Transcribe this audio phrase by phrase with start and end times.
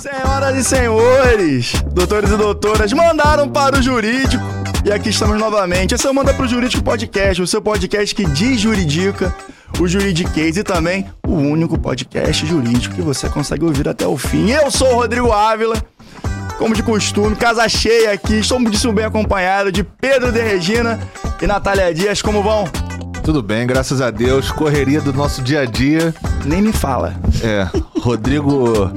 [0.00, 4.42] Senhoras e senhores, doutores e doutoras, mandaram para o jurídico.
[4.82, 5.94] E aqui estamos novamente.
[5.94, 9.34] Esse é o Manda pro Jurídico Podcast, o seu podcast que desjuridica
[9.78, 14.48] o juridiquês e também o único podcast jurídico que você consegue ouvir até o fim.
[14.48, 15.76] Eu sou o Rodrigo Ávila,
[16.56, 18.36] como de costume, casa cheia aqui.
[18.36, 20.98] Estou muitíssimo bem acompanhado de Pedro de Regina
[21.42, 22.22] e Natália Dias.
[22.22, 22.64] Como vão?
[23.22, 24.50] Tudo bem, graças a Deus.
[24.50, 26.14] Correria do nosso dia a dia.
[26.44, 27.14] Nem me fala.
[27.42, 27.68] É,
[28.00, 28.90] Rodrigo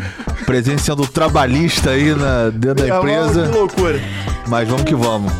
[0.45, 3.47] presenciando o trabalhista aí na, dentro da empresa.
[3.47, 4.01] Que loucura.
[4.47, 5.31] Mas vamos que vamos.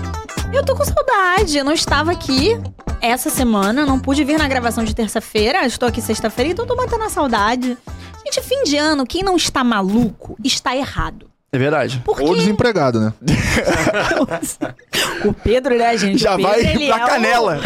[0.54, 1.58] Eu tô com saudade.
[1.58, 2.60] Eu não estava aqui
[3.02, 5.66] essa semana, não pude vir na gravação de terça-feira.
[5.66, 7.78] Estou aqui sexta-feira, então tô batendo a saudade.
[8.26, 11.33] Gente, fim de ano, quem não está maluco está errado.
[11.54, 12.02] É verdade.
[12.04, 13.14] Porque Ou desempregado, né?
[15.24, 16.18] o Pedro, né, gente?
[16.18, 17.60] Já O Pedro, vai ele pra é o- canela.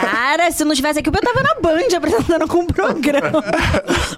[0.00, 3.44] Cara, se não tivesse aqui, eu tava na Band apresentando com o programa.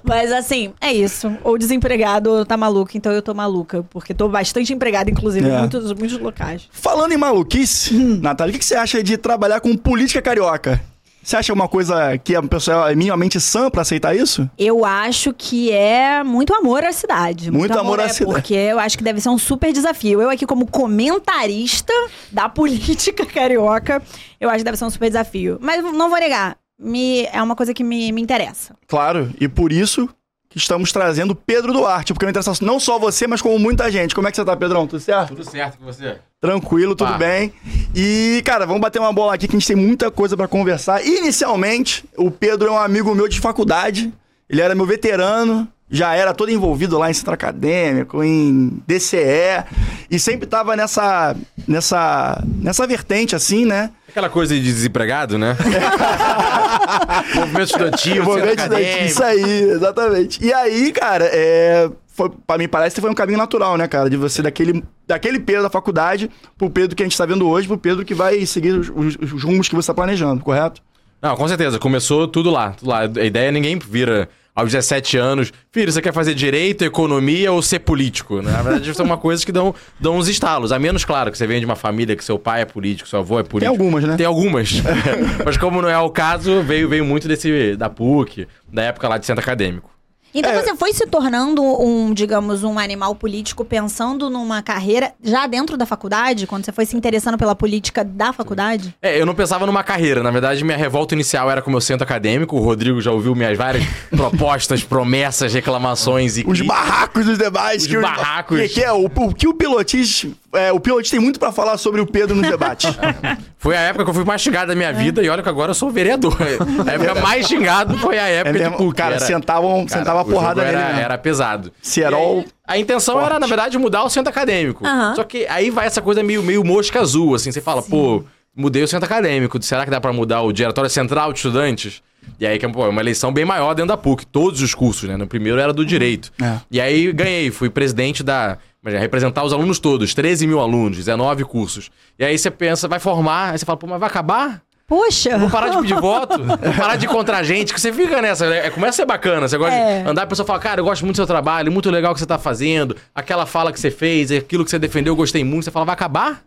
[0.03, 1.35] Mas assim, é isso.
[1.43, 2.91] Ou desempregado ou tá maluco.
[2.95, 3.83] Então eu tô maluca.
[3.89, 5.55] Porque tô bastante empregada, inclusive, É.
[5.55, 6.67] em muitos, muitos locais.
[6.71, 10.79] Falando em maluquice, Natália, o que que você acha de trabalhar com política carioca?
[11.27, 14.49] Você acha uma coisa que a pessoa é minimamente sã pra aceitar isso?
[14.57, 17.51] Eu acho que é muito amor à cidade.
[17.51, 18.31] Muito amor à é, cidade.
[18.31, 20.21] Porque eu acho que deve ser um super desafio.
[20.21, 21.91] Eu aqui como comentarista
[22.31, 24.01] da política carioca,
[24.39, 25.57] eu acho que deve ser um super desafio.
[25.59, 28.73] Mas não vou negar, me, é uma coisa que me, me interessa.
[28.87, 30.07] Claro, e por isso
[30.49, 34.15] que estamos trazendo Pedro Duarte, porque me interessa não só você, mas como muita gente.
[34.15, 34.87] Como é que você tá, Pedrão?
[34.87, 35.29] Tudo certo?
[35.29, 36.17] Tudo certo com você?
[36.39, 37.17] Tranquilo, tudo Pá.
[37.17, 37.53] bem.
[37.95, 41.05] E, cara, vamos bater uma bola aqui que a gente tem muita coisa pra conversar.
[41.05, 44.13] Inicialmente, o Pedro é um amigo meu de faculdade.
[44.49, 49.63] Ele era meu veterano, já era todo envolvido lá em centro acadêmico, em DCE,
[50.11, 51.35] e sempre tava nessa
[51.67, 53.91] nessa nessa vertente assim, né?
[54.09, 55.55] Aquela coisa de desempregado, né?
[57.35, 59.05] Movimento estudantil, da- acadêmico.
[59.05, 60.43] Isso aí, exatamente.
[60.43, 64.09] E aí, cara, é, foi, pra mim parece que foi um caminho natural, né, cara?
[64.09, 67.67] De você daquele, daquele Pedro da faculdade pro Pedro que a gente tá vendo hoje,
[67.67, 70.81] pro Pedro que vai seguir os, os- os rumos que você tá planejando, correto?
[71.21, 71.79] Não, com certeza.
[71.79, 72.99] Começou tudo lá, tudo lá.
[73.01, 75.53] A ideia é ninguém vira aos 17 anos.
[75.71, 78.41] Filho, você quer fazer direito, economia ou ser político?
[78.41, 80.71] Na verdade, são uma coisa que dão, dão uns estalos.
[80.71, 83.19] A menos, claro, que você vem de uma família que seu pai é político, seu
[83.19, 83.71] avô é político.
[83.71, 84.17] algumas, né?
[84.17, 84.81] Tem algumas.
[85.45, 89.19] Mas como não é o caso, veio, veio muito desse da PUC, da época lá
[89.19, 89.96] de centro acadêmico.
[90.39, 90.61] Então É.
[90.61, 95.85] você foi se tornando um, digamos, um animal político pensando numa carreira já dentro da
[95.85, 96.45] faculdade?
[96.47, 98.95] Quando você foi se interessando pela política da faculdade?
[99.01, 100.21] É, eu não pensava numa carreira.
[100.21, 102.55] Na verdade, minha revolta inicial era com o meu centro acadêmico.
[102.55, 106.67] O Rodrigo já ouviu minhas várias propostas, promessas, reclamações e Os críticas.
[106.67, 107.81] barracos dos debates.
[107.83, 108.59] Os que barracos.
[108.61, 110.25] Que, que é, o, o que o Pilotis...
[110.53, 112.89] É, o Pilotis tem muito pra falar sobre o Pedro nos debates.
[113.59, 115.71] Foi a época que eu fui mais xingado da minha vida e olha que agora
[115.71, 116.35] eu sou vereador.
[116.87, 118.95] A época mais xingado foi a é época mesmo, de PUC.
[118.95, 121.01] cara, Era- sentavam, cara, sentava porrada nele era, mesmo.
[121.01, 121.71] era pesado.
[121.81, 123.41] Cerol A intenção era, forte.
[123.41, 124.85] na verdade, mudar o centro acadêmico.
[124.85, 125.15] Aham.
[125.15, 127.51] Só que aí vai essa coisa meio, meio mosca azul, assim.
[127.51, 128.23] Você fala, pô,
[128.55, 129.61] mudei o centro acadêmico.
[129.61, 132.01] Será que dá pra mudar o diretório central de estudantes?
[132.39, 134.25] E aí, que pô, é uma eleição bem maior dentro da PUC.
[134.25, 135.17] Todos os cursos, né?
[135.17, 136.31] No primeiro era do direito.
[136.41, 136.57] É.
[136.69, 138.57] E aí ganhei, fui presidente da.
[138.87, 141.89] Imagina, representar os alunos todos, 13 mil alunos, 19 cursos.
[142.17, 144.61] E aí você pensa, vai formar, aí você fala, pô, mas vai acabar?
[144.87, 145.37] Poxa!
[145.37, 148.69] Vou parar de pedir voto, vou parar de encontrar gente, que você fica nessa, né?
[148.69, 150.03] Começa a ser bacana, você gosta É.
[150.03, 152.13] de andar, a pessoa fala, cara, eu gosto muito do seu trabalho, muito legal o
[152.13, 155.43] que você tá fazendo, aquela fala que você fez, aquilo que você defendeu, eu gostei
[155.43, 156.41] muito, você fala, vai acabar?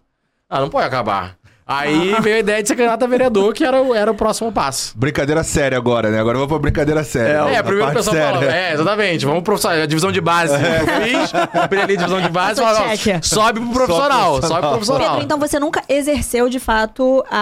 [0.48, 1.36] Ah, não pode acabar.
[1.72, 4.50] Aí veio a ideia de ser candidato a vereador, que era, o- era o próximo
[4.50, 4.92] passo.
[4.98, 6.18] Brincadeira séria agora, né?
[6.18, 7.48] Agora vamos pra brincadeira séria.
[7.48, 10.52] É, A primeiro o pessoal fala, é, exatamente, vamos pro profissional, a divisão de base.
[10.54, 10.80] É.
[10.80, 13.26] Eu fiz, cumpri ali a divisão de base, Passou fala, cheque.
[13.26, 15.08] sobe pro profissional, sobe pro profissional.
[15.10, 17.36] Pedro, então você nunca exerceu de fato a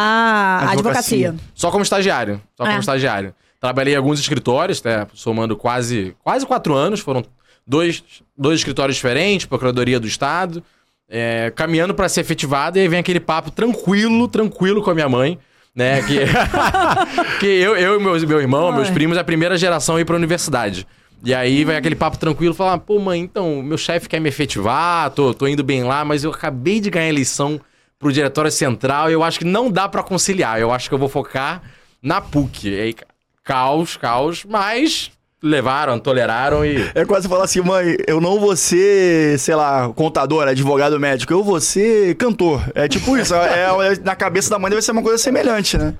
[0.68, 1.28] a Advocacia.
[1.28, 1.34] advocacia.
[1.54, 2.40] Só como estagiário.
[2.56, 2.80] Só como É.
[2.80, 3.34] estagiário.
[3.60, 7.00] Trabalhei em alguns escritórios, né, somando quase, quase quatro anos.
[7.00, 7.24] Foram
[7.66, 8.02] dois,
[8.36, 10.62] dois escritórios diferentes, Procuradoria do Estado.
[11.08, 15.08] É, caminhando pra ser efetivado, e aí vem aquele papo tranquilo, tranquilo com a minha
[15.08, 15.38] mãe.
[15.74, 16.18] Né, que,
[17.38, 18.94] que eu, eu e meus, meu irmão, meus Ai.
[18.94, 20.84] primos, é a primeira geração a ir pra universidade.
[21.24, 25.10] E aí vai aquele papo tranquilo, falar, pô, mãe, então, meu chefe quer me efetivar,
[25.10, 27.60] tô, tô indo bem lá, mas eu acabei de ganhar eleição
[27.98, 30.60] pro Diretório Central e eu acho que não dá pra conciliar.
[30.60, 31.62] Eu acho que eu vou focar
[32.02, 32.68] na PUC.
[32.68, 32.94] E aí,
[33.42, 35.10] caos, caos, mas
[35.42, 36.90] levaram, toleraram e.
[36.94, 41.42] É quase falar assim, mãe, eu não vou ser, sei lá, contador, advogado médico, eu
[41.44, 42.62] vou ser cantor.
[42.74, 45.94] É tipo isso, é, é- na cabeça da mãe deve ser uma coisa semelhante, né?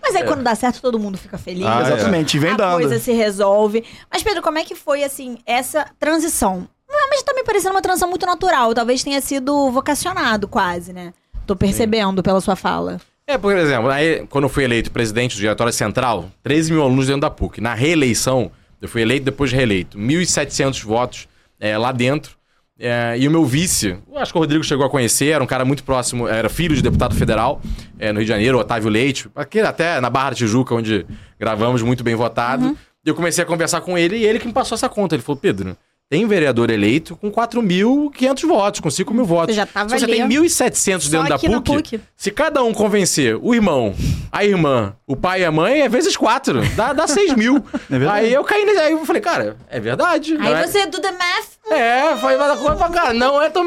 [0.00, 1.66] Mas aí quando dá certo, todo mundo fica feliz.
[1.66, 1.92] Ah, é.
[1.92, 2.74] Exatamente, vem a dando.
[2.74, 3.82] coisa se resolve.
[4.10, 6.68] Mas, Pedro, como é que foi, assim, essa transição?
[7.10, 8.72] Mas tá me parecendo uma transição muito natural.
[8.74, 11.12] Talvez tenha sido vocacionado, quase, né?
[11.46, 13.00] Tô percebendo pela sua fala.
[13.26, 17.06] É, por exemplo, aí, quando eu fui eleito presidente do Diretório Central, 13 mil alunos
[17.06, 17.60] dentro da PUC.
[17.60, 18.50] Na reeleição,
[18.82, 19.96] eu fui eleito depois de reeleito.
[19.96, 21.28] 1.700 votos
[21.60, 22.36] é, lá dentro.
[22.76, 25.64] É, e o meu vice, acho que o Rodrigo chegou a conhecer, era um cara
[25.64, 27.62] muito próximo, era filho de deputado federal
[27.96, 31.06] é, no Rio de Janeiro, Otávio Leite, aqui até na Barra da Tijuca, onde
[31.38, 32.76] gravamos, muito bem votado.
[33.04, 35.14] E eu comecei a conversar com ele e ele que me passou essa conta.
[35.14, 35.76] Ele falou, Pedro,
[36.12, 39.56] tem vereador eleito com 4.500 votos, com 5 mil votos.
[39.56, 40.28] já tava se você ali, tem ó.
[40.28, 42.00] 1.700 Só dentro da PUC, PUC.
[42.14, 43.94] se cada um convencer o irmão,
[44.30, 46.60] a irmã, o pai e a mãe, é vezes 4.
[46.76, 47.64] Dá, dá 6 mil.
[47.90, 48.78] É aí eu caí nesse...
[48.78, 50.34] Aí eu falei, cara, é verdade.
[50.34, 51.72] não Aí é- você do the math.
[51.72, 53.14] é, foi uma coisa pra cá.
[53.14, 53.64] Não é tão.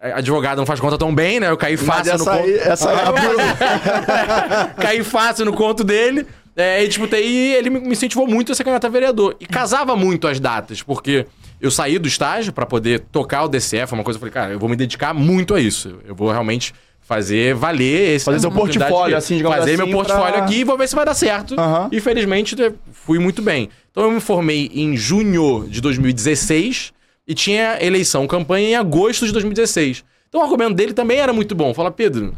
[0.00, 1.50] Advogado não faz conta tão bem, né?
[1.50, 2.38] Eu caí Mas fácil no conto.
[2.38, 2.96] aí, essa aí,
[4.80, 6.26] caí fácil no conto dele.
[6.56, 9.36] É, e disputei e ele me me incentivou muito a ser candidato a vereador.
[9.38, 11.26] E casava muito as datas, porque
[11.62, 14.32] eu saí do estágio pra poder tocar o DCE, foi uma coisa que eu falei,
[14.32, 15.98] cara, eu vou me dedicar muito a isso.
[16.04, 20.34] Eu vou realmente fazer valer esse Fazer seu portfólio, assim, digamos Fazer assim, meu portfólio
[20.34, 21.58] pra- aqui e vou ver se vai dar certo.
[21.58, 21.88] Aham.
[21.90, 22.54] E felizmente
[22.92, 23.68] fui muito bem.
[23.90, 26.92] Então eu me formei em junho de 2016
[27.26, 30.04] e tinha eleição, campanha em agosto de 2016.
[30.28, 31.72] Então o argumento dele também era muito bom.
[31.74, 32.34] Fala, Pedro,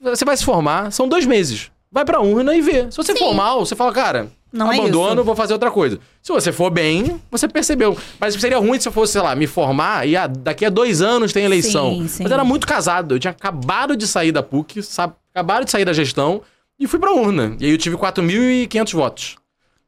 [0.00, 1.70] você vai se formar, são dois meses.
[1.90, 2.90] Vai pra urna e vê.
[2.90, 3.18] Se você Sim.
[3.18, 5.24] for mal, você fala, cara, Não é abandono, isso.
[5.24, 5.98] vou fazer outra coisa.
[6.22, 7.96] Se você for bem, você percebeu.
[8.18, 11.02] Mas seria ruim se eu fosse, sei lá, me formar e ah, daqui a dois
[11.02, 11.90] anos tem eleição.
[11.92, 12.22] Sim, sim.
[12.22, 13.14] Mas eu era muito casado.
[13.14, 16.40] Eu tinha acabado de sair da PUC, sabe, acabado de sair da gestão
[16.78, 17.56] e fui pra urna.
[17.60, 19.36] E aí eu tive 4.500 votos.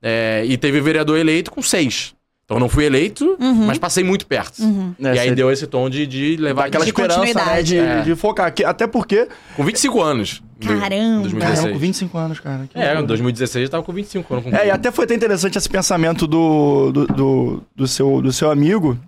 [0.03, 2.15] É, e teve vereador eleito com seis.
[2.51, 4.61] Então eu não fui eleito, mas passei muito perto.
[5.01, 7.63] É, E aí você deu esse tom de, de levar aquela De esperança, né?
[7.63, 8.01] De, É.
[8.01, 8.53] de focar.
[8.53, 9.29] Que- Até porque.
[9.55, 10.43] Com 25 anos.
[10.61, 10.81] Caramba.
[10.83, 11.73] Caramba, 2016.
[11.73, 12.69] com 25 anos, cara.
[12.69, 13.07] que É, em loucura.
[13.07, 14.53] 2016 eu tava com 25 anos.
[14.53, 18.51] É, e até foi até interessante esse pensamento do, do, do, do seu, do seu
[18.51, 18.99] amigo,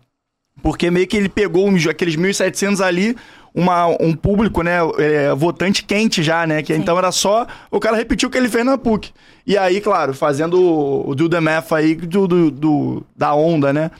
[0.63, 3.17] porque meio que ele pegou uns- aqueles 1.700 ali,
[3.55, 7.97] uma, um público, né, é, votante quente já, né, que então era só o cara
[7.97, 9.11] repetiu o que ele fez na PUC.
[9.47, 13.73] E aí, claro, fazendo o, o do the math aí do, do, do- da onda,
[13.73, 13.91] né.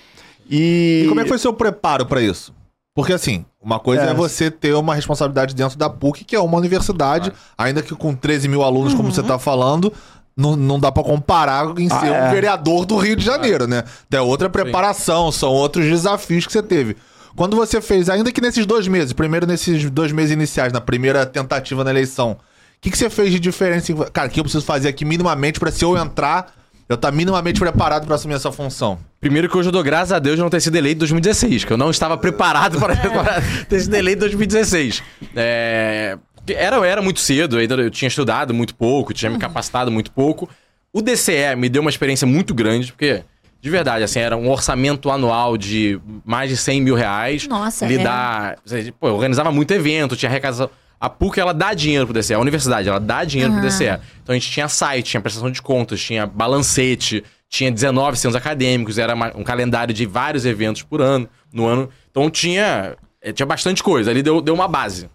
[0.49, 2.55] E, E como é que foi seu preparo pra isso?
[2.95, 4.11] Porque assim, uma coisa É.
[4.11, 4.15] é.
[4.15, 8.49] você ter uma responsabilidade dentro da PUC, que é uma universidade, ainda que com 13
[8.49, 9.93] mil alunos, como você tá falando,
[10.37, 12.23] não, não dá pra comparar em Ah, ser é.
[12.27, 13.85] um vereador do Rio de Janeiro, né?
[14.11, 16.97] É outra preparação, são outros desafios que você teve.
[17.37, 21.25] Quando você fez, ainda que nesses dois meses, primeiro nesses dois meses iniciais, na primeira
[21.25, 22.37] tentativa na eleição, o
[22.81, 23.93] que, que você fez de diferença?
[24.13, 26.53] Cara, o que eu preciso fazer aqui minimamente pra se eu entrar,
[26.89, 28.99] eu estar minimamente preparado pra assumir essa função?
[29.21, 31.65] Primeiro que hoje eu dou graças a Deus de não ter sido eleito em 2016,
[31.65, 35.03] que eu não estava preparado para, para ter sido eleito em 2016.
[35.37, 40.11] É, era, era muito cedo, ainda eu tinha estudado muito pouco, tinha me capacitado muito
[40.11, 40.49] pouco.
[40.93, 43.23] O DCE me deu uma experiência muito grande, porque,
[43.61, 47.47] de verdade, assim, era um orçamento anual de mais de 100 mil reais.
[47.47, 47.89] Nossa, é.
[47.89, 48.57] Lidar...
[48.99, 50.69] Pô, eu organizava muito evento, tinha arrecadação...
[51.01, 53.99] A PUC, ela dá dinheiro pro DCE, a universidade, ela dá dinheiro pro DCE.
[54.23, 58.99] Então a gente tinha site, tinha prestação de contas, tinha balancete, tinha 19 centros acadêmicos,
[58.99, 61.89] era um calendário de vários eventos por ano, no ano.
[62.09, 65.11] Então tinha, eh, tinha bastante coisa, ali deu, deu uma base.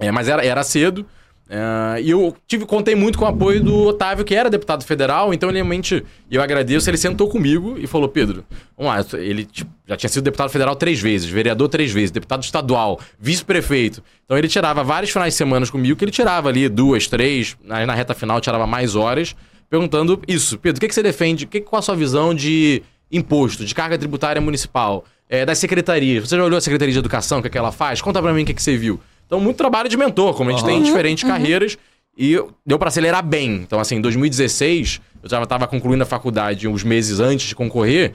[0.00, 1.04] É, mas era, era cedo.
[1.48, 5.34] é, e eu tive, contei muito com o apoio do Otávio, que era deputado federal,
[5.34, 8.44] então ele realmente, eu agradeço, ele sentou comigo e falou: Pedro,
[8.78, 12.42] vamos lá, ele tipo, já tinha sido deputado federal três vezes, vereador três vezes, deputado
[12.44, 14.02] estadual, vice-prefeito.
[14.24, 17.84] Então ele tirava vários finais de semana comigo, que ele tirava ali duas, três, aí
[17.84, 19.34] na reta final tirava mais horas,
[19.68, 21.46] perguntando isso: Pedro, o que, que você defende?
[21.46, 22.80] Que, qual a sua visão de
[23.10, 26.28] imposto, de carga tributária municipal, é, das secretarias?
[26.28, 28.00] Você já olhou a Secretaria de Educação, o que, é que ela faz?
[28.00, 29.00] Conta pra mim o que, que você viu.
[29.30, 31.78] Então, muito trabalho de mentor, como a gente tem em diferentes carreiras.
[32.18, 33.54] E deu pra acelerar bem.
[33.62, 38.12] Então, assim, em 2016, eu já estava concluindo a faculdade uns meses antes de concorrer.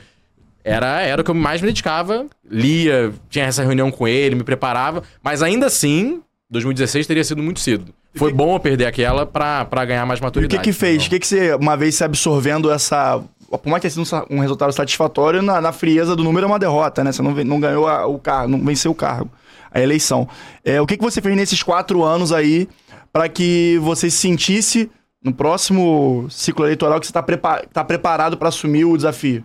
[0.63, 2.25] Era, era o que eu mais me dedicava.
[2.49, 5.03] Lia, tinha essa reunião com ele, me preparava.
[5.23, 7.85] Mas ainda assim, 2016 teria sido muito cedo.
[8.15, 10.57] Foi bom eu perder aquela pra, pra ganhar mais E o maturidade.
[10.61, 11.05] que que fez?
[11.05, 13.21] O que que você, uma vez se absorvendo essa...
[13.49, 16.59] Por mais que tenha sido um resultado satisfatório, na, na frieza do número é uma
[16.59, 17.11] derrota, né?
[17.11, 19.29] Você não, não ganhou a- o cargo, não venceu o cargo,
[19.75, 20.27] a eleição.
[20.63, 22.67] É, o que que você fez nesses quatro anos aí
[23.11, 24.89] para que você se sentisse
[25.21, 29.43] no próximo ciclo eleitoral que você está tá preparado para assumir o desafio?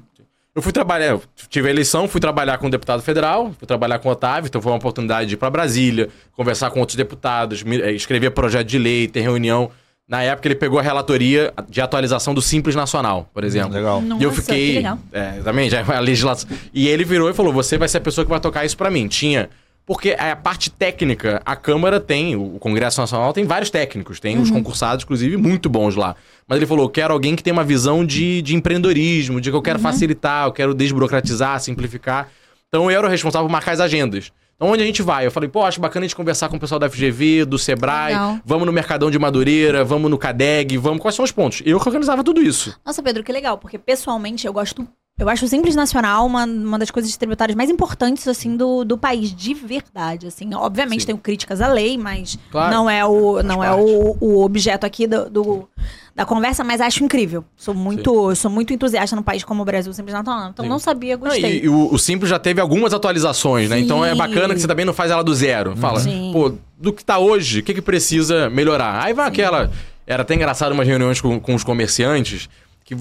[0.54, 3.98] Eu fui trabalhar, eu tive a eleição, fui trabalhar com o deputado federal, fui trabalhar
[3.98, 7.64] com o Otávio, então foi uma oportunidade de ir pra Brasília, conversar com outros deputados,
[7.66, 9.70] eh, escrever projeto de lei, ter reunião.
[10.08, 13.72] Na época ele pegou a relatoria de atualização do Simples Nacional, por exemplo.
[13.72, 14.02] Legal.
[14.02, 14.66] e eu Nossa, fiquei.
[14.66, 14.98] que legal.
[15.12, 16.50] É, também, já a legislação.
[16.74, 18.90] E ele virou e falou: você vai ser a pessoa que vai tocar isso pra
[18.90, 19.06] mim.
[19.06, 19.48] Tinha.
[19.86, 24.50] Porque a parte técnica, a Câmara tem, o Congresso Nacional tem vários técnicos, tem os
[24.50, 26.14] concursados, inclusive, muito bons lá.
[26.46, 29.56] Mas ele falou: eu quero alguém que tenha uma visão de, de empreendedorismo, de que
[29.56, 32.28] eu quero facilitar, eu quero desburocratizar, simplificar.
[32.68, 34.30] Então eu era o responsável por marcar as agendas.
[34.54, 35.26] Então onde a gente vai?
[35.26, 38.12] Eu falei, pô, acho bacana a gente conversar com o pessoal da FGV, do Sebrae,
[38.12, 38.38] Legal.
[38.44, 41.00] vamos no Mercadão de Madureira, vamos no CADEG, vamos.
[41.00, 41.62] Quais são os pontos?
[41.64, 42.78] Eu que organizava tudo isso.
[42.84, 44.86] Nossa, Pedro, que legal, porque pessoalmente eu gosto
[45.20, 48.96] Eu acho o Simples Nacional uma, uma das coisas tributárias mais importantes, assim, do, do
[48.96, 50.52] país, de verdade, assim.
[50.54, 51.06] Obviamente Sim.
[51.08, 52.74] tenho críticas à lei, mas Claro.
[52.74, 55.68] não é o, não é o, o objeto aqui do, do-
[56.16, 57.44] da conversa, mas acho incrível.
[57.56, 60.50] Sou muito, sou muito entusiasta num país como o Brasil, Simples Nacional.
[60.50, 60.68] Então Sim.
[60.70, 61.60] não sabia, gostei.
[61.60, 63.78] e, e o, o Simples já teve algumas atualizações, né?
[63.78, 65.76] Então é bacana que você também não faz ela do zero.
[65.76, 66.00] Fala,
[66.32, 69.04] pô, do que tá hoje, o que, que precisa melhorar?
[69.04, 69.70] Aí vai aquela.
[70.06, 72.48] Era até engraçado umas reuniões com, com os comerciantes
[72.84, 72.94] que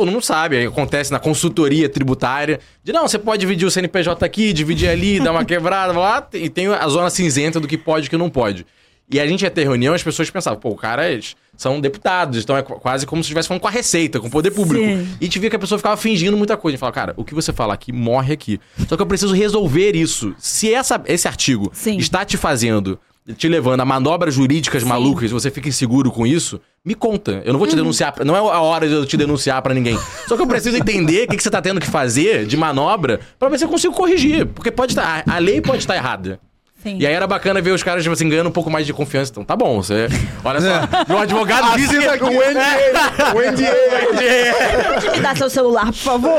[0.00, 2.58] todo mundo sabe, acontece na consultoria tributária.
[2.82, 6.48] De não, você pode dividir o CNPJ aqui, dividir ali, dar uma quebrada lá, e
[6.48, 8.64] tem a zona cinzenta do que pode e que não pode.
[9.10, 12.62] E a gente ia ter reunião, as pessoas pensavam, pô, caras são deputados, então é
[12.62, 14.82] qu- quase como se estivesse falando com a Receita, com o poder público.
[14.82, 15.06] Sim.
[15.20, 16.72] E te via que a pessoa ficava fingindo muita coisa.
[16.72, 18.58] A gente falava, cara, o que você fala aqui morre aqui.
[18.88, 20.34] Só que eu preciso resolver isso.
[20.38, 21.98] Se essa, esse artigo Sim.
[21.98, 22.98] está te fazendo,
[23.36, 24.88] te levando a manobras jurídicas Sim.
[24.88, 27.42] malucas, você fica inseguro com isso, me conta.
[27.44, 28.12] Eu não vou te denunciar.
[28.12, 29.98] pra- Não é a hora de eu te denunciar pra ninguém.
[30.26, 33.20] Só que eu preciso entender o que, que você tá tendo que fazer de manobra
[33.38, 34.46] pra ver se eu consigo corrigir.
[34.46, 35.22] Porque pode estar.
[35.28, 36.40] a a lei pode estar errada.
[36.82, 36.96] Sim.
[36.98, 39.30] E aí era bacana ver os caras, tipo assim, ganhando um pouco mais de confiança.
[39.30, 40.08] Então, tá bom, você.
[40.42, 40.68] Olha só.
[41.08, 42.06] Meu advogado disse que.
[42.06, 43.34] Aqui o NDA.
[43.34, 44.94] O NDA.
[44.94, 46.38] Pode me dar seu celular, por favor?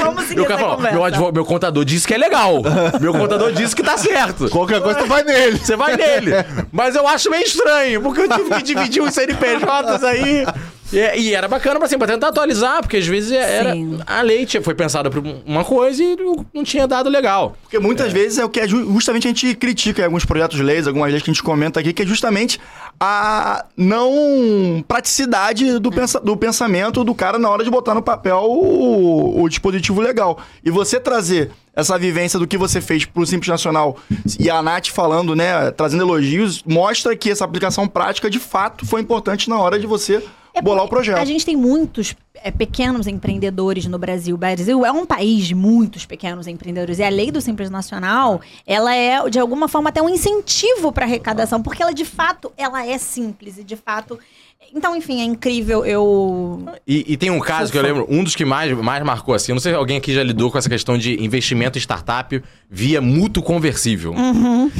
[0.00, 0.94] Vamos seguir Meu, essa falou, conversa.
[0.96, 2.62] meu, advo- meu contador disse que é legal.
[3.00, 4.48] meu contador disse que tá certo.
[4.50, 5.58] Qualquer coisa tu vai nele.
[5.58, 6.30] Você vai nele.
[6.70, 10.46] Mas eu acho meio estranho, porque eu tive que dividir os CNPJs aí.
[10.92, 13.72] E, e era bacana pra, assim, pra tentar atualizar, porque às vezes era.
[13.72, 13.98] Sim.
[14.06, 16.16] A lei tinha- foi pensada pra uma coisa e
[16.52, 17.56] não- tinha dado legal.
[17.62, 20.56] Porque muitas vezes é o que é ju- justamente a gente critica em alguns projetos
[20.56, 22.58] de leis, algumas leis que a gente comenta aqui, que é justamente
[22.98, 28.38] a não praticidade do, pensa- do pensamento do cara na hora de botar no papel
[28.42, 30.38] o, o dispositivo legal.
[30.64, 33.96] E você trazer essa vivência do que você fez pro Simples Nacional
[34.38, 39.00] e a Nath falando, né, trazendo elogios, mostra que essa aplicação prática de fato foi
[39.00, 40.22] importante na hora de você
[40.54, 41.18] É bolar o projeto.
[41.18, 44.34] A gente tem muitos é, pequenos empreendedores no Brasil.
[44.34, 46.98] O Brasil é um país de muitos pequenos empreendedores.
[46.98, 51.04] E a lei do Simples Nacional, ela é, de alguma forma, até um incentivo para
[51.04, 53.58] arrecadação, porque ela, de fato, ela é simples.
[53.58, 54.18] E, de fato...
[54.72, 55.84] Então, enfim, é incrível.
[55.84, 56.64] Eu...
[56.86, 59.50] E, e tem um caso que eu lembro, um dos que mais, mais marcou assim.
[59.50, 62.40] eu Não sei se alguém aqui já lidou com essa questão de investimento em startup
[62.70, 64.14] via mútuo conversível.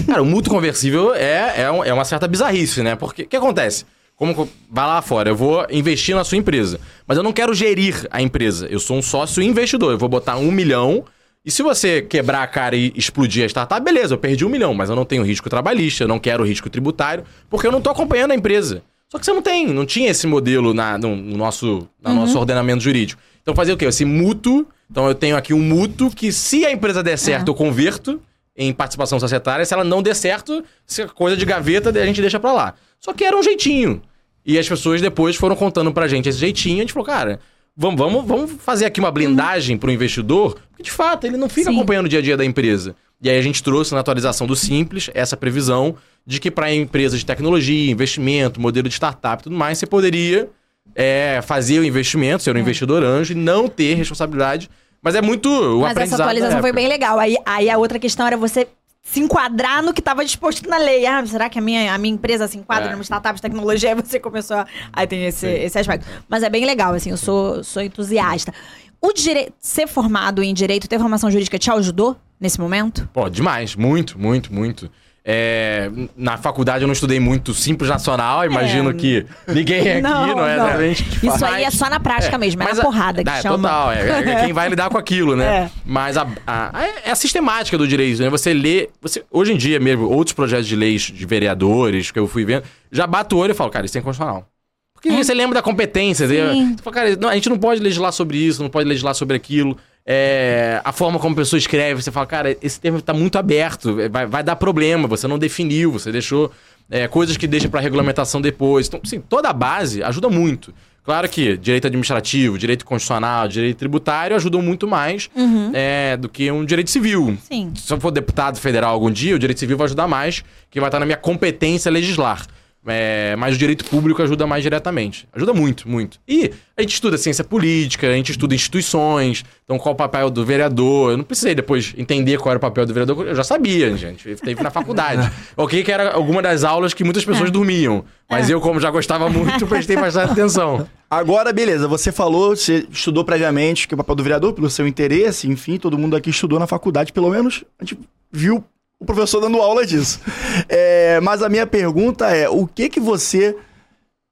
[0.07, 2.95] Cara, o mútuo conversível é, é, um- é uma certa bizarrice, né?
[2.95, 3.85] Porque o que acontece?
[4.21, 7.55] Como co- vai lá fora, eu vou investir na sua empresa, mas eu não quero
[7.55, 8.67] gerir a empresa.
[8.67, 9.93] Eu sou um sócio investidor.
[9.93, 11.03] Eu vou botar um milhão.
[11.43, 14.75] E se você quebrar a cara e explodir a startup, beleza, eu perdi um milhão,
[14.75, 17.89] mas eu não tenho risco trabalhista, eu não quero risco tributário, porque eu não tô
[17.89, 18.83] acompanhando a empresa.
[19.09, 22.39] Só que você não tem, não tinha esse modelo na, no, no nosso, no nosso
[22.39, 23.23] ordenamento jurídico.
[23.41, 23.87] Então fazer o quê?
[23.87, 24.67] Esse mútuo.
[24.91, 28.21] Então eu tenho aqui um mútuo que, se a empresa der certo, eu converto
[28.55, 29.65] em participação societária.
[29.65, 32.75] Se ela não der certo, se é coisa de gaveta, a gente deixa pra lá.
[33.01, 34.03] Só que era um jeitinho.
[34.51, 36.79] E as pessoas depois foram contando pra gente esse jeitinho.
[36.79, 37.39] A gente falou, cara,
[37.77, 41.71] vamos, vamos, vamos fazer aqui uma blindagem pro investidor, porque de fato ele não fica
[41.71, 41.77] Sim.
[41.77, 42.97] acompanhando o dia a dia da empresa.
[43.23, 45.95] E aí a gente trouxe na atualização do Simples essa previsão
[46.27, 50.49] de que para empresas de tecnologia, investimento, modelo de startup e tudo mais, você poderia
[50.97, 54.69] é, fazer o investimento, ser um investidor anjo e não ter responsabilidade.
[55.01, 57.21] Mas é muito o Mas essa atualização foi bem legal.
[57.21, 58.67] Aí, aí a outra questão era você
[59.11, 61.05] se enquadrar no que estava disposto na lei.
[61.05, 62.93] Ah, será que a minha, a minha empresa se enquadra É.
[62.93, 63.91] numa startup de tecnologia?
[63.95, 64.67] Aí você começou a...
[64.93, 66.07] Aí tem esse, esse aspecto.
[66.29, 68.55] Mas é bem legal, assim, eu sou, sou entusiasta.
[69.01, 69.53] O dire...
[69.59, 73.09] Ser formado em Direito, ter formação jurídica, te ajudou nesse momento?
[73.13, 73.75] Pô, demais.
[73.75, 74.89] Muito, muito, muito.
[75.33, 80.45] É, na faculdade eu não estudei muito Simples Nacional, imagino que ninguém aqui não, Não,
[80.45, 80.65] é não.
[80.67, 81.05] exatamente.
[81.25, 83.57] Isso aí é só na prática mesmo, é mas na a- porrada que é, chama.
[83.69, 85.51] Total, é, é quem vai lidar com aquilo, né?
[85.51, 85.71] É.
[85.85, 86.73] Mas a, a,
[87.05, 88.29] é a sistemática do direito, né?
[88.31, 92.27] Você lê, você, hoje em dia mesmo, outros projetos de leis de vereadores que eu
[92.27, 94.47] fui vendo, já bato o olho e falo, cara, isso é inconstitucional.
[94.95, 96.27] Porque você lembra da competência.
[96.29, 96.77] Você, Sim.
[96.77, 99.35] você fala, cara, não, a gente não pode legislar sobre isso, não pode legislar sobre
[99.37, 99.77] aquilo.
[100.13, 103.97] É, a forma como a pessoa escreve, você fala, cara, esse termo tá muito aberto,
[104.11, 106.51] vai, vai dar problema, você não definiu, você deixou
[106.91, 108.89] é, coisas que deixa para regulamentação depois.
[108.89, 110.75] Então, sim, toda a base ajuda muito.
[111.05, 115.31] Claro que direito administrativo, direito constitucional, direito tributário ajudam muito mais
[115.73, 117.39] é, do que um direito civil.
[117.49, 117.73] Sim.
[117.77, 120.89] Se eu for deputado federal algum dia, o direito civil vai ajudar mais, que vai
[120.89, 122.45] estar na minha competência legislar.
[122.87, 125.29] É, mas o direito público ajuda mais diretamente.
[125.35, 126.19] Ajuda muito, muito.
[126.27, 130.45] E a gente estuda ciência política, a gente estuda instituições, então qual o papel do
[130.47, 131.11] vereador.
[131.11, 134.35] Eu não precisei depois entender qual era o papel do vereador, eu já sabia, gente.
[134.37, 135.31] Teve na faculdade.
[135.57, 138.05] ok, que era alguma das aulas que muitas pessoas dormiam.
[138.29, 140.89] Mas eu, como já gostava muito, prestei bastante atenção.
[141.11, 144.87] Agora, beleza, você falou, você estudou previamente que é o papel do vereador, pelo seu
[144.87, 147.99] interesse, enfim, todo mundo aqui estudou na faculdade, pelo menos a gente
[148.31, 148.65] viu
[149.01, 150.21] o professor dando aula disso.
[150.69, 153.57] É, mas a minha pergunta é, o que que você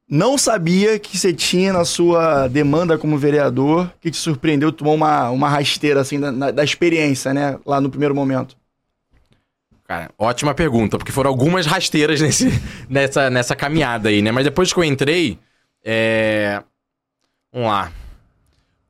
[0.08, 5.30] não sabia que você tinha na sua demanda como vereador que te surpreendeu, tomou uma,
[5.30, 7.58] uma rasteira assim da, da experiência, né?
[7.64, 8.56] Lá no primeiro momento.
[9.87, 12.48] Cara, ótima pergunta, porque foram algumas rasteiras nesse,
[12.88, 14.30] nessa, nessa caminhada aí, né?
[14.30, 15.38] Mas depois que eu entrei,
[15.82, 16.62] é...
[17.50, 17.90] Vamos lá.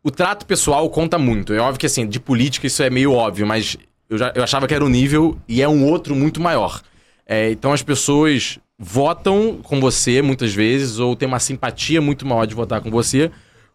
[0.02, 1.52] O trato pessoal conta muito.
[1.52, 3.76] É óbvio que, assim, de política isso é meio óbvio, mas
[4.08, 6.82] eu, já, eu achava que era um nível e é um outro muito maior.
[7.26, 12.46] É, então as pessoas votam com você muitas vezes, ou tem uma simpatia muito maior
[12.46, 13.30] de votar com você,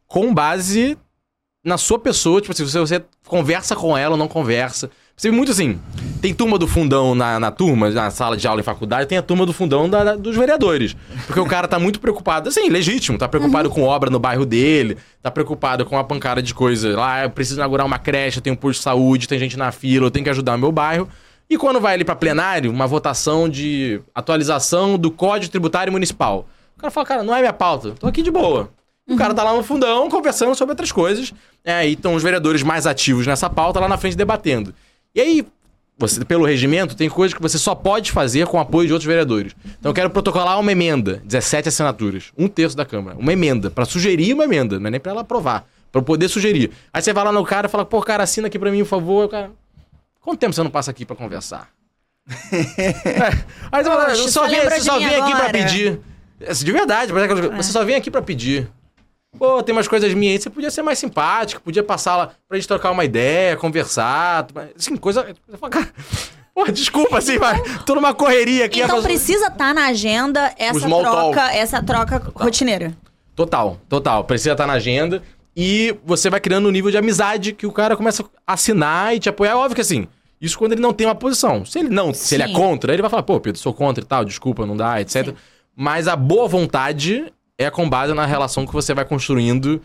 [0.08, 0.98] com base
[1.64, 2.42] na sua pessoa.
[2.42, 4.90] Tipo assim, se você conversa com ela ou não conversa.
[5.24, 5.80] Você vê muito assim,
[6.22, 9.22] tem turma do fundão na, na turma, na sala de aula em faculdade, tem a
[9.22, 10.98] turma do fundão da- da- dos vereadores.
[11.26, 14.98] Porque o cara tá muito preocupado, assim, legítimo, tá preocupado com obra no bairro dele,
[15.22, 16.94] tá preocupado com uma pancada de coisa.
[17.00, 19.72] Lá, eu preciso inaugurar uma creche, eu tenho um posto de saúde, tem gente na
[19.72, 21.08] fila, eu tenho que ajudar o meu bairro.
[21.50, 26.50] E quando vai ali pra plenário, uma votação de atualização do Código Tributário Municipal.
[26.76, 28.70] O cara fala, cara, não é minha pauta, tô aqui de boa.
[29.10, 31.34] O cara tá lá no fundão conversando sobre outras coisas.
[31.64, 34.76] É, aí estão os vereadores mais ativos nessa pauta lá na frente debatendo.
[35.16, 35.48] E aí,
[35.98, 39.08] você, pelo regimento, tem coisas que você só pode fazer com o apoio de outros
[39.08, 39.56] vereadores.
[39.80, 43.18] Então eu quero protocolar uma emenda, 17 assinaturas, um terço da Câmara.
[43.18, 46.28] Uma emenda, pra sugerir uma emenda, não é nem pra ela aprovar, pra eu poder
[46.28, 46.72] sugerir.
[46.92, 48.88] Aí você vai lá no cara e fala, pô, cara, assina aqui pra mim, por
[48.90, 49.30] favor.
[49.30, 49.52] Cara,
[50.20, 51.70] quanto tempo você não passa aqui pra conversar?
[52.52, 53.28] É.
[53.72, 55.52] Aí você fala, só você só vim aqui pra agora.
[55.52, 56.00] pedir.
[56.64, 57.12] De verdade,
[57.56, 58.70] você só vem aqui pra pedir.
[59.38, 62.58] Pô, tem umas coisas minhas aí, você podia ser mais simpático, podia passar lá pra
[62.58, 64.48] gente trocar uma ideia, conversar,
[64.78, 65.26] assim, coisa...
[66.54, 68.80] Pô, desculpa, assim, mas tô numa correria aqui.
[68.80, 71.58] Então precisa estar na agenda essa troca, talk.
[71.58, 72.96] essa troca rotineira.
[73.36, 74.24] Total, total.
[74.24, 75.24] Precisa estar na agenda.
[75.56, 79.20] E você vai criando um nível de amizade que o cara começa a assinar e
[79.20, 79.58] te apoiar.
[79.58, 80.08] Óbvio que assim,
[80.40, 81.66] isso quando ele não tem uma posição.
[81.66, 82.54] Se ele não, se ele é Sim.
[82.54, 85.28] contra, ele vai falar, pô, Pedro, sou contra e tal, desculpa, não dá, etc.
[85.28, 85.36] Sim.
[85.76, 87.32] Mas a boa vontade
[87.64, 89.82] é com base na relação que você vai construindo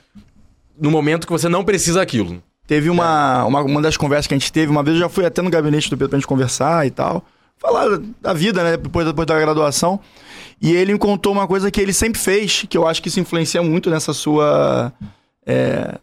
[0.78, 2.42] no momento que você não precisa daquilo.
[2.66, 5.24] Teve uma, uma, uma das conversas que a gente teve, uma vez eu já fui
[5.24, 7.24] até no gabinete do Pedro pra gente conversar e tal.
[7.56, 8.76] Falar da vida, né?
[8.76, 9.98] Depois, depois da graduação.
[10.60, 13.18] E ele me contou uma coisa que ele sempre fez, que eu acho que isso
[13.18, 14.92] influencia muito nessa sua.
[15.46, 15.98] É,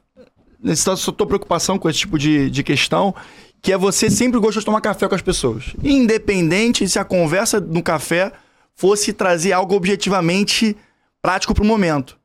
[0.61, 3.13] nessa sua preocupação com esse tipo de, de questão,
[3.61, 5.75] que é você sempre gostou de tomar café com as pessoas.
[5.83, 8.31] Independente se a conversa no café
[8.75, 10.75] fosse trazer algo objetivamente
[11.25, 12.19] prático pro momento.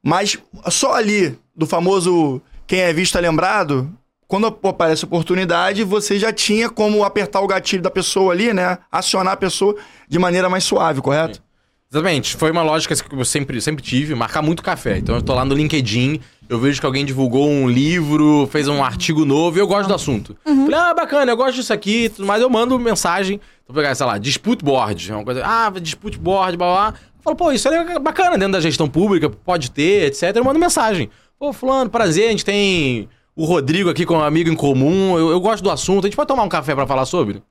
[0.00, 0.38] Mas
[0.70, 3.92] só ali, do famoso quem é visto é lembrado,
[4.28, 8.78] quando aparece oportunidade, você já tinha como apertar o gatilho da pessoa ali, né?
[8.92, 9.74] Acionar a pessoa
[10.08, 11.42] de maneira mais suave, correto?
[11.90, 12.36] Exatamente.
[12.36, 14.98] Foi uma lógica que eu sempre, sempre tive, marcar muito café.
[14.98, 18.84] Então eu tô lá no LinkedIn, eu vejo que alguém divulgou um livro, fez um
[18.84, 20.36] artigo novo e eu gosto do assunto.
[20.44, 22.40] Falei, ah, bacana, eu gosto disso aqui, e tudo mais.
[22.40, 26.92] Eu mando mensagem, vou pegar, sei lá, dispute board, uma coisa, ah, dispute board, blá
[26.92, 26.94] blá.
[27.20, 30.36] Falo, pô, isso é bacana dentro da gestão pública, pode ter, etc.
[30.36, 31.10] Eu mando mensagem.
[31.38, 35.30] Pô, fulano, prazer, a gente tem o Rodrigo aqui com um amigo em comum, eu,
[35.30, 37.42] eu gosto do assunto, a gente pode tomar um café pra falar sobre?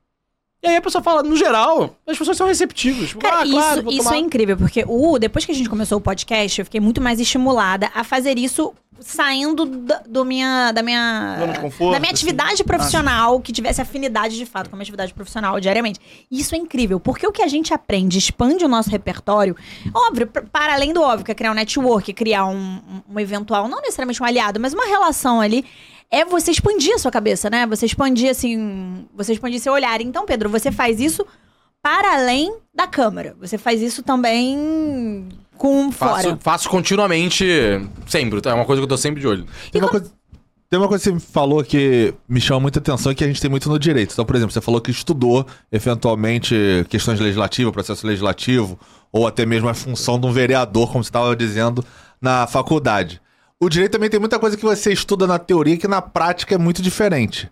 [0.62, 3.10] E aí a pessoa fala, no geral, as pessoas são receptivas.
[3.10, 4.16] Tipo, Cara, ah, claro, isso, vou isso tomar.
[4.16, 7.20] é incrível, porque o, depois que a gente começou o podcast, eu fiquei muito mais
[7.20, 11.36] estimulada a fazer isso saindo da, do minha, da minha.
[11.60, 12.24] Conforto, da minha assim.
[12.24, 16.00] atividade profissional, que tivesse afinidade de fato com a minha atividade profissional diariamente.
[16.28, 19.54] Isso é incrível, porque o que a gente aprende expande o nosso repertório.
[19.94, 23.68] Óbvio, para além do óbvio, que é criar um network, criar um, um- um eventual,
[23.68, 25.64] não necessariamente um aliado, mas uma relação ali.
[26.10, 27.66] É você expandir a sua cabeça, né?
[27.66, 29.06] Você expandir, assim.
[29.14, 30.00] Você expandir seu olhar.
[30.00, 31.26] Então, Pedro, você faz isso
[31.82, 33.36] para além da câmera.
[33.40, 36.38] Você faz isso também com Faço, fora.
[36.40, 37.44] faço continuamente,
[38.06, 38.40] sempre.
[38.44, 39.46] É uma coisa que eu tô sempre de olho.
[39.70, 40.10] Tem uma, coisa,
[40.70, 43.40] tem uma coisa que você me falou que me chama muita atenção que a gente
[43.40, 44.12] tem muito no direito.
[44.12, 46.54] Então, por exemplo, você falou que estudou, eventualmente,
[46.88, 48.78] questões legislativas, processo legislativo,
[49.12, 51.84] ou até mesmo a função de um vereador, como você estava dizendo,
[52.20, 53.20] na faculdade.
[53.60, 56.58] O direito também tem muita coisa que você estuda na teoria que na prática é
[56.58, 57.50] muito diferente.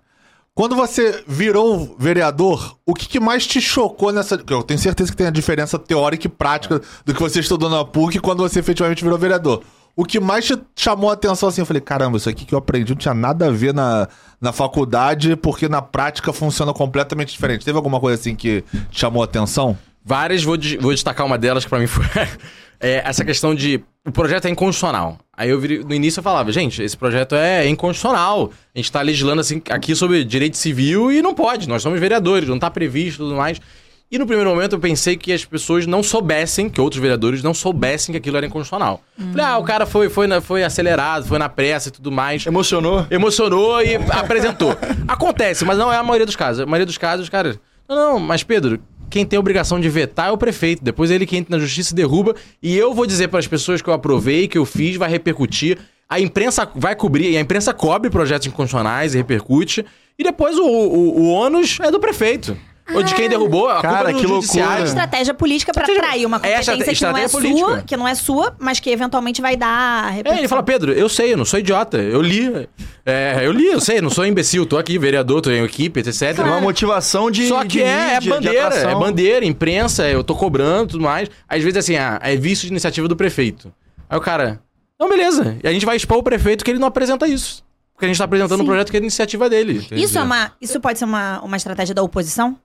[0.55, 4.43] Quando você virou vereador, o que, que mais te chocou nessa.
[4.49, 7.85] Eu tenho certeza que tem a diferença teórica e prática do que você estudou na
[7.85, 9.63] PUC quando você efetivamente virou vereador.
[9.97, 11.61] O que mais te chamou a atenção assim?
[11.61, 14.09] Eu falei, caramba, isso aqui que eu aprendi não tinha nada a ver na,
[14.41, 17.65] na faculdade, porque na prática funciona completamente diferente.
[17.65, 19.77] Teve alguma coisa assim que te chamou a atenção?
[20.09, 22.05] Várias, vou, de- vou destacar uma delas que pra mim foi
[22.81, 23.83] é, essa questão de.
[24.07, 25.19] O projeto é inconstitucional.
[25.37, 28.53] Aí eu viri- no início eu falava, gente, esse projeto é inconstitucional.
[28.73, 31.69] A gente tá legislando assim, aqui sobre direito civil e não pode.
[31.69, 33.61] Nós somos vereadores, não tá previsto e tudo mais.
[34.09, 37.53] E no primeiro momento eu pensei que as pessoas não soubessem, que outros vereadores não
[37.53, 39.03] soubessem que aquilo era inconstitucional.
[39.33, 42.47] Falei, ah, o cara foi, foi, na- foi acelerado, foi na pressa e tudo mais.
[42.47, 43.05] Emocionou?
[43.11, 44.79] emocionou e apresentou.
[45.09, 46.61] Acontece, mas não é a maioria dos casos.
[46.63, 47.59] A maioria dos casos, cara.
[47.89, 50.83] Não, não, mas Pedro, quem tem a obrigação de vetar é o prefeito.
[50.83, 52.35] Depois ele que entra na justiça e derruba.
[52.63, 55.79] E eu vou dizer para as pessoas que eu aprovei, que eu fiz, vai repercutir.
[56.09, 59.85] A imprensa vai cobrir, e a imprensa cobre projetos inconstitucionais e repercute.
[60.19, 62.57] E depois o, o, o ônus é do prefeito.
[62.95, 64.69] Ou de quem derrubou, a Cara, culpa é do que judiciário.
[64.69, 64.89] loucura.
[64.89, 67.83] Estratégia política pra Estratégia- atrair uma É, competência que não é estratégia sua, política.
[67.87, 70.39] que não é sua, mas que eventualmente vai dar É, repercussão.
[70.39, 71.99] ele fala, Pedro, eu sei, eu não sou idiota.
[71.99, 72.69] Eu li.
[73.05, 74.65] É, eu li, eu sei, não sou imbecil.
[74.67, 76.39] Tô aqui, vereador, tô em equipe, etc.
[76.45, 77.49] Uma motivação de.
[77.49, 79.01] Só que de é, é mídia, de bandeira, é atração.
[79.01, 81.29] bandeira, imprensa, eu tô cobrando tudo mais.
[81.49, 83.73] Às vezes assim, ah, é vício de iniciativa do prefeito.
[84.09, 84.61] Aí o cara,
[85.01, 85.57] não, beleza.
[85.63, 87.65] E a gente vai expor o prefeito que ele não apresenta isso.
[87.95, 89.87] Porque a gente tá apresentando um projeto que é iniciativa dele.
[89.91, 92.57] Isso, é uma, isso pode ser uma, uma estratégia da oposição?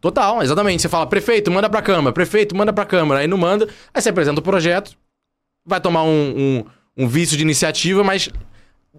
[0.00, 0.82] Total, exatamente.
[0.82, 3.20] Você fala, prefeito, manda pra Câmara, prefeito, manda pra Câmara.
[3.20, 4.92] Aí não manda, aí você apresenta o projeto,
[5.66, 6.64] vai tomar um,
[6.96, 8.28] um, um vício de iniciativa, mas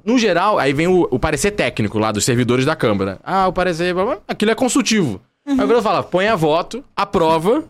[0.03, 3.19] no geral, aí vem o, o parecer técnico lá dos servidores da Câmara.
[3.23, 3.95] Ah, o parecer,
[4.27, 5.21] aquilo é consultivo.
[5.45, 7.63] Aí o governo fala, põe a voto, aprova,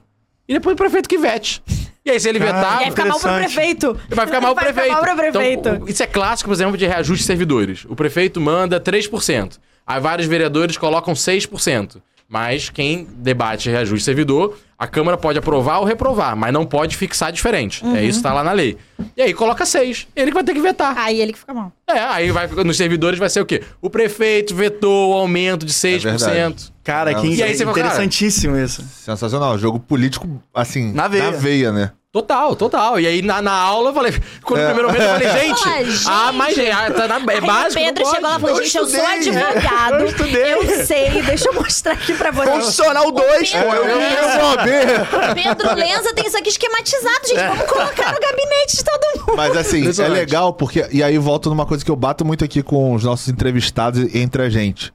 [0.47, 1.61] e depois o prefeito que vete.
[2.03, 3.97] E aí, se ele vetar, e aí fica mal pro prefeito.
[4.09, 4.89] vai ficar mal o Vai prefeito.
[4.89, 5.69] ficar mal pro prefeito.
[5.69, 7.85] Então, isso é clássico, por exemplo, de reajuste de servidores.
[7.87, 9.59] O prefeito manda 3%.
[9.85, 12.01] Aí vários vereadores colocam 6%.
[12.29, 17.31] Mas quem debate reajuste servidor, a Câmara pode aprovar ou reprovar, mas não pode fixar
[17.31, 17.83] diferente.
[17.87, 18.77] É isso que tá lá na lei.
[19.17, 20.07] E aí coloca 6.
[20.15, 20.95] Ele que vai ter que vetar.
[20.95, 21.73] Aí ele que fica mal.
[21.89, 23.63] É, aí vai, nos servidores vai ser o quê?
[23.81, 26.01] O prefeito vetou o aumento de 6%.
[26.01, 26.71] verdade.
[26.89, 27.21] Cara, Não.
[27.21, 28.83] que E aí você fala, cara, interessantíssimo isso.
[29.05, 29.57] Sensacional.
[29.59, 31.71] Jogo político, assim, Na veia.
[31.71, 31.91] né?
[32.11, 32.99] Total, total.
[32.99, 35.83] E aí na, na aula eu falei, quando no primeiro momento eu falei, gente, Ah,
[35.83, 36.05] gente.
[36.07, 37.79] ah, mas ah, tá na, é Aí básico.
[37.79, 39.43] o Pedro chegou lá e falou: Eu gente, eu sou estudei.
[39.43, 39.93] advogado.
[39.99, 40.53] Eu estudei.
[40.55, 42.49] Eu sei, deixa eu mostrar aqui pra você.
[42.49, 43.57] Constitucional 2, pô.
[43.59, 45.35] Eu, Lenza- Eu.
[45.35, 47.43] Pedro Lenza tem isso aqui esquematizado, gente.
[47.47, 49.37] Vamos colocar no gabinete de todo mundo.
[49.37, 50.87] Mas assim, é legal porque.
[50.91, 54.17] E aí volto numa coisa que eu bato muito aqui com os nossos entrevistados e
[54.17, 54.91] entre a gente.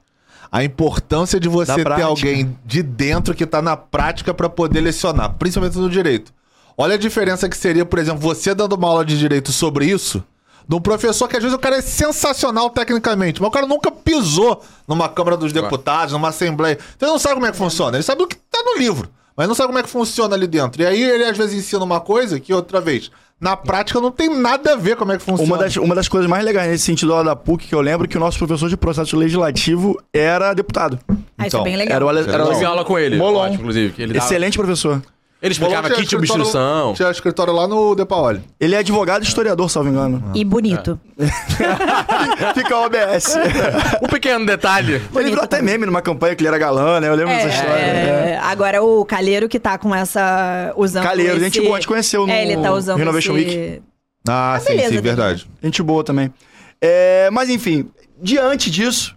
[0.51, 5.33] A importância de você ter alguém de dentro que tá na prática pra poder lecionar,
[5.33, 6.33] principalmente no direito.
[6.77, 10.23] Olha a diferença que seria, por exemplo, você dando uma aula de direito sobre isso,
[10.67, 13.91] de um professor que às vezes o cara é sensacional tecnicamente, mas o cara nunca
[13.91, 16.77] pisou numa Câmara dos Deputados, numa Assembleia.
[16.95, 17.95] Então ele não sabe como é que funciona.
[17.95, 20.47] Ele sabe o que tá no livro, mas não sabe como é que funciona ali
[20.47, 20.81] dentro.
[20.81, 23.11] E aí ele às vezes ensina uma coisa que outra vez,
[23.45, 25.47] na prática, não tem nada a ver como é que funciona.
[25.53, 28.05] Uma das, uma das coisas mais legais nesse sentido lá da PUC que eu lembro
[28.05, 30.97] é que o nosso professor de processo legislativo era deputado.
[31.07, 31.95] Ah, isso é Então, bem legal.
[31.97, 32.19] Era o Ale...
[32.21, 33.39] É era tive aula com ele, Molon.
[33.41, 33.93] ótimo, inclusive.
[33.93, 35.01] que Ele, dava- Excelente professor.
[35.45, 36.93] Ele explicava kit de obstrução.
[36.93, 38.41] Tinha escritório lá no De Paoli.
[38.59, 40.31] Ele é advogado e historiador, salvo engano.
[40.33, 40.99] E bonito.
[42.53, 43.35] Fica o OBS.
[44.01, 45.01] Um pequeno detalhe.
[45.15, 47.07] ele virou até meme numa campanha que ele era galã, né?
[47.07, 47.75] Eu lembro dessa história.
[47.75, 48.31] né?
[48.33, 50.73] É, agora o Calheiro que tá com essa.
[50.75, 51.03] usando.
[51.03, 52.97] Calheiro, gente esse- boa, a gente conheceu no É, ele tá usando.
[52.97, 53.45] Renovation esse...
[53.57, 53.81] Week.
[54.27, 55.47] Ah, sim, beleza, sim, tem- verdade.
[55.63, 56.33] Gente boa também.
[56.81, 57.89] É, mas enfim,
[58.21, 59.15] diante disso,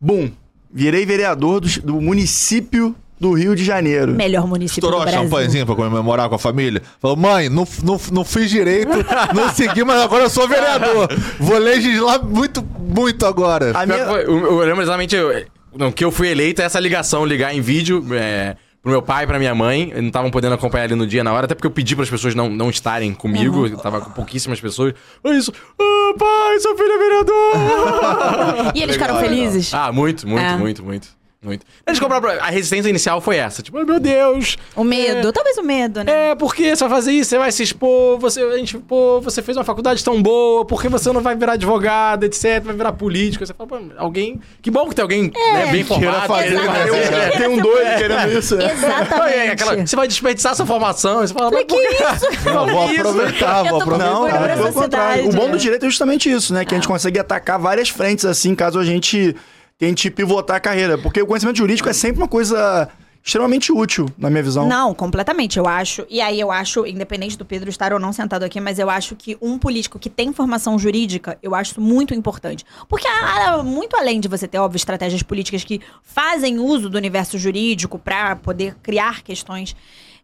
[0.00, 0.30] bum,
[0.72, 4.12] virei vereador do, do município do Rio de Janeiro.
[4.12, 5.22] Melhor município Estourou do a Brasil.
[5.24, 6.82] champanhezinha pra comemorar com a família.
[7.00, 8.90] Falou, mãe, não, não, não fiz direito,
[9.34, 11.08] não segui, mas agora eu sou vereador.
[11.38, 13.72] Vou legislar muito, muito agora.
[13.74, 15.44] A minha- Foi- Eu, eu lembro exatamente eu-
[15.76, 19.26] não, que eu fui eleito, essa ligação, ligar em vídeo é, pro meu pai e
[19.26, 19.92] pra minha mãe.
[19.96, 22.10] Não estavam podendo acompanhar ali no dia, na hora, até porque eu pedi para as
[22.10, 23.66] pessoas não, não estarem comigo.
[23.66, 24.92] Eu tava com pouquíssimas pessoas.
[25.22, 25.52] Olha isso.
[25.80, 28.72] Ah, pai, seu filho é vereador!
[28.74, 29.72] E eles ficaram felizes?
[29.72, 30.56] ah, muito, muito, É.
[30.56, 31.08] muito, muito.
[31.44, 31.66] Muito.
[31.86, 32.28] Eles compraram.
[32.40, 33.62] A resistência inicial foi essa.
[33.62, 34.56] Tipo, "Ai, meu Deus.
[34.74, 36.30] O medo, talvez o medo, né?
[36.30, 37.30] É, por que você vai fazer isso?
[37.30, 40.80] Você vai se expor, você, a gente, pô, você fez uma faculdade tão boa, por
[40.80, 43.44] que você não vai virar advogado, etc, vai virar político?
[43.44, 44.40] Você fala, pô, alguém...
[44.62, 46.26] Que bom que tem alguém né, bem formado.
[46.26, 46.90] fazer, exatamente.
[46.90, 47.30] mas eu- É.
[47.30, 48.56] Tem um doido querendo isso.
[48.56, 48.72] né?
[48.72, 49.34] Exatamente.
[49.36, 52.48] É, aquela- você vai desperdiçar sua formação, você fala, mas Que isso?
[52.50, 54.10] Não, vou aproveitar, vou aproveitar.
[54.12, 55.28] Não, essa pelo contrário.
[55.28, 55.50] O bom é.
[55.50, 56.64] do direito é justamente isso, né?
[56.64, 59.36] Que a gente consegue atacar várias frentes, assim, caso a gente
[59.78, 60.98] tente pivotar a carreira.
[60.98, 62.88] Porque o conhecimento jurídico é sempre uma coisa
[63.24, 64.68] extremamente útil, na minha visão.
[64.68, 66.06] Não, completamente, eu acho.
[66.10, 69.16] E aí eu acho, independente do Pedro estar ou não sentado aqui, mas eu acho
[69.16, 72.66] que um político que tem formação jurídica, eu acho muito importante.
[72.86, 77.38] Porque ah, muito além de você ter, óbvio, estratégias políticas que fazem uso do universo
[77.38, 79.74] jurídico para poder criar questões,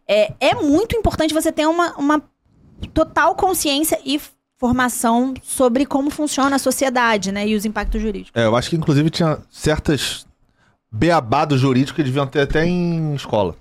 [0.07, 2.21] é, é muito importante você ter uma, uma
[2.93, 4.21] total consciência e
[4.61, 7.47] formação sobre como funciona a sociedade, né?
[7.47, 8.39] E os impactos jurídicos.
[8.39, 10.23] É, eu acho que inclusive tinha certas
[10.91, 13.55] beabá do jurídico que deviam ter até em escola.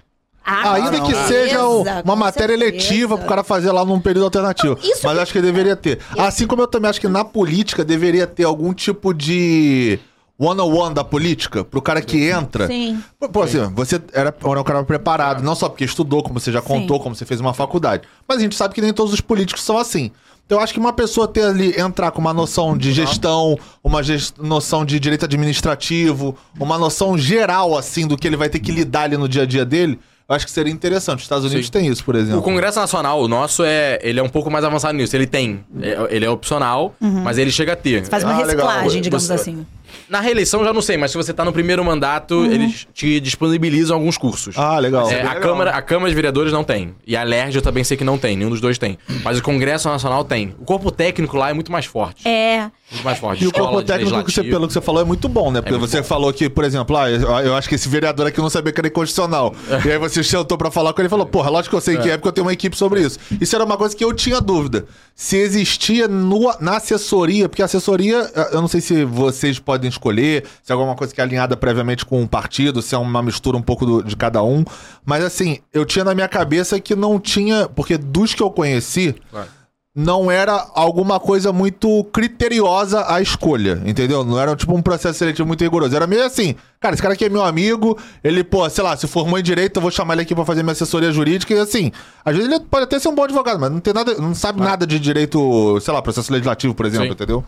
[0.45, 1.65] Ah, Ainda com que certeza, seja
[2.05, 2.77] uma matéria certeza.
[2.77, 4.75] letiva pro cara fazer lá num período alternativo.
[4.75, 6.01] Não, isso Mas que- acho que deveria ter.
[6.19, 9.99] Assim como eu também acho que na política deveria ter algum tipo de
[10.39, 12.67] one-on-one da política pro cara que entra.
[12.67, 13.03] Sim.
[13.19, 16.51] Pô, Pô, assim, você era, era um cara preparado, não só porque estudou, como você
[16.53, 17.03] já contou, Sim.
[17.05, 18.03] como você fez uma faculdade.
[18.29, 20.11] Mas a gente sabe que nem todos os políticos são assim.
[20.51, 24.03] Então eu acho que uma pessoa ter ali, entrar com uma noção de gestão, uma
[24.03, 28.73] ges- noção de direito administrativo, uma noção geral, assim, do que ele vai ter que
[28.73, 29.97] lidar ali no dia a dia dele,
[30.29, 31.19] Eu acho que seria interessante.
[31.19, 31.73] Os Estados Unidos Sim.
[31.73, 32.39] tem isso, por exemplo.
[32.39, 35.17] O Congresso Nacional, o nosso, é, ele é um pouco mais avançado nisso.
[35.17, 35.65] Ele tem.
[35.83, 38.05] é- ele é opcional, mas ele chega a ter.
[38.07, 38.67] Faz uma Ah, legal.
[38.69, 39.67] reciclagem, digamos Você- assim.
[40.09, 43.97] Na reeleição já não sei, mas se você tá no primeiro mandato, eles te disponibilizam
[43.97, 44.57] alguns cursos.
[44.59, 45.11] Ah, legal.
[45.11, 46.95] É, a, Câmara, a Câmara de Vereadores não tem.
[47.07, 48.37] E a LERJ eu também sei que não tem.
[48.37, 48.99] Nenhum dos dois tem.
[49.23, 50.55] Mas o Congresso Nacional tem.
[50.59, 52.27] O corpo técnico lá é muito mais forte.
[52.27, 52.71] É.
[52.91, 53.45] Muito mais forte.
[53.45, 55.61] E o corpo técnico que você, pelo que você falou é muito bom, né?
[55.61, 56.07] Porque muito você bom.
[56.09, 58.81] falou que, por exemplo, ah, eu, eu acho que esse vereador aqui não sabia que
[58.81, 59.55] era inconstitucional.
[59.87, 61.97] e aí você sentou pra falar com ele e falou, porra, lógico que eu sei
[61.99, 63.19] que é, porque eu tenho uma equipe sobre isso.
[63.41, 64.87] Isso era uma coisa que eu tinha dúvida.
[65.15, 69.89] Se existia no- na assessoria, porque a assessoria, eh, eu não sei se vocês podem
[69.89, 73.23] escolher, se é alguma coisa que é alinhada previamente com um partido, se é uma
[73.23, 74.65] mistura um pouco do- de cada um.
[75.05, 79.15] Mas assim, eu tinha na minha cabeça que não tinha, porque dos que eu conheci,
[79.31, 79.47] Claro.
[79.95, 84.25] Não era alguma coisa muito criteriosa a escolha, entendeu?
[84.25, 85.95] Não era tipo um processo seletivo muito rigoroso.
[85.97, 89.09] Era meio assim, cara, esse cara aqui é meu amigo, ele, pô, sei lá, se
[89.09, 91.91] formou em direito, eu vou chamar ele aqui pra fazer minha assessoria jurídica e assim,
[92.25, 94.61] às vezes ele pode até ser um bom advogado, mas não tem nada, não sabe
[94.61, 97.13] nada de direito, sei lá, processo legislativo, por exemplo, Sim.
[97.13, 97.45] entendeu?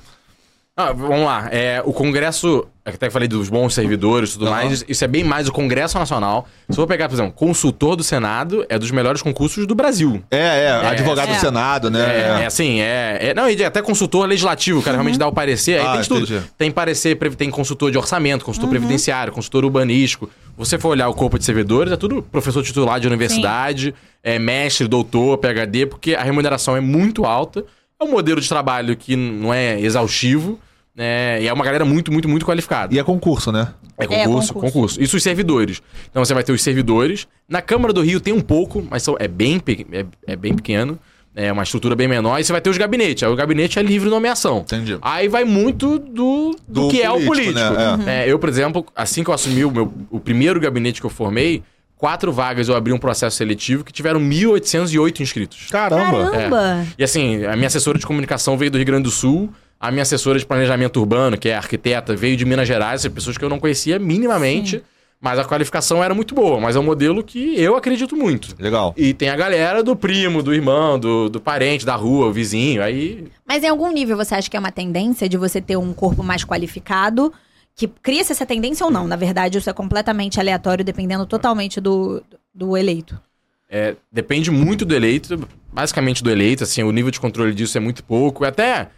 [0.74, 1.48] Ah, vamos lá.
[1.52, 4.54] É, o Congresso, até que falei dos bons servidores e tudo Aham.
[4.54, 6.48] mais, isso é bem mais o Congresso Nacional.
[6.66, 10.24] Se eu for pegar, por exemplo, consultor do Senado, é dos melhores concursos do Brasil.
[10.30, 11.34] É, é, advogado é.
[11.34, 12.00] do Senado, né?
[12.00, 15.78] É, é assim, é, é- Não, e até consultor legislativo, cara realmente dá o parecer.
[15.78, 16.24] Aí Ah, tem de tudo.
[16.24, 16.42] entendi.
[16.56, 20.30] Tem parecer, tem consultor de orçamento, consultor previdenciário, consultor urbanístico.
[20.56, 24.88] Você for olhar o corpo de servidores, é tudo professor titular de universidade, é mestre,
[24.88, 27.62] doutor, PhD, porque a remuneração é muito alta.
[28.02, 30.58] É um modelo de trabalho que não é exaustivo,
[30.94, 31.40] né?
[31.42, 32.94] E é uma galera muito, muito, muito qualificada.
[32.94, 33.68] E é concurso, né?
[33.98, 34.72] É É, concurso, concurso.
[34.74, 35.02] concurso.
[35.02, 35.80] Isso os servidores.
[36.10, 37.26] Então você vai ter os servidores.
[37.48, 39.60] Na Câmara do Rio tem um pouco, mas são- é, bem,
[39.92, 40.98] é, é bem pequeno.
[41.34, 42.38] É uma estrutura bem menor.
[42.38, 43.22] E você vai ter os gabinetes.
[43.22, 44.58] Aí o gabinete é livre nomeação.
[44.58, 44.98] Entendi.
[45.00, 47.96] Aí vai muito do, do, Do que é o político, político.
[48.04, 48.24] né?
[48.26, 51.10] É, eu, por exemplo, assim que eu assumi o, meu, o primeiro gabinete que eu
[51.10, 51.62] formei,
[52.02, 55.68] quatro vagas eu abri um processo seletivo que tiveram 1.808 inscritos.
[55.70, 56.32] Caramba.
[56.32, 56.84] Caramba!
[56.98, 60.02] E assim, a minha assessora de comunicação veio do Rio Grande do Sul, a minha
[60.02, 63.60] assessora de planejamento urbano, que é arquiteta, veio de Minas Gerais, pessoas que eu não
[63.60, 64.82] conhecia minimamente,
[65.20, 68.52] mas a qualificação era muito boa, mas é um modelo que eu acredito muito.
[68.58, 68.92] Legal.
[68.96, 72.82] E tem a galera do primo, do irmão, do, do parente, da rua, o vizinho,
[72.82, 73.28] aí...
[73.46, 76.24] Mas em algum nível você acha que é uma tendência de você ter um corpo
[76.24, 77.32] mais qualificado?
[77.74, 79.06] Que cria-se essa tendência ou não?
[79.06, 82.22] Na verdade, isso é completamente aleatório, dependendo totalmente do,
[82.54, 83.20] do eleito.
[83.68, 87.80] É, depende muito do eleito, basicamente do eleito, assim, o nível de controle disso é
[87.80, 88.44] muito pouco.
[88.44, 88.90] Até.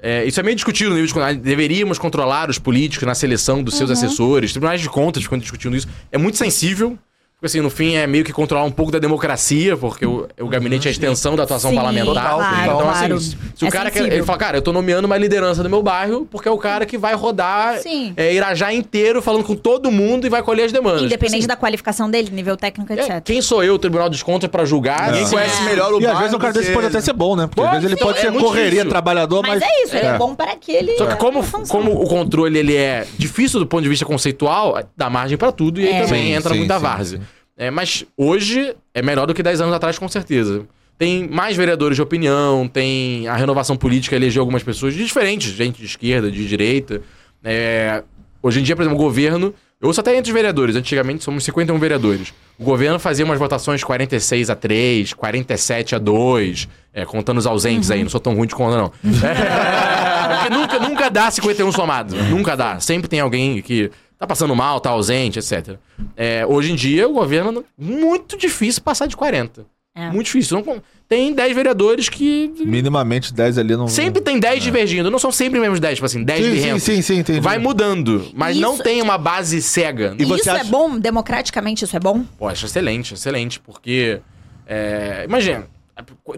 [0.00, 1.36] é, isso é meio discutido no nível de controle.
[1.36, 4.52] Deveríamos controlar os políticos na seleção dos seus assessores.
[4.52, 5.86] Tribunais de contas ficam discutindo isso.
[6.10, 6.98] É muito sensível.
[7.42, 10.46] Porque, assim, no fim, é meio que controlar um pouco da democracia, porque o, o
[10.46, 12.14] gabinete é a extensão da atuação Sim, parlamentar.
[12.36, 13.14] claro, então, claro.
[13.16, 14.12] assim, se o É cara quer.
[14.12, 16.86] Ele fala, cara, eu tô nomeando uma liderança do meu bairro, porque é o cara
[16.86, 17.80] que vai rodar
[18.16, 21.02] é, Irajá inteiro, falando com todo mundo e vai colher as demandas.
[21.02, 23.10] Independente Assim, da qualificação dele, nível técnico, etc.
[23.10, 25.10] é, quem sou eu, Tribunal de Contas, pra julgar?
[25.12, 25.64] Assim, conhece É.
[25.64, 27.48] melhor o E às bairro vezes o cara desse pode até ser bom, né?
[27.52, 28.88] Porque às vezes ele pode é ser correria, difícil.
[28.88, 29.58] trabalhador, mas.
[29.58, 30.96] Mas é isso, ele é bom para aquele.
[30.96, 35.10] Só que como, como o controle ele é difícil do ponto de vista conceitual, dá
[35.10, 36.02] margem pra tudo e aí É.
[36.04, 37.20] também Sim, entra sim, muita várzea.
[37.56, 40.66] É, mas hoje é melhor do que 10 anos atrás, com certeza.
[40.98, 45.86] Tem mais vereadores de opinião, tem a renovação política elegeu algumas pessoas diferentes, gente de
[45.86, 47.02] esquerda, de direita.
[47.42, 48.02] É,
[48.42, 49.54] hoje em dia, por exemplo, o governo.
[49.80, 52.32] Eu ouço até entre os vereadores, antigamente somos 51 vereadores.
[52.56, 57.90] O governo fazia umas votações 46 a 3, 47 a 2, é, contando os ausentes
[57.90, 58.92] aí, não sou tão ruim de conta, não.
[59.04, 62.14] É, porque nunca, nunca dá 51 somado.
[62.14, 62.78] Nunca dá.
[62.78, 63.90] Sempre tem alguém que
[64.22, 65.76] tá passando mal, tá ausente, etc.
[66.16, 67.64] É, hoje em dia, o governo.
[67.76, 69.66] Muito difícil passar de 40.
[69.94, 70.10] É.
[70.10, 70.62] Muito difícil.
[70.64, 72.50] Não, tem 10 vereadores que.
[72.64, 73.88] Minimamente 10 ali não.
[73.88, 75.10] Sempre tem 10 divergindo.
[75.10, 77.40] Não são sempre os mesmos 10, tipo assim, 10 Sim, sim, sim, sim, entendi.
[77.40, 80.14] Vai mudando, mas não Isso- tem uma base cega.
[80.18, 80.98] E você isso é acha- bom?
[80.98, 82.24] Democraticamente isso é bom?
[82.38, 84.20] Pô, acho excelente, excelente, porque.
[84.66, 85.66] É, imagina,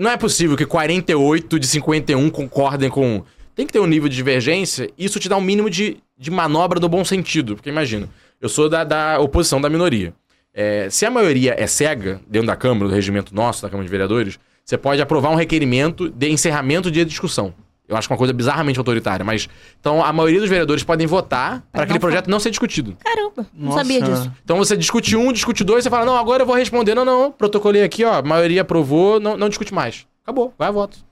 [0.00, 3.22] não é possível que 48 de 51 concordem com.
[3.54, 6.80] Tem que ter um nível de divergência, isso te dá um mínimo de, de manobra
[6.80, 7.54] do bom sentido.
[7.54, 8.08] Porque imagina,
[8.40, 10.12] eu sou da, da oposição da minoria.
[10.52, 13.90] É, se a maioria é cega, dentro da Câmara, do regimento nosso, da Câmara de
[13.90, 17.54] Vereadores, você pode aprovar um requerimento de encerramento de discussão.
[17.86, 19.46] Eu acho uma coisa bizarramente autoritária, mas.
[19.78, 22.96] Então, a maioria dos vereadores podem votar para aquele projeto não ser discutido.
[23.04, 23.78] Caramba, não Nossa.
[23.80, 24.32] sabia disso.
[24.42, 26.94] Então você discute um, discute dois, você fala, não, agora eu vou responder.
[26.94, 30.06] Não, não, protocolei aqui, ó, a maioria aprovou, não, não discute mais.
[30.22, 31.03] Acabou, vai a voto.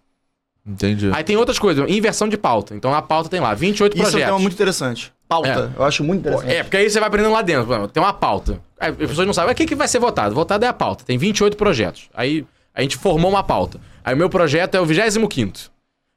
[0.64, 1.10] Entendi.
[1.12, 2.74] Aí tem outras coisas, inversão de pauta.
[2.74, 4.26] Então a pauta tem lá, 28 Isso é um projetos.
[4.26, 5.12] tema muito interessante.
[5.28, 5.72] Pauta.
[5.76, 6.52] Eu acho muito interessante.
[6.52, 7.88] É, porque aí você vai aprendendo lá dentro.
[7.88, 8.60] Tem uma pauta.
[8.78, 10.34] Aí as pessoas não sabem, "Ah, o que, que vai ser votado?
[10.34, 11.04] Votado é a pauta.
[11.04, 12.08] Tem 28 projetos.
[12.14, 12.44] Aí
[12.74, 13.80] a gente formou uma pauta.
[14.04, 15.28] Aí o meu projeto é o 25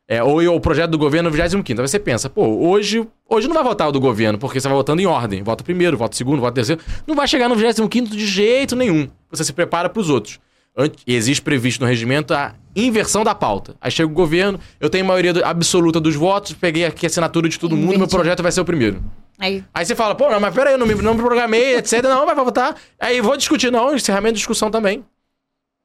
[0.07, 3.63] É, ou o projeto do governo 25 Aí você pensa, pô, hoje, hoje não vai
[3.63, 5.41] votar o do governo, porque você vai votando em ordem.
[5.41, 6.79] Vota primeiro, vota segundo, vota terceiro.
[7.07, 9.07] Não vai chegar no 25 de jeito nenhum.
[9.31, 10.39] Você se prepara para os outros.
[11.07, 13.75] Existe previsto no regimento a inversão da pauta.
[13.79, 17.57] Aí chega o governo, eu tenho maioria absoluta dos votos, peguei aqui a assinatura de
[17.57, 19.01] todo mundo, meu projeto vai ser o primeiro.
[19.39, 22.03] Aí, Aí você fala, pô, mas peraí, eu não me, não me programei, etc.
[22.03, 22.75] Não, vai votar.
[22.99, 25.03] Aí vou discutir, não, encerramento de discussão também.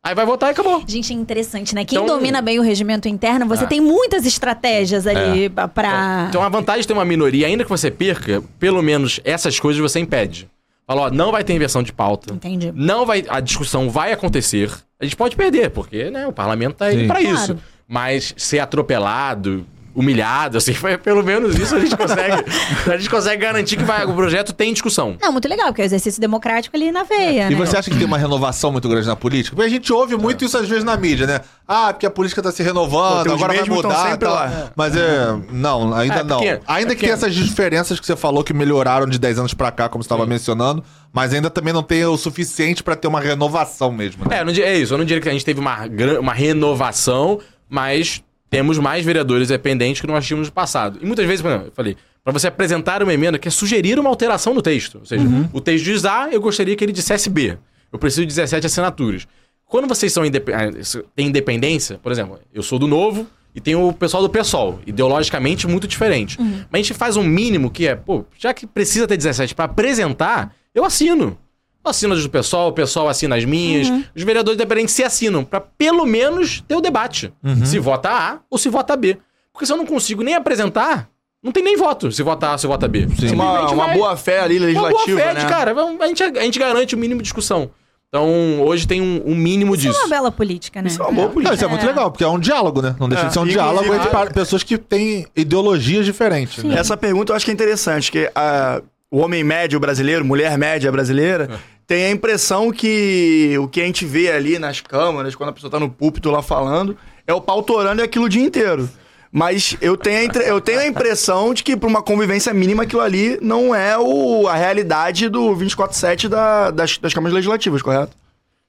[0.02, 0.82] Aí vai votar e acabou.
[0.86, 1.84] gente, é interessante, né?
[1.84, 3.66] Quem Então- domina bem o regimento interno, você Ah.
[3.66, 6.26] tem muitas estratégias ali pra- pra.
[6.30, 9.80] Então a vantagem de ter uma minoria, ainda que você perca, pelo menos essas coisas
[9.80, 10.48] você impede.
[10.90, 12.34] Fala, ó, não vai ter inversão de pauta.
[12.34, 12.72] Entendi.
[12.74, 14.72] Não vai, a discussão vai acontecer.
[14.98, 17.06] A gente pode perder, porque né, o parlamento tá aí Sim.
[17.06, 17.36] pra Claro.
[17.36, 17.58] isso.
[17.86, 22.44] Mas ser atropelado, humilhado, assim, foi- pelo menos isso a gente consegue.
[22.90, 25.16] a gente consegue garantir que vai- o projeto tem discussão.
[25.20, 27.56] Não, muito legal, porque é o exercício democrático ali na veia, E né?
[27.56, 29.54] você acha que tem uma renovação muito grande na política?
[29.56, 31.40] Porque a gente ouve muito isso às vezes na mídia, né?
[31.66, 34.72] Ah, porque a política tá se renovando, Pô, agora vai mudar.
[34.74, 35.36] Mas é.
[35.52, 36.38] Não, ainda É, não.
[36.38, 39.54] porque- ainda é que tenha essas diferenças que você falou que melhoraram de 10 anos
[39.54, 43.06] pra cá, como você estava mencionando, mas ainda também não tem o suficiente pra ter
[43.08, 44.38] uma renovação mesmo, né?
[44.38, 44.94] É, não é isso.
[44.94, 45.78] Eu não diria que a gente teve uma,
[46.20, 50.98] uma renovação, mas temos mais vereadores dependentes que nós tínhamos no passado.
[51.00, 53.98] E muitas vezes, por exemplo, eu falei, para você apresentar uma emenda que é sugerir
[53.98, 54.98] uma alteração no texto.
[54.98, 57.56] Ou seja, o texto diz A, eu gostaria que ele dissesse B.
[57.92, 59.26] Eu preciso de 17 assinaturas.
[59.66, 60.68] Quando vocês são indep- ah,
[61.14, 65.66] têm independência, por exemplo, eu sou do Novo e tem o pessoal do PSOL, ideologicamente
[65.68, 66.36] muito diferente.
[66.40, 69.64] Mas a gente faz um mínimo que é, pô, já que precisa ter 17 para
[69.66, 71.38] apresentar, eu assino.
[71.84, 75.44] Eu assino as do pessoal, o pessoal assina as minhas, os vereadores independentes se assinam,
[75.44, 77.32] pra pelo menos ter o debate.
[77.64, 79.16] Se vota A ou se vota B.
[79.52, 81.08] Porque se eu não consigo nem apresentar,
[81.42, 83.00] não tem nem voto se vota A ou se vota B.
[83.06, 85.40] Uma, Simplesmente uma vai- boa fé ali uma legislativa, boa fé, né?
[85.40, 85.74] de, cara.
[86.00, 87.70] A gente, a gente garante o mínimo de discussão.
[88.08, 90.00] Então, hoje tem um, um mínimo Isso é disso.
[90.02, 90.88] uma bela política, né?
[90.88, 91.54] Isso é uma boa Não, política.
[91.54, 92.96] isso é muito legal, porque é um diálogo, né?
[92.98, 93.26] Não deixa É.
[93.28, 96.62] de ser um Inclusive, diálogo entre a- pa- pessoas que têm ideologias diferentes.
[96.64, 96.76] né?
[96.76, 100.90] Essa pergunta eu acho que é interessante, que a- o homem médio brasileiro, mulher média
[100.92, 105.52] brasileira, tem a impressão que o que a gente vê ali nas câmaras, quando a
[105.52, 106.96] pessoa tá no púlpito lá falando,
[107.26, 108.88] é o pau torando aquilo o dia inteiro.
[109.32, 113.00] Mas eu tenho, a eu tenho a impressão de que, pra uma convivência mínima, aquilo
[113.00, 118.16] ali não é o, a realidade do 24-7 da, das, das câmaras legislativas, correto?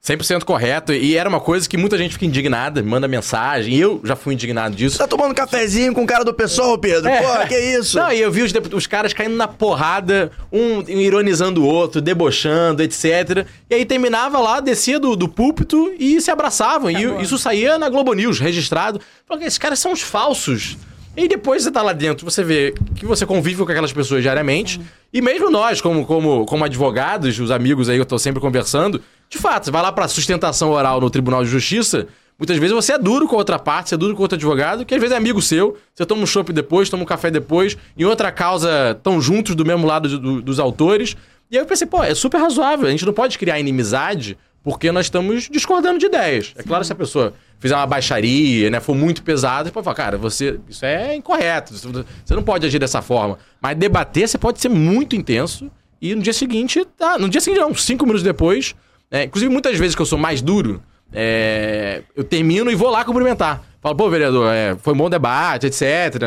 [0.04, 0.92] 100% correto.
[0.92, 3.74] E era uma coisa que muita gente fica indignada, manda mensagem.
[3.74, 4.96] E eu já fui indignado disso.
[4.96, 7.08] Você tá tomando cafezinho com o cara do pessoal, Pedro?
[7.08, 7.98] Pô, que isso?
[7.98, 12.82] Não, e eu vi os, os caras caindo na porrada, um ironizando o outro, debochando,
[12.82, 13.46] etc.
[13.70, 16.90] E aí terminava lá, descia do, do púlpito e se abraçavam.
[16.90, 19.00] E isso saía na Globo News, registrado.
[19.24, 20.76] Falei, esses caras são os falsos.
[21.16, 24.80] E depois você tá lá dentro, você vê que você convive com aquelas pessoas diariamente.
[25.12, 29.00] E mesmo nós, como, como, como advogados, os amigos aí que eu tô sempre conversando,
[29.32, 32.06] de fato, você vai lá pra sustentação oral no Tribunal de Justiça,
[32.38, 34.84] muitas vezes você é duro com a outra parte, você é duro com outro advogado,
[34.84, 37.76] que às vezes é amigo seu, você toma um chopp depois, toma um café depois,
[37.96, 41.16] em outra causa estão juntos do mesmo lado do- dos autores.
[41.50, 44.92] E aí eu pensei, pô, é super razoável, a gente não pode criar inimizade porque
[44.92, 46.52] nós estamos discordando de ideias.
[46.56, 49.96] É claro, se a pessoa fizer uma baixaria, né, for muito pesada, você pode falar,
[49.96, 53.38] cara, você, isso é incorreto, você não pode agir dessa forma.
[53.60, 57.60] Mas debater, você pode ser muito intenso e no dia seguinte, tá, no dia seguinte
[57.60, 58.74] não, cinco minutos depois,
[59.12, 63.04] é, inclusive muitas vezes que eu sou mais duro, é, eu termino e vou lá
[63.04, 63.62] cumprimentar.
[63.82, 65.82] Falo, pô, vereador, é, foi um bom debate, etc.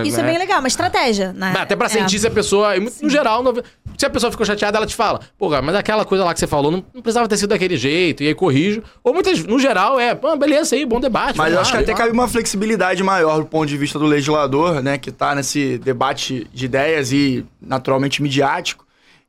[0.05, 0.29] Isso é né?
[0.29, 1.53] bem legal, uma estratégia, né?
[1.57, 1.89] Até pra É.
[1.89, 2.73] sentir se a pessoa.
[3.01, 3.63] No geral, no-
[3.97, 6.39] se a pessoa ficou chateada, ela te fala, pô, cara, mas aquela coisa lá que
[6.41, 8.83] você falou não, não precisava ter sido daquele jeito, e aí corrijo.
[9.01, 11.37] Ou muitas, no geral, é, pô, beleza aí, bom debate.
[11.37, 11.97] Mas eu lá, acho que até lá.
[11.97, 14.97] cabe uma flexibilidade maior do ponto de vista do legislador, né?
[14.97, 18.84] Que tá nesse debate de ideias e naturalmente midiático,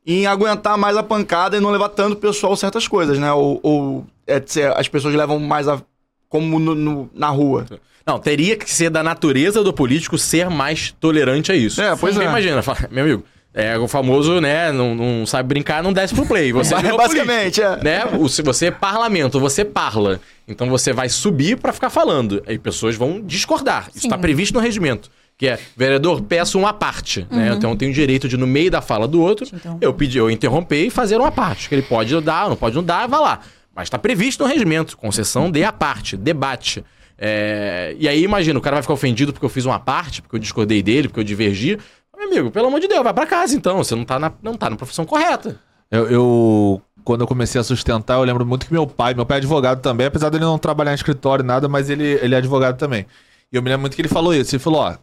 [0.07, 3.31] em aguentar mais a pancada e não levar tanto pessoal certas coisas, né?
[3.33, 4.41] Ou, ou, é,
[4.75, 5.81] as pessoas levam mais a.
[6.29, 7.65] como no- no- na rua.
[8.05, 11.81] Não, teria que ser da natureza do político ser mais tolerante a isso.
[11.81, 12.29] É, pois Porque é.
[12.29, 16.53] Imagina, meu amigo, é o famoso, né, não, não sabe brincar, não desce pro play.
[16.53, 18.05] Você virou Basicamente, político, é.
[18.05, 18.05] Né?
[18.17, 20.21] O- Se você é parlamento, você parla.
[20.47, 22.41] Então você vai subir pra ficar falando.
[22.47, 23.89] Aí pessoas vão discordar.
[23.93, 24.09] Isso Sim.
[24.09, 25.09] tá previsto no regimento.
[25.37, 27.27] Que é, vereador, peço uma parte.
[27.29, 27.53] Né?
[27.55, 29.77] Então eu tenho o direito de, no meio da fala do outro, Então.
[29.79, 31.69] eu pedir, eu interromper e fazer uma parte.
[31.69, 33.39] Que ele pode dar, não pode não dar, vai lá.
[33.75, 34.97] Mas tá previsto no regimento.
[34.97, 36.83] Concessão de a parte, debate.
[37.19, 40.35] É, E aí, imagina, o cara vai ficar ofendido porque eu fiz uma parte, porque
[40.35, 41.77] eu discordei dele, porque eu divergi.
[42.17, 43.77] Meu amigo, pelo amor de Deus, vai pra casa então.
[43.77, 45.59] Você não tá na, não tá na profissão correta.
[45.91, 49.37] Eu, eu- quando eu comecei a sustentar, eu lembro muito que meu pai, meu pai
[49.37, 52.39] é advogado também, apesar dele não trabalhar em escritório e nada, mas ele, ele é
[52.39, 53.05] advogado também.
[53.53, 54.53] E eu me lembro muito que ele falou isso.
[54.55, 54.95] Ele falou, ó,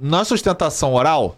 [0.00, 1.36] na sustentação oral,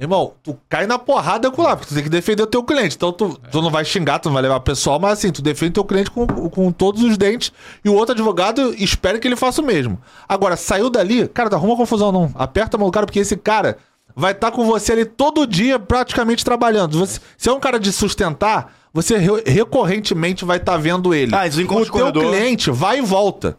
[0.00, 2.96] Irmão, tu cai na porrada com lá, porque tu tem que defender o teu cliente.
[2.96, 5.72] Então tu, tu não vai xingar, tu não vai levar pessoal, mas assim, tu defende
[5.74, 7.52] teu cliente com, com todos os dentes
[7.84, 10.00] e o outro advogado espera que ele faça o mesmo.
[10.28, 12.32] Agora, saiu dali, cara, não arruma confusão não.
[12.34, 13.78] Aperta a mão do cara, porque esse cara
[14.16, 16.98] vai estar com você ali todo dia praticamente trabalhando.
[16.98, 21.32] Você, se é um cara de sustentar, você re- recorrentemente vai estar vendo ele.
[21.32, 21.50] Ah, o
[21.84, 22.24] teu corredor.
[22.24, 23.56] cliente vai e volta.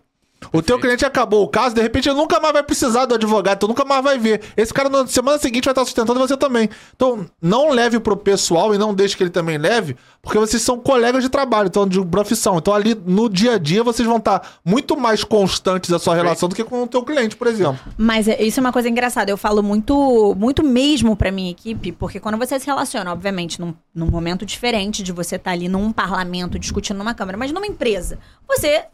[0.51, 3.59] O teu cliente acabou o caso, de repente ele nunca mais vai precisar do advogado,
[3.59, 4.41] tu nunca mais vai ver.
[4.57, 6.69] Esse cara na semana seguinte vai estar sustentando você também.
[6.95, 10.79] Então, não leve pro pessoal e não deixe que ele também leve, porque vocês são
[10.79, 12.57] colegas de trabalho, então de profissão.
[12.57, 16.47] Então ali no dia a dia vocês vão estar muito mais constantes a sua relação
[16.49, 17.79] do que com o teu cliente, por exemplo.
[17.97, 19.29] Mas é- isso é uma coisa engraçada.
[19.31, 23.73] Eu falo muito, muito mesmo pra minha equipe, porque quando você se relaciona, obviamente, num,
[23.93, 28.17] num momento diferente de você estar ali num parlamento discutindo numa câmara, mas numa empresa,
[28.47, 28.85] você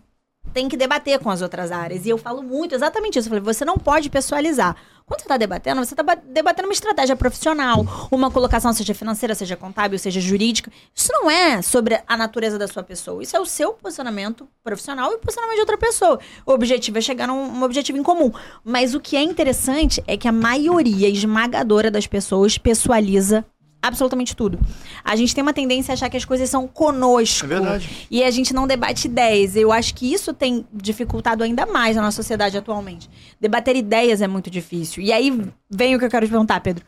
[0.53, 2.05] tem que debater com as outras áreas.
[2.05, 3.27] E eu falo muito exatamente isso.
[3.27, 4.75] Eu falei, você não pode pessoalizar.
[5.05, 9.55] Quando você está debatendo, você está debatendo uma estratégia profissional, uma colocação, seja financeira, seja
[9.55, 10.71] contábil, seja jurídica.
[10.93, 13.23] Isso não é sobre a natureza da sua pessoa.
[13.23, 16.19] Isso é o seu posicionamento profissional e o posicionamento de outra pessoa.
[16.45, 18.31] O objetivo é chegar num um objetivo em comum.
[18.63, 23.43] Mas o que é interessante é que a maioria esmagadora das pessoas pessoaliza
[23.81, 24.59] absolutamente tudo.
[25.03, 27.45] A gente tem uma tendência a achar que as coisas são conosco.
[27.45, 28.07] É verdade.
[28.11, 29.55] E a gente não debate ideias.
[29.55, 33.09] Eu acho que isso tem dificultado ainda mais na nossa sociedade atualmente.
[33.39, 35.01] Debater ideias é muito difícil.
[35.03, 35.31] E aí
[35.69, 36.83] vem o que eu quero te perguntar, Pedro.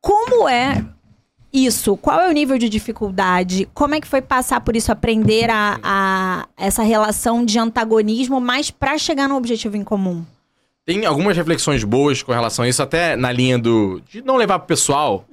[0.00, 0.84] Como é
[1.52, 1.96] isso?
[1.96, 3.68] Qual é o nível de dificuldade?
[3.74, 8.70] Como é que foi passar por isso, aprender a, a- essa relação de antagonismo, mas
[8.70, 10.24] pra chegar no objetivo em comum?
[10.86, 14.00] Tem algumas reflexões boas com relação a isso, até na linha do.
[14.08, 15.24] de não levar pro pessoal.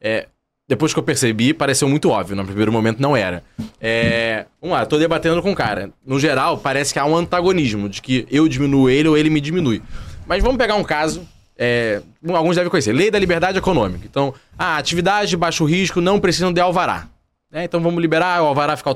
[0.00, 0.26] É,
[0.66, 2.34] depois que eu percebi, pareceu muito óbvio.
[2.34, 3.44] No primeiro momento não era.
[3.80, 5.90] É, vamos lá, tô debatendo com o cara.
[6.04, 9.40] No geral, parece que há um antagonismo, de que eu diminuo ele ou ele me
[9.40, 9.82] diminui.
[10.26, 11.26] Mas vamos pegar um caso.
[11.58, 12.00] é,
[12.32, 12.92] alguns devem conhecer.
[12.92, 14.06] Lei da Liberdade Econômica.
[14.06, 17.08] Então, a atividade de baixo risco não precisam de alvará.
[17.52, 17.64] né?
[17.64, 18.88] então vamos liberar, o alvará fica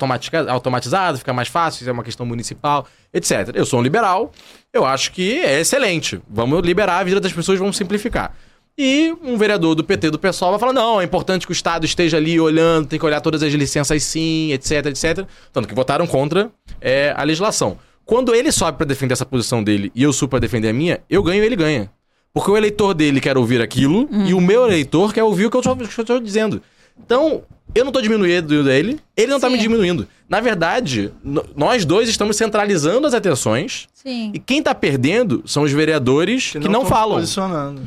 [0.49, 3.51] automatizado, fica mais fácil, isso é uma questão municipal, etc.
[3.55, 4.33] Eu sou um liberal,
[4.73, 6.19] eu acho que é excelente.
[6.29, 8.35] Vamos liberar, a vida das pessoas vamos simplificar.
[8.81, 11.85] E um vereador do PT do PSOL vai falar: não, é importante que o Estado
[11.85, 15.27] esteja ali olhando, tem que olhar todas as licenças sim, etc, etc.
[15.53, 16.49] Tanto que votaram contra
[16.81, 17.77] é, a legislação.
[18.05, 21.01] Quando ele sobe pra defender essa posição dele e eu subo pra defender a minha,
[21.11, 21.91] eu ganho e ele ganha.
[22.33, 25.57] Porque o eleitor dele quer ouvir aquilo e o meu eleitor quer ouvir o que
[25.57, 26.63] eu tô dizendo.
[27.05, 27.43] Então,
[27.75, 29.55] eu não tô diminuindo ele, ele não tá Sim.
[29.55, 30.09] me diminuindo.
[30.29, 31.13] Na verdade,
[31.57, 34.31] nós dois estamos centralizando as atenções Sim.
[34.35, 37.19] e quem tá perdendo são os vereadores que, não, tão falam.
[37.19, 37.83] Posicionando.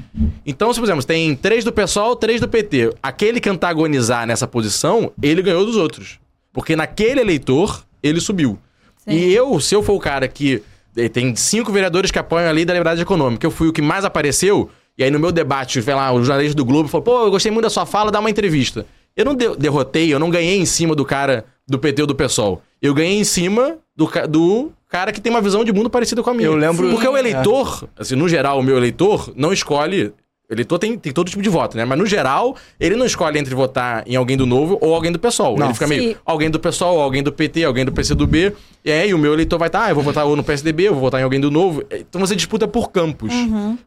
[0.45, 2.93] Então, se por exemplo, tem três do PSOL, três do PT.
[3.01, 6.19] Aquele que antagonizar nessa posição, ele ganhou dos outros.
[6.51, 8.57] Porque naquele eleitor, ele subiu.
[8.97, 9.11] Sim.
[9.11, 10.61] E eu, se eu for o cara que
[10.95, 13.81] eh, tem cinco vereadores que apoiam a lei da liberdade econômica, eu fui o que
[13.81, 17.25] mais apareceu, e aí no meu debate, vai lá, o jornalista do Globo falou, pô,
[17.25, 18.85] eu gostei muito da sua fala, dá uma entrevista.
[19.15, 22.15] Eu não de- derrotei, eu não ganhei em cima do cara do PT ou do
[22.15, 22.61] PSOL.
[22.81, 26.23] Eu ganhei em cima do, ca- do cara que tem uma visão de mundo parecida
[26.23, 26.47] com a minha.
[26.47, 30.11] Eu lembro- Porque o eleitor, assim, no geral, o meu eleitor não escolhe.
[30.51, 31.85] Eleitor tem, tem todo tipo de voto, né?
[31.85, 35.17] Mas no geral, ele não escolhe entre votar em alguém do novo ou alguém do
[35.17, 35.57] PSOL.
[35.57, 35.67] Não.
[35.67, 36.15] Ele fica meio Sim.
[36.25, 38.53] alguém do PSOL, alguém do PT, alguém do PCdoB.
[38.83, 40.93] E aí o meu eleitor vai estar, ah, eu vou votar ou no PSDB, eu
[40.93, 41.83] vou votar em alguém do novo.
[41.91, 43.31] Então você disputa por campos.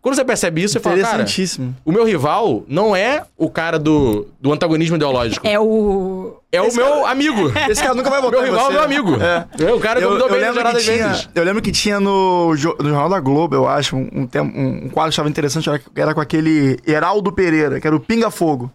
[0.01, 1.77] Quando você percebe isso, você fala, cara, Interessantíssimo.
[1.85, 5.47] o meu rival não é o cara do, do antagonismo ideológico.
[5.47, 6.37] É o.
[6.55, 7.53] É o meu amigo.
[7.69, 8.73] Esse cara nunca vai votar Meu em rival é você.
[8.75, 9.17] meu amigo.
[9.23, 9.47] É.
[9.65, 11.29] É o cara Eu, eu, dou eu bem na lembro jornada que tinha, vezes.
[11.35, 14.89] eu lembro que tinha no, no Jornal da Globo, eu acho, um, um, um- um
[14.89, 18.71] quadro que estava interessante, era, era com aquele Heraldo Pereira, que era o Pinga Fogo.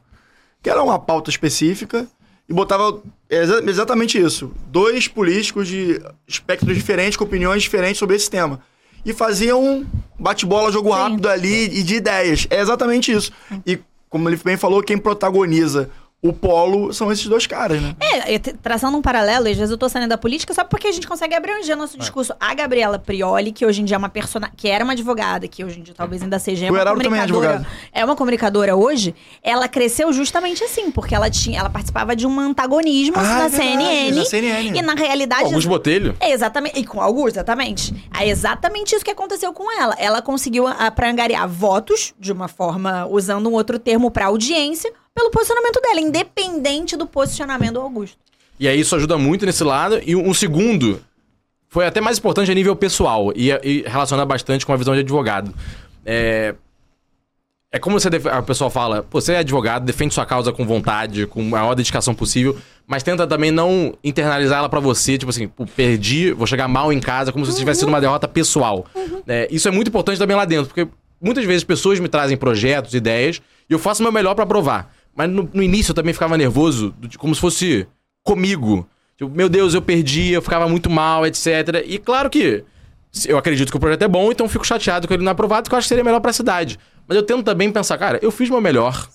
[0.62, 2.06] Que era uma pauta específica
[2.50, 4.52] e botava exa- exatamente isso.
[4.68, 8.60] Dois políticos de espectros diferentes, com opiniões diferentes sobre esse tema.
[9.06, 9.86] E faziam um
[10.20, 10.96] bate-bola, jogo Sim.
[10.98, 12.46] rápido ali e de ideias.
[12.50, 13.32] É exatamente isso.
[13.66, 15.90] E, como ele bem falou, quem protagoniza
[16.22, 17.96] o polo são esses dois caras, né?
[18.28, 21.08] É, traçando um paralelo, às vezes eu tô saindo da política só porque a gente
[21.08, 22.00] consegue abranger nosso É.
[22.00, 22.34] discurso.
[22.40, 25.64] A Gabriela Prioli, que hoje em dia é uma personagem, que era uma advogada, que
[25.64, 27.56] hoje em dia talvez ainda seja é O uma Heraldo também é comunicadora.
[27.60, 27.90] advogado.
[27.94, 29.16] É uma comunicadora hoje.
[29.42, 33.50] Ela cresceu justamente assim, porque ela tinha, ela participava de um antagonismo Ah, na é
[33.50, 34.16] verdade, CNN.
[34.16, 34.78] na CNN.
[34.78, 36.16] E na realidade Augusto Botelho.
[36.20, 36.80] é exatamente.
[36.80, 37.94] E com Augusto, exatamente.
[38.20, 39.96] É exatamente isso que aconteceu com ela.
[39.98, 44.92] Ela conseguiu a, pra angariar votos, de uma forma, usando um outro termo pra audiência,
[45.20, 48.18] pelo posicionamento dela, independente do posicionamento do Augusto.
[48.60, 50.00] E aí isso ajuda muito nesse lado.
[50.06, 51.02] E um segundo,
[51.68, 55.02] foi até mais importante a nível pessoal e, e relaciona bastante com a visão de
[55.02, 55.54] advogado.
[56.06, 56.56] É,
[57.72, 61.28] é como você, def- a pessoa fala, você é advogado, defende sua causa com vontade,
[61.28, 62.58] com a maior dedicação possível,
[62.88, 67.00] mas tenta também não internalizar ela pra você, tipo assim, perdi, vou chegar mal em
[67.00, 68.86] casa, como se tivesse sido uma derrota pessoal.
[69.28, 70.88] É, isso é muito importante também lá dentro, porque
[71.22, 73.40] muitas vezes pessoas me trazem projetos, ideias,
[73.70, 74.92] E eu faço o meu melhor pra provar.
[75.20, 77.86] Mas no, no início eu também ficava nervoso, do- como se fosse
[78.24, 78.88] comigo.
[79.18, 81.84] Tipo, meu Deus, eu perdi, eu ficava muito mal, etc.
[81.86, 82.64] E claro que
[83.28, 85.64] eu acredito que o projeto é bom, então eu fico chateado com ele não aprovado,
[85.64, 86.80] porque eu acho que seria melhor pra cidade.
[87.06, 89.10] Mas eu tento também pensar, cara, eu fiz meu melhor,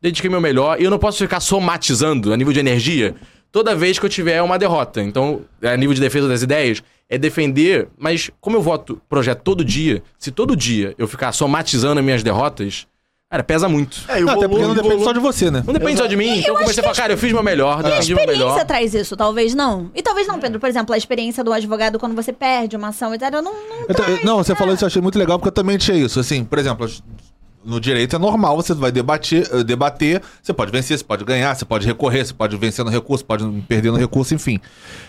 [0.00, 3.14] dediquei meu melhor, e eu não posso ficar somatizando a nível de energia
[3.52, 5.02] toda vez que eu tiver uma derrota.
[5.02, 9.62] Então, a nível de defesa das ideias, é defender, mas como eu voto projeto todo
[9.62, 12.86] dia, se todo dia eu ficar somatizando as minhas derrotas,
[13.30, 14.02] cara, pesa muito.
[14.08, 15.62] É, e o Não, até porque não volume- depende só de você, né?
[15.64, 17.76] Não depende só de mim, então eu comecei a falar, cara, eu fiz meu melhor,
[17.76, 18.64] E a defendi meu experiência melhor.
[18.66, 19.90] traz isso, talvez não.
[19.94, 20.58] E talvez não, Pedro.
[20.58, 23.30] Por exemplo, a experiência do advogado quando você perde uma ação, etc.
[23.30, 23.52] Não, não
[23.88, 25.96] Eu ta- traz, não, você falou isso, eu achei muito legal, porque eu também tinha
[25.96, 26.18] isso.
[26.18, 26.88] Assim, por exemplo,
[27.64, 31.54] no direito é normal, você vai debater, eh, debater, você pode vencer, você pode ganhar,
[31.54, 34.58] você pode recorrer, você pode vencer no recurso, pode perder no recurso, enfim.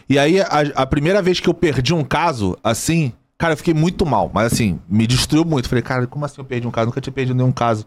[0.08, 0.46] E aí, a,
[0.76, 4.54] a primeira vez que eu perdi um caso, assim, cara, eu fiquei muito mal, mas
[4.54, 5.68] assim, me destruiu muito.
[5.68, 6.86] Falei, cara, como assim eu perdi um caso?
[6.88, 7.84] Nunca tinha perdido nenhum caso.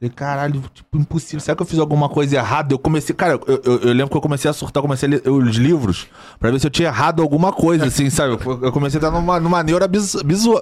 [0.00, 1.40] Falei, caralho, tipo, impossível.
[1.40, 2.72] Será que eu fiz alguma coisa errada?
[2.72, 5.10] Eu comecei, cara, eu, eu- eu lembro que eu comecei a surtar, eu comecei a
[5.10, 6.06] ler os livros
[6.38, 8.38] pra ver se eu tinha errado alguma coisa, assim, sabe?
[8.44, 10.14] Eu, eu comecei a estar numa, numa neura biz,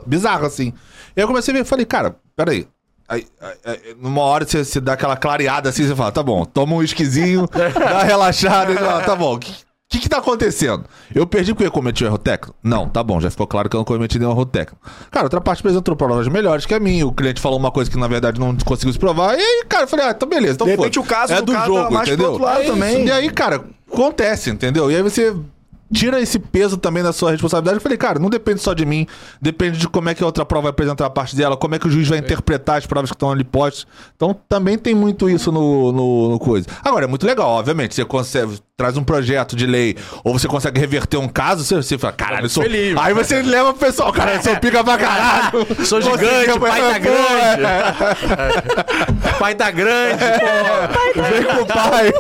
[0.07, 0.68] bizarra, assim.
[1.14, 2.66] E aí eu comecei a ver, falei, cara, peraí.
[3.09, 6.45] Aí, aí, aí, numa hora você, você dá aquela clareada assim, você fala, tá bom,
[6.45, 9.53] toma um esquisinho, dá uma relaxada, e fala, tá bom, o que,
[9.97, 10.84] que que tá acontecendo?
[11.14, 12.55] Eu perdi porque eu cometi um erro técnico?
[12.62, 14.80] Não, tá bom, já ficou claro que eu não cometi nenhum erro técnico.
[15.11, 17.99] Cara, outra parte apresentou provas melhores que a minha, o cliente falou uma coisa que
[17.99, 20.66] na verdade não conseguiu se provar, e aí, cara, eu falei, ah, então beleza, então
[20.66, 21.07] De repente foda.
[21.07, 22.30] o caso é do do cara jogo, tá mais pro entendeu?
[22.32, 23.05] outro lado É também.
[23.07, 24.90] E aí, cara, acontece, entendeu?
[24.90, 25.34] E aí você
[25.93, 27.76] tira esse peso também da sua responsabilidade.
[27.76, 29.07] Eu falei, cara, não depende só de mim,
[29.41, 31.78] depende de como é que a outra prova vai apresentar a parte dela, como é
[31.78, 33.87] que o juiz vai interpretar as provas que estão ali postas.
[34.14, 36.66] Então também tem muito isso no, no, no coisa.
[36.84, 37.95] Agora, é muito legal, obviamente.
[37.95, 41.99] Você consegue, traz um projeto de lei, ou você consegue reverter um caso, você, você
[41.99, 42.62] fala, caralho, eu sou.
[42.62, 42.97] Feliz.
[42.99, 45.66] Aí você leva pro pessoal, cara, eu sou pica pra caralho.
[45.87, 47.62] Sou gigante, o pai tá grande.
[49.34, 50.24] O pai tá grande.
[51.14, 52.12] Vem com o pai.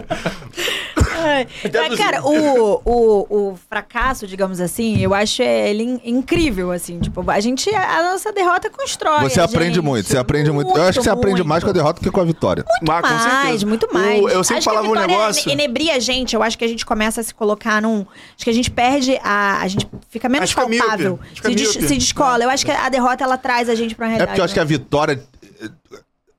[1.72, 6.98] Mas, cara, o, o, o fracasso, digamos assim, eu acho ele in- incrível, assim.
[7.00, 9.28] Tipo, a gente, a nossa derrota constrói.
[9.28, 9.84] Você aprende gente.
[9.84, 10.70] muito, você aprende muito.
[10.76, 11.48] Eu acho que você aprende muito.
[11.48, 12.64] mais com a derrota que com a vitória.
[12.66, 13.66] Ah, com mais, certeza.
[13.66, 14.22] muito mais.
[14.22, 15.50] O- eu sempre acho falava que um a vitória negócio.
[15.50, 16.34] enebria a gente.
[16.34, 18.00] Eu acho que a gente começa a se colocar num.
[18.34, 19.60] Acho que a gente perde a.
[19.60, 21.18] A gente fica menos Acho palpável.
[21.34, 22.44] Fica Se, des- se descola.
[22.44, 24.30] Eu acho que a derrota ela traz a gente pra uma É realidade.
[24.32, 25.22] porque eu acho que a vitória.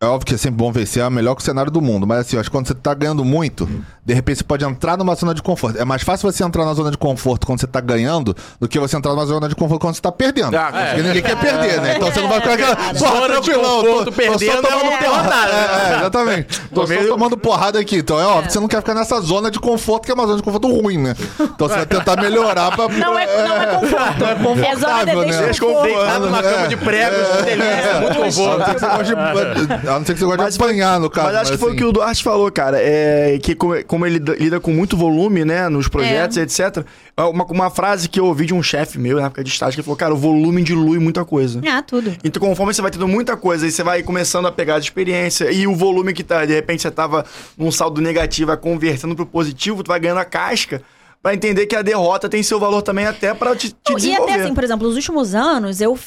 [0.02, 2.06] É óbvio que é sempre bom vencer, é o melhor que o cenário do mundo.
[2.06, 3.66] Mas assim, eu acho que quando você tá ganhando muito,
[4.06, 5.80] de repente você pode entrar numa zona de conforto.
[5.80, 8.78] É mais fácil você entrar na zona de conforto quando você tá ganhando do que
[8.78, 10.54] você entrar numa zona de conforto quando você tá perdendo.
[10.54, 11.96] Ah, com Porque ninguém quer perder, né?
[11.96, 12.72] Então você não vai ficar aquela.
[12.72, 15.52] É, Porra, tranquilão, conforto, tô, tô só perdendo tomando é porrada.
[15.52, 16.62] É, é, exatamente.
[16.74, 17.96] Tô só tomando porrada aqui.
[17.96, 20.26] Então é óbvio que você não quer ficar nessa zona de conforto, que é uma
[20.26, 21.16] zona de conforto ruim, né?
[21.40, 22.90] Então você vai tentar melhorar pra.
[22.90, 24.20] Não é, não é conforto.
[24.20, 25.48] Não é confortável, É zona de né?
[25.48, 25.86] desconforto.
[25.86, 29.85] Deitado numa cama de pregos, delícia, muito conforto.
[29.88, 31.28] A não ser que você goste Mas de apanhar, no caso.
[31.28, 32.78] Mas acho que foi o assim, que o Duarte falou, cara.
[32.82, 36.42] É que como, como ele lida- com muito volume, né, nos projetos, É.
[36.42, 36.86] etc.
[37.18, 39.74] é Uma, uma frase que eu ouvi de um chefe meu na época de estágio,
[39.76, 41.62] que ele falou, cara, o volume dilui muita coisa.
[41.68, 42.16] Ah, tudo.
[42.24, 45.52] Então, conforme você vai tendo muita coisa, aí você vai começando a pegar a experiência
[45.52, 47.26] e o volume que tá, de repente você tava
[47.58, 50.82] num saldo negativo, vai convertendo pro positivo, tu vai ganhando a casca
[51.22, 54.32] pra entender que a derrota tem seu valor também até pra te, te e desenvolver.
[54.34, 55.98] até assim, por exemplo, nos últimos anos eu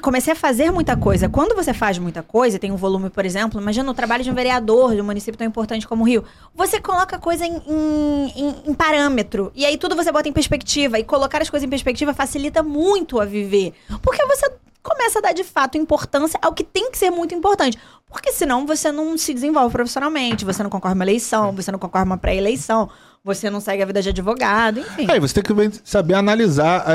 [0.00, 1.28] comecei a fazer muita coisa.
[1.28, 4.34] Quando você faz muita coisa, tem um volume, por exemplo, imagina o trabalho de um
[4.34, 6.24] vereador de um município tão importante como o Rio.
[6.54, 9.50] Você coloca coisa em, em- em- em parâmetro.
[9.54, 10.98] E aí tudo você bota em perspectiva.
[10.98, 13.72] E colocar as coisas em perspectiva facilita muito a viver.
[14.00, 14.52] Porque você
[14.82, 17.76] começa a dar de fato importância ao que tem que ser muito importante.
[18.08, 22.04] Porque senão você não se desenvolve profissionalmente, você não concorre uma eleição, você não concorre
[22.04, 22.88] uma pré-eleição,
[23.24, 25.06] você não segue a vida de advogado, enfim.
[25.10, 26.92] Aí você tem que saber analisar a-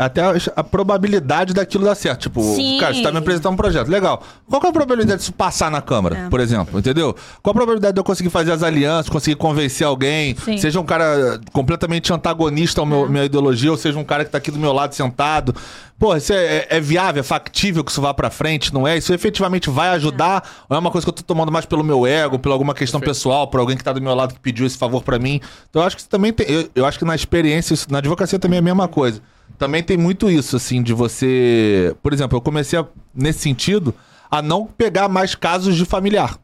[0.00, 2.22] a- até a, a probabilidade daquilo dar certo.
[2.22, 2.78] Tipo, Sim.
[2.80, 3.88] cara, você tá me apresentando um projeto.
[3.88, 4.22] Legal.
[4.48, 6.28] Qual é a probabilidade disso passar na Câmara, É.
[6.28, 6.78] por exemplo?
[6.78, 7.14] Entendeu?
[7.42, 10.56] Qual a probabilidade de eu conseguir fazer as alianças, conseguir convencer alguém, Sim.
[10.58, 14.38] seja um cara completamente antagonista ao meu, minha ideologia, ou seja um cara que tá
[14.38, 15.54] aqui do meu lado sentado.
[15.98, 18.98] Pô, isso é, é- é viável, é factível que isso vá pra frente, não é?
[18.98, 20.46] Isso efetivamente vai ajudar?
[20.68, 23.00] Ou é uma coisa que eu tô tomando mais pelo meu ego, por alguma questão
[23.00, 25.40] pessoal, por alguém que tá do meu lado que pediu esse favor pra mim?
[25.70, 26.46] Então eu acho que isso também tem.
[26.50, 29.22] Eu, eu acho que na experiência, isso- na advocacia também é a mesma coisa.
[29.58, 31.94] Também tem muito isso, assim, de você.
[32.02, 32.84] Por exemplo, eu comecei a,
[33.14, 33.94] nesse sentido
[34.30, 36.36] a não pegar mais casos de familiar.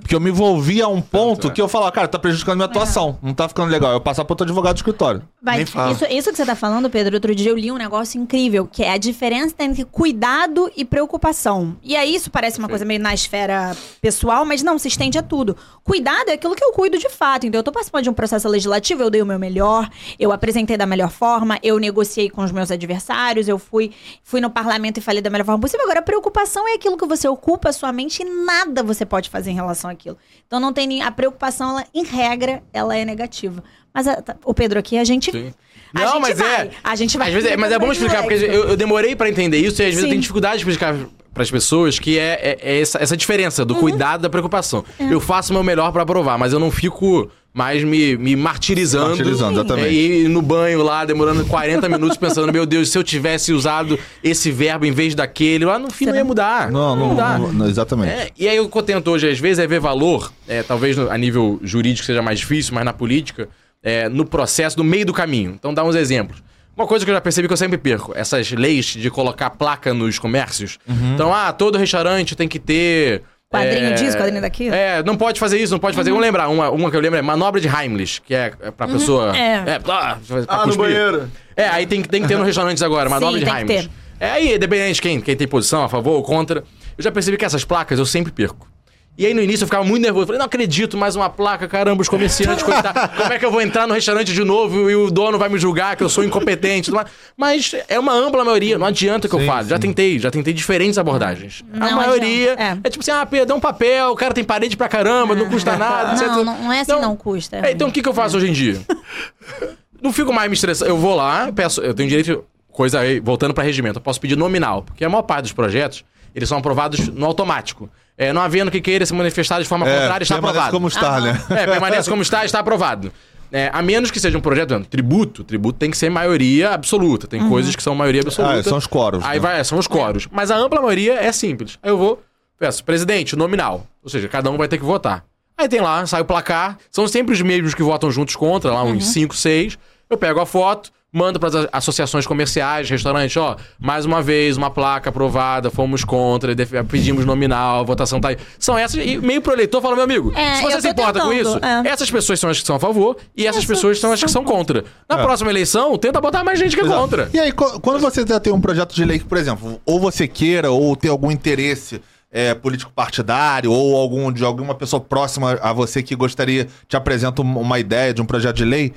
[0.00, 3.16] Porque eu me envolvi a um ponto que eu falava, cara, tá prejudicando minha atuação.
[3.22, 3.92] Não tá ficando legal.
[3.92, 5.22] Eu passar pro outro advogado do escritório.
[5.44, 5.60] Vai.
[5.60, 5.76] Isso,
[6.06, 8.90] isso que você tá falando, Pedro, outro dia eu li um negócio incrível, que é
[8.90, 11.76] a diferença entre cuidado e preocupação.
[11.82, 15.22] E aí isso parece uma coisa meio na esfera pessoal, mas não, se estende a
[15.22, 15.54] tudo.
[15.82, 17.46] Cuidado é aquilo que eu cuido de fato.
[17.46, 20.78] Então eu tô participando de um processo legislativo, eu dei o meu melhor, eu apresentei
[20.78, 23.92] da melhor forma, eu negociei com os meus adversários, eu fui,
[24.22, 25.84] fui no parlamento e falei da melhor forma possível.
[25.84, 29.28] Agora, a preocupação é aquilo que você ocupa a sua mente e nada você pode
[29.28, 30.16] fazer em relação àquilo.
[30.46, 31.02] Então não tem nem.
[31.02, 33.62] A preocupação, ela, em regra, ela é negativa.
[33.94, 35.30] Mas a- tá- o Pedro aqui, a gente.
[35.30, 35.54] Sim.
[35.94, 36.70] A Não, gente mas vai, é.
[36.82, 39.28] a gente vai Às vezes é- mas é bom explicar, porque eu, eu demorei pra
[39.28, 40.06] entender isso e às vezes Sim.
[40.06, 40.96] eu tenho dificuldade de explicar
[41.32, 43.66] pras pessoas que é, é- é essa, essa diferença Uhum.
[43.68, 44.84] do cuidado e da preocupação.
[44.98, 45.12] É.
[45.12, 49.10] Eu faço o meu melhor pra provar, mas eu não fico mais me, me martirizando.
[49.10, 49.94] Martirizando, exatamente.
[49.94, 54.50] E no banho lá, demorando 40 minutos, pensando, meu Deus, se eu tivesse usado esse
[54.50, 56.72] verbo em vez daquele, lá no fim não ia mudar.
[56.72, 57.38] Não, não, mudar.
[57.38, 58.10] não, não, exatamente.
[58.10, 60.96] É, e aí o que eu tento hoje, às vezes, é ver valor, é, talvez
[60.96, 63.48] no- a nível jurídico seja mais difícil, mas na política,
[63.84, 65.52] é, no processo, no meio do caminho.
[65.58, 66.42] Então, dá uns exemplos.
[66.76, 69.94] Uma coisa que eu já percebi que eu sempre perco, essas leis de colocar placa
[69.94, 70.78] nos comércios.
[71.14, 73.22] Então, ah, todo restaurante tem que ter...
[73.48, 74.74] Quadrinho é, disso, quadrinho daquilo.
[74.74, 76.10] É, não pode fazer isso, não pode fazer.
[76.10, 78.88] Vamos lembrar, uma, uma que eu lembro é manobra de Heimlich, que é, é pra
[78.88, 79.36] pessoa...
[79.36, 79.78] É.
[79.78, 80.18] pra
[80.48, 80.76] Ah, no cuspir.
[80.78, 81.30] banheiro.
[81.56, 83.72] É, aí tem, que- tem que ter nos restaurantes agora, manobra Sim, de tem que
[83.74, 83.90] Heimlich.
[84.18, 86.64] É aí, dependente de quem, quem tem posição, a favor ou contra.
[86.98, 88.68] Eu já percebi que essas placas eu sempre perco.
[89.16, 90.26] E aí no início eu ficava muito nervoso.
[90.26, 92.98] Falei, não acredito, mais uma placa, caramba, os comerciantes, coitado.
[93.16, 95.56] Como é que eu vou entrar no restaurante de novo e o dono vai me
[95.58, 96.86] julgar que eu sou incompetente?
[96.86, 97.08] tudo mais?
[97.36, 99.68] Mas é uma ampla maioria, não adianta que eu Sim, falo.
[99.68, 99.82] Já sim.
[99.82, 101.62] tentei, já tentei diferentes abordagens.
[101.72, 102.90] a Não maioria adianta, é.
[102.90, 106.14] tipo assim, ah, Pedro, um papel, o cara tem parede pra caramba, não custa nada,
[106.14, 106.26] etc.
[106.26, 107.58] Não, não, não é assim, não, custa.
[107.58, 108.80] É, então o que, que eu faço hoje em dia?
[110.02, 110.90] Não fico mais me estressando.
[110.90, 114.36] Eu vou lá, peço, eu tenho direito, coisa aí, voltando para regimento, eu posso pedir
[114.36, 116.04] nominal, porque a maior parte dos projetos,
[116.34, 117.88] eles são aprovados no automático.
[118.16, 120.72] É, não havendo que queira se manifestar de forma contrária, está permanece aprovado.
[120.72, 121.44] como está, né?
[121.50, 123.12] É, permanece como está, está aprovado.
[123.52, 127.26] É, a menos que seja um projeto, exemplo, tributo, tributo tem que ser maioria absoluta.
[127.26, 128.58] Tem coisas que são maioria absoluta.
[128.58, 129.40] Ah, são os quóruns, Aí né?
[129.40, 130.26] vai, são os quóruns.
[130.30, 131.78] Mas a ampla maioria é simples.
[131.82, 132.22] Aí eu vou,
[132.58, 133.86] peço, presidente, nominal.
[134.02, 135.24] Ou seja, cada um vai ter que votar.
[135.56, 136.78] Aí tem lá, sai o placar.
[136.90, 139.78] São sempre os mesmos que votam juntos contra, lá uns 5, 6.
[140.10, 144.68] Eu pego a foto, mando para as associações comerciais, restaurantes, ó, mais uma vez, uma
[144.68, 146.52] placa aprovada, fomos contra,
[146.88, 148.36] pedimos nominal, a votação tá aí.
[148.58, 151.28] São essas, e meio pro eleitor fala, meu amigo, É, se você se importa com
[151.30, 151.88] tentando, isso, é.
[151.88, 154.28] essas pessoas são as que são a favor e essas Essas pessoas são as que
[154.28, 154.84] são contra.
[155.08, 157.00] Na próxima eleição, tenta botar mais gente que é Exato.
[157.00, 157.30] contra.
[157.32, 160.26] E aí, quando você já tem um projeto de lei que, por exemplo, ou você
[160.26, 162.02] queira, ou tem algum interesse
[162.32, 167.40] é, político partidário, ou algum de alguma pessoa próxima a você que gostaria, te apresenta
[167.40, 168.92] um- uma ideia de um projeto de lei,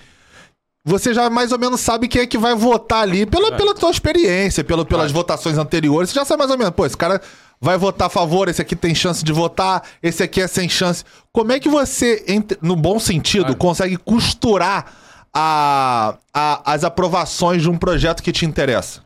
[0.87, 3.91] você já mais ou menos sabe quem é que vai votar ali pela, pela tua
[3.91, 6.09] experiência, pelo, pelas votações anteriores.
[6.09, 7.21] Você já sabe mais ou menos, pô, esse cara
[7.59, 11.03] vai votar a favor, esse aqui tem chance de votar, esse aqui é sem chance.
[11.33, 13.57] Como é que você, entre- no bom sentido, Claro.
[13.57, 14.93] consegue costurar
[15.33, 19.01] a, a- as aprovações de um projeto que te interessa?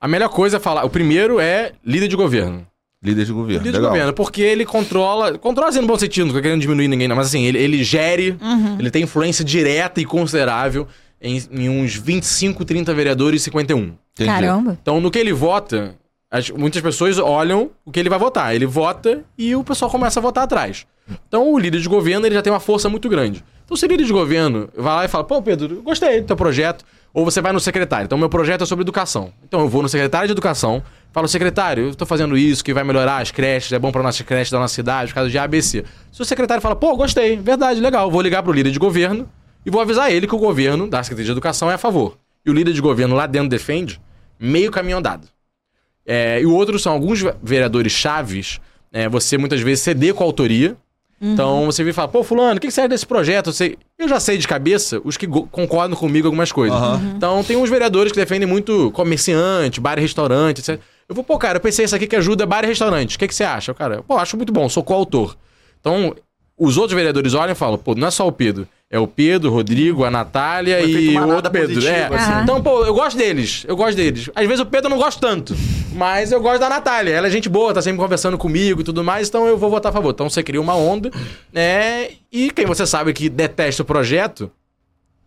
[0.00, 2.66] A melhor coisa é falar, o primeiro é líder de governo.
[3.02, 3.58] Líder de governo.
[3.58, 3.90] Líder de legal.
[3.90, 5.36] governo, porque ele controla.
[5.38, 7.16] Controla assim no bom sentido, não tô querendo diminuir ninguém, não.
[7.16, 8.36] Mas assim, ele, ele gere,
[8.78, 10.86] ele tem influência direta e considerável
[11.22, 13.78] em, em uns 25, 30 vereadores e 51.
[13.78, 14.28] Entendi.
[14.30, 14.76] Caramba.
[14.80, 15.94] Então, no que ele vota,
[16.30, 18.54] as- muitas pessoas olham o que ele vai votar.
[18.54, 20.86] Ele vota e o pessoal começa a votar atrás.
[21.28, 23.42] Então, o líder de governo ele já tem uma força muito grande.
[23.64, 26.26] Então, se o líder de governo vai lá e fala, pô, Pedro, eu gostei do
[26.26, 28.04] teu projeto, ou você vai no secretário.
[28.04, 29.32] Então, meu projeto é sobre educação.
[29.44, 32.84] Então, eu vou no secretário de educação, falo, secretário, eu tô fazendo isso, que vai
[32.84, 35.84] melhorar as creches, é bom pra nossa creche da nossa cidade, por causa de ABC.
[36.12, 39.28] Se o secretário fala, pô, gostei, verdade, legal, vou ligar pro líder de governo
[39.64, 42.16] e vou avisar ele que o governo da Secretaria de Educação é a favor.
[42.44, 44.00] E o líder de governo lá dentro defende,
[44.38, 45.28] meio caminho andado.
[46.04, 48.60] É, e o outro são alguns vereadores chaves,
[48.92, 50.76] é, você muitas vezes ceder com a autoria.
[51.24, 53.50] Então você vem e fala, pô, fulano, o que que você acha desse projeto?
[53.50, 56.76] Eu, sei- eu já sei de cabeça os que concordam comigo em algumas coisas.
[56.76, 57.12] Aham.
[57.16, 60.80] Então tem uns vereadores que defendem muito comerciante, bar e restaurante, etc.
[61.08, 63.14] Eu vou, pô, cara, eu pensei isso aqui que ajuda bar e restaurante.
[63.14, 63.70] O que, que você acha?
[63.70, 65.36] O Cara, pô, acho muito bom, sou coautor.
[65.80, 66.12] Então,
[66.58, 68.66] os outros vereadores olham e falam, pô, não é só o Pedro.
[68.94, 71.68] É o Pedro, o Rodrigo, a Natália Foi e o outro Pedro.
[71.76, 72.14] positivo, É.
[72.14, 72.42] assim.
[72.42, 73.64] Então, pô, eu gosto deles.
[73.66, 74.28] Eu gosto deles.
[74.34, 75.56] Às vezes o Pedro eu não gosto tanto.
[75.94, 77.14] Mas eu gosto da Natália.
[77.14, 79.28] Ela é gente boa, tá sempre conversando comigo e tudo mais.
[79.30, 80.10] Então eu vou votar a favor.
[80.10, 81.10] Então você cria uma onda,
[81.50, 82.08] né?
[82.30, 84.50] E quem você sabe que detesta o projeto,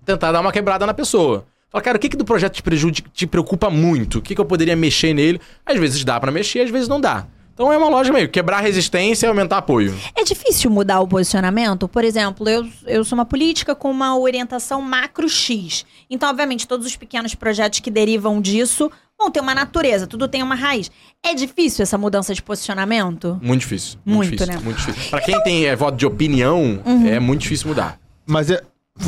[0.06, 1.44] tentar dar uma quebrada na pessoa.
[1.72, 4.20] Fala, cara, o que, que do projeto te, te preocupa muito?
[4.20, 5.42] O que, que eu poderia mexer nele?
[5.66, 7.26] Às vezes dá pra mexer, às vezes não dá.
[7.56, 9.96] Então é uma loja meio quebrar resistência e aumentar apoio.
[10.14, 11.88] É difícil mudar o posicionamento?
[11.88, 15.86] Por exemplo, eu, eu sou uma política com uma orientação macro X.
[16.10, 20.44] Então, obviamente, todos os pequenos projetos que derivam disso vão ter uma natureza, tudo tem
[20.44, 20.92] uma raiz.
[21.24, 23.40] É difícil essa mudança de posicionamento?
[23.42, 23.98] Muito difícil.
[24.04, 24.58] Muito, difícil, né?
[24.60, 24.64] Uhum.
[24.66, 25.10] Muito difícil.
[25.10, 27.98] Pra quem tem é, voto de opinião, é muito difícil mudar.
[28.28, 28.62] Mas é.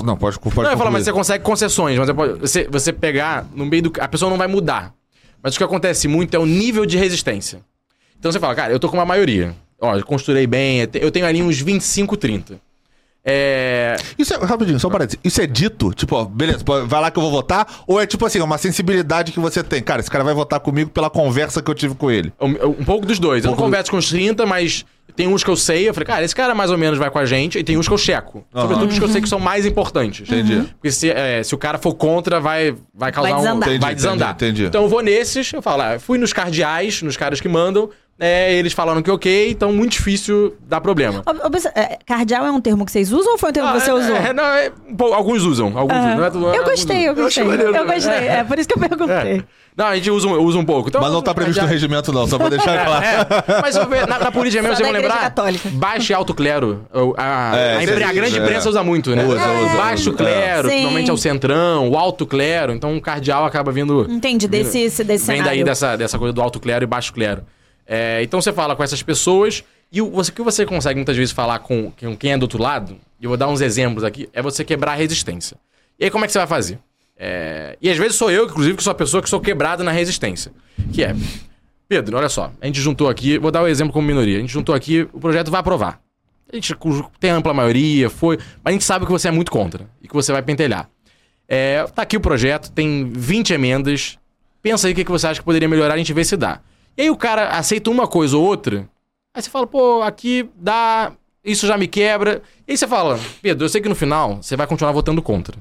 [0.06, 0.92] Não, pode, pode Não, eu ia falar, concluir.
[0.94, 3.94] mas você consegue concessões, mas pode- você, você pegar no meio do.
[4.02, 4.94] A pessoa não vai mudar.
[5.44, 7.60] Mas o que acontece muito é o nível de resistência.
[8.20, 9.56] Então você fala, cara, eu tô com uma maioria.
[9.80, 12.60] Ó, eu construí bem, eu te- eu tenho ali uns 25, 30.
[13.30, 13.98] É.
[14.18, 15.20] Isso é, rapidinho, só um parênteses.
[15.22, 15.94] Isso é dito?
[15.94, 17.68] Tipo, ó, beleza, vai lá que eu vou votar?
[17.86, 19.82] Ou é tipo assim, uma sensibilidade que você tem?
[19.84, 22.32] Cara, esse cara vai votar comigo pela conversa que eu tive com ele.
[22.40, 23.44] Um, um pouco dos dois.
[23.44, 25.90] Eu não pouco do- converso com os 30, mas tem uns que eu sei.
[25.90, 27.60] Eu falei, cara, esse cara mais ou menos vai com a gente.
[27.60, 28.46] E tem uns que eu checo.
[28.54, 30.22] Sobretudo os que eu sei que são mais importantes.
[30.30, 30.64] Entendi.
[30.76, 33.58] Porque se, é, se o cara for contra, vai, vai causar Vai um.
[33.58, 34.32] Entendi, vai desandar.
[34.36, 34.66] entendi, entendi.
[34.68, 37.90] Então eu vou nesses, eu falo, ah, fui nos cardeais, nos caras que mandam.
[38.20, 41.22] É, eles falaram que ok, então muito difícil dar problema.
[41.26, 43.80] Ob- obs- é, Cardeal é um termo que vocês usam ou foi um termo que
[43.80, 44.16] você Ah, usou?
[44.16, 45.78] é, não, é, pouco- alguns usam.
[45.78, 46.06] Alguns Aham.
[46.06, 46.18] usam.
[46.18, 47.44] Não é eu alguns gostei, eu gostei.
[47.44, 47.86] Eu, maneiro.
[47.86, 48.28] gostei.
[48.28, 48.44] É.
[48.44, 49.16] por isso que eu perguntei.
[49.16, 49.44] É.
[49.78, 50.90] Não, a gente usa, um- usa um pouco.
[50.90, 53.06] Então, Mas não tá previsto no regimento, não, só pra deixar claro.
[53.06, 55.30] É, mas eu na, na política mesmo, Só você da vai Igreja lembrar.
[55.30, 55.70] Católica.
[55.74, 56.88] Baixo e alto clero.
[56.92, 58.42] O- A, É, a, a grande é.
[58.42, 59.24] imprensa usa muito, né?
[59.24, 59.78] Usa, usa.
[59.78, 62.74] Baixo clero, normalmente é o centrão, o alto clero.
[62.74, 64.08] Então o cardeal acaba vindo.
[64.10, 67.44] Entendi, desse, esse- desse Vem daí dessa, dessa coisa do alto clero e baixo clero.
[67.88, 71.60] É, então você fala com essas pessoas e o que você consegue muitas vezes falar
[71.60, 74.66] com, quem é do outro lado, e eu vou dar uns exemplos aqui, é você
[74.66, 75.58] quebrar a resistência.
[75.98, 76.80] E aí como é que você vai fazer?
[77.16, 79.92] É, e às vezes sou eu, inclusive, que sou a pessoa que sou quebrado na
[79.92, 80.52] resistência.
[80.92, 81.16] Que é,
[81.88, 84.52] Pedro, olha só, a gente juntou aqui, vou dar o exemplo como minoria, a gente
[84.52, 86.02] juntou aqui, o projeto vai aprovar.
[86.52, 86.76] A gente
[87.20, 90.14] tem ampla maioria, foi, mas a gente sabe que você é muito contra e que
[90.14, 90.90] você vai pentelhar.
[91.48, 94.18] É, tá aqui o projeto, tem 20 emendas.
[94.62, 96.60] Pensa aí o que, que você acha que poderia melhorar, a gente vê se dá.
[96.98, 98.90] E aí o cara aceita uma coisa ou outra,
[99.34, 101.12] aí você fala, pô, aqui dá,
[101.46, 102.42] isso já me quebra.
[102.68, 105.58] E aí você fala, Pedro, eu sei que no final você vai continuar votando contra.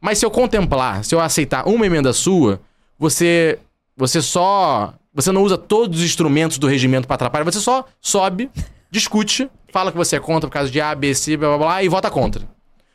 [0.00, 2.60] Mas se eu contemplar, se eu aceitar uma emenda sua,
[2.98, 3.58] você
[3.96, 8.50] você só você não usa todos os instrumentos do regimento para atrapalhar, você só sobe,
[8.90, 11.82] discute, fala que você é contra por causa de A, B, C, blá blá blá
[11.82, 12.48] e vota contra.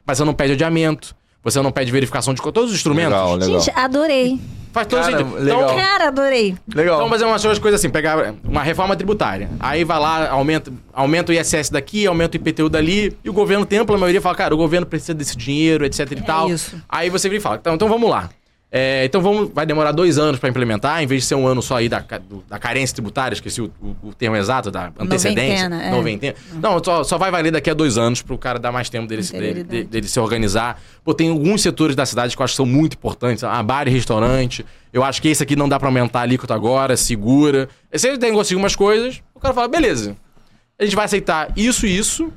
[0.06, 3.14] Mas você não pede adiamento, você não pede verificação de todos os instrumentos.
[3.14, 3.60] Legal, legal.
[3.60, 4.40] Gente, adorei.
[4.76, 5.36] Faz todo Cara, sentido.
[5.38, 5.64] legal.
[5.64, 6.54] Então, Cara, adorei.
[6.76, 6.96] Legal.
[6.98, 9.50] então, mas é umas coisas assim, pegar uma reforma tributária.
[9.58, 13.66] Aí vai lá, aumenta, aumenta o ISS daqui, aumenta o IPTU dali, e o governo
[13.66, 16.50] tem ampla maioria fala, cara, o governo precisa desse dinheiro, etc e tal.
[16.50, 16.76] isso.
[16.90, 18.30] Aí você vem e fala, então, então vamos lá.
[18.78, 21.62] É, então vamos, vai demorar dois anos pra implementar, em vez de ser um ano
[21.62, 22.04] só aí da,
[22.50, 25.70] da carência tributária, esqueci o, o- o termo exato, da antecedência.
[25.70, 25.92] Noventena, é.
[25.92, 26.36] Noventena.
[26.62, 29.24] Não, só, só vai valer daqui a dois anos pro cara dar mais tempo dele,
[29.24, 30.82] se- dele, dele se organizar.
[31.06, 33.46] Pô, tem alguns setores da cidade que eu acho que são muito importantes.
[33.46, 34.66] A bar e restaurante.
[34.92, 37.70] Eu acho que esse aqui não dá pra aumentar a alíquota agora, segura.
[37.94, 40.18] Se ele negocia umas coisas, o cara fala, beleza.
[40.78, 42.30] A gente vai aceitar isso e isso,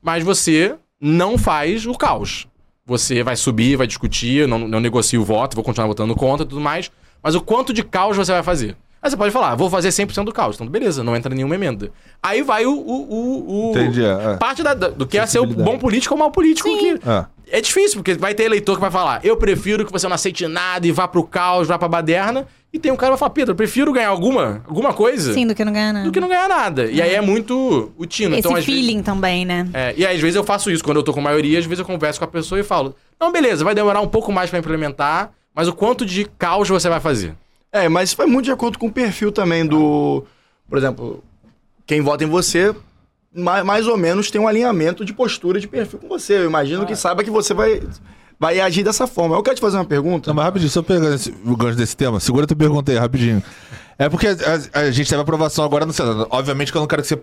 [0.00, 2.46] mas você não faz o caos.
[2.88, 6.48] Você vai subir, vai discutir, não, não negocia o voto, vou continuar votando contra e
[6.48, 6.90] tudo mais.
[7.22, 8.74] Mas o quanto de caos você vai fazer?
[9.00, 10.56] Aí você pode falar, vou fazer 100% do caos.
[10.56, 11.92] Então, beleza, não entra nenhuma emenda.
[12.20, 12.72] Aí vai o...
[12.72, 12.76] o,
[13.12, 14.36] o, o- Entendi, é.
[14.38, 16.68] Parte da- da- do que é ser o bom político ou mau político.
[16.68, 17.58] Que É.
[17.58, 20.48] é difícil, porque vai ter eleitor que vai falar, eu prefiro que você não aceite
[20.48, 22.46] nada e vá pro caos, vá pra baderna.
[22.72, 25.46] E tem um cara que vai falar, Pedro, eu prefiro ganhar alguma, alguma coisa Sim,
[25.46, 26.04] do que não ganhar nada.
[26.04, 26.84] do que não ganhar nada.
[26.86, 28.34] E aí é muito o tino.
[28.34, 29.66] Esse então, às vezes- feeling também, né?
[29.72, 30.84] é, e aí, às vezes eu faço isso.
[30.84, 33.32] Quando eu tô com maioria, às vezes eu converso com a pessoa e falo: Não,
[33.32, 37.00] beleza, vai demorar um pouco mais pra implementar, mas o quanto de caos você vai
[37.00, 37.34] fazer?
[37.72, 40.24] É, mas vai muito de acordo com o perfil também do.
[40.68, 41.24] Por exemplo,
[41.86, 42.74] quem vota em você,
[43.34, 46.34] mais, mais ou menos tem um alinhamento de postura de perfil com você.
[46.34, 47.80] Eu imagino que saiba que você vai,
[48.38, 49.34] vai agir dessa forma.
[49.36, 50.30] Eu quero te fazer uma pergunta.
[50.30, 53.42] Não, mas rapidinho, só pegando esse, o gancho desse tema, segura tua pergunta aí, rapidinho.
[54.00, 54.32] É porque a,
[54.74, 56.26] a- a gente teve aprovação agora no Senado.
[56.30, 57.20] Obviamente que eu não quero que você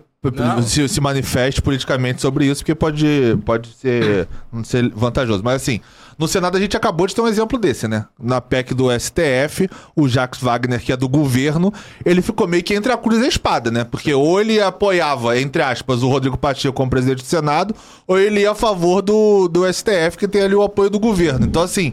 [0.66, 3.06] se, se manifeste politicamente sobre isso, porque pode,
[3.46, 5.42] pode ser, não ser vantajoso.
[5.42, 5.80] Mas assim,
[6.18, 8.06] no Senado a gente acabou de ter um exemplo desse, né?
[8.18, 11.72] Na PEC do STF, o Jacques Wagner, que é do governo,
[12.04, 13.84] ele ficou meio que entre a cruz e a espada, né?
[13.84, 17.74] Porque ou ele apoiava, entre aspas, o Rodrigo Pacheco como presidente do Senado,
[18.06, 21.44] ou ele ia a favor do, do STF, que tem ali o apoio do governo.
[21.46, 21.92] Então, assim,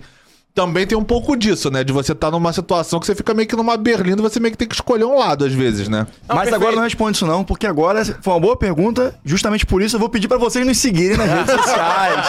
[0.54, 1.84] também tem um pouco disso, né?
[1.84, 4.58] De você estar numa situação que você fica meio que numa berlinda, você meio que
[4.58, 6.06] tem que escolher um lado, às vezes, né?
[6.28, 6.56] Não, Mas perfeito.
[6.56, 9.16] agora não responde isso não, porque agora foi uma boa pergunta.
[9.26, 12.26] Justamente por isso eu vou pedir pra vocês nos seguirem nas redes sociais.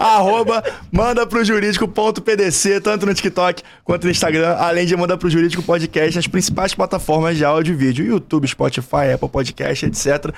[0.00, 5.62] Arroba manda pro jurídico.pdc, tanto no TikTok quanto no Instagram, além de manda pro jurídico
[5.62, 10.34] podcast nas principais plataformas de áudio e vídeo, YouTube, Spotify, Apple Podcast, etc.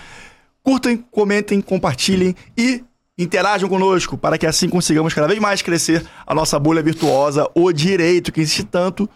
[0.62, 2.84] Curtem, comentem, compartilhem e
[3.18, 7.70] interajam conosco para que assim consigamos cada vez mais crescer a nossa bolha virtuosa, o
[7.72, 9.08] direito que insiste tanto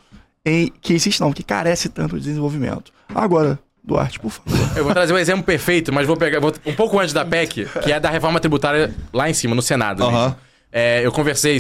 [0.45, 2.93] em que insiste não, que carece tanto de desenvolvimento.
[3.15, 4.59] Agora, Duarte, por favor.
[4.77, 7.67] Eu vou trazer um exemplo perfeito, mas vou pegar vou- um pouco antes da PEC,
[7.83, 10.03] que é da reforma tributária lá em cima, no Senado.
[10.05, 10.37] Aham.
[10.73, 11.59] É, eu conversei,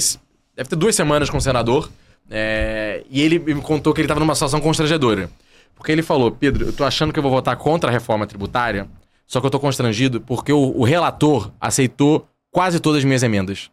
[0.56, 1.90] deve ter duas semanas com o senador,
[2.30, 5.30] é, e ele me contou que ele estava numa situação constrangedora.
[5.76, 8.86] Porque ele falou, Pedro, eu tô achando que eu vou votar contra a reforma tributária,
[9.26, 13.70] só que eu tô constrangido porque o, o relator aceitou quase todas as minhas emendas.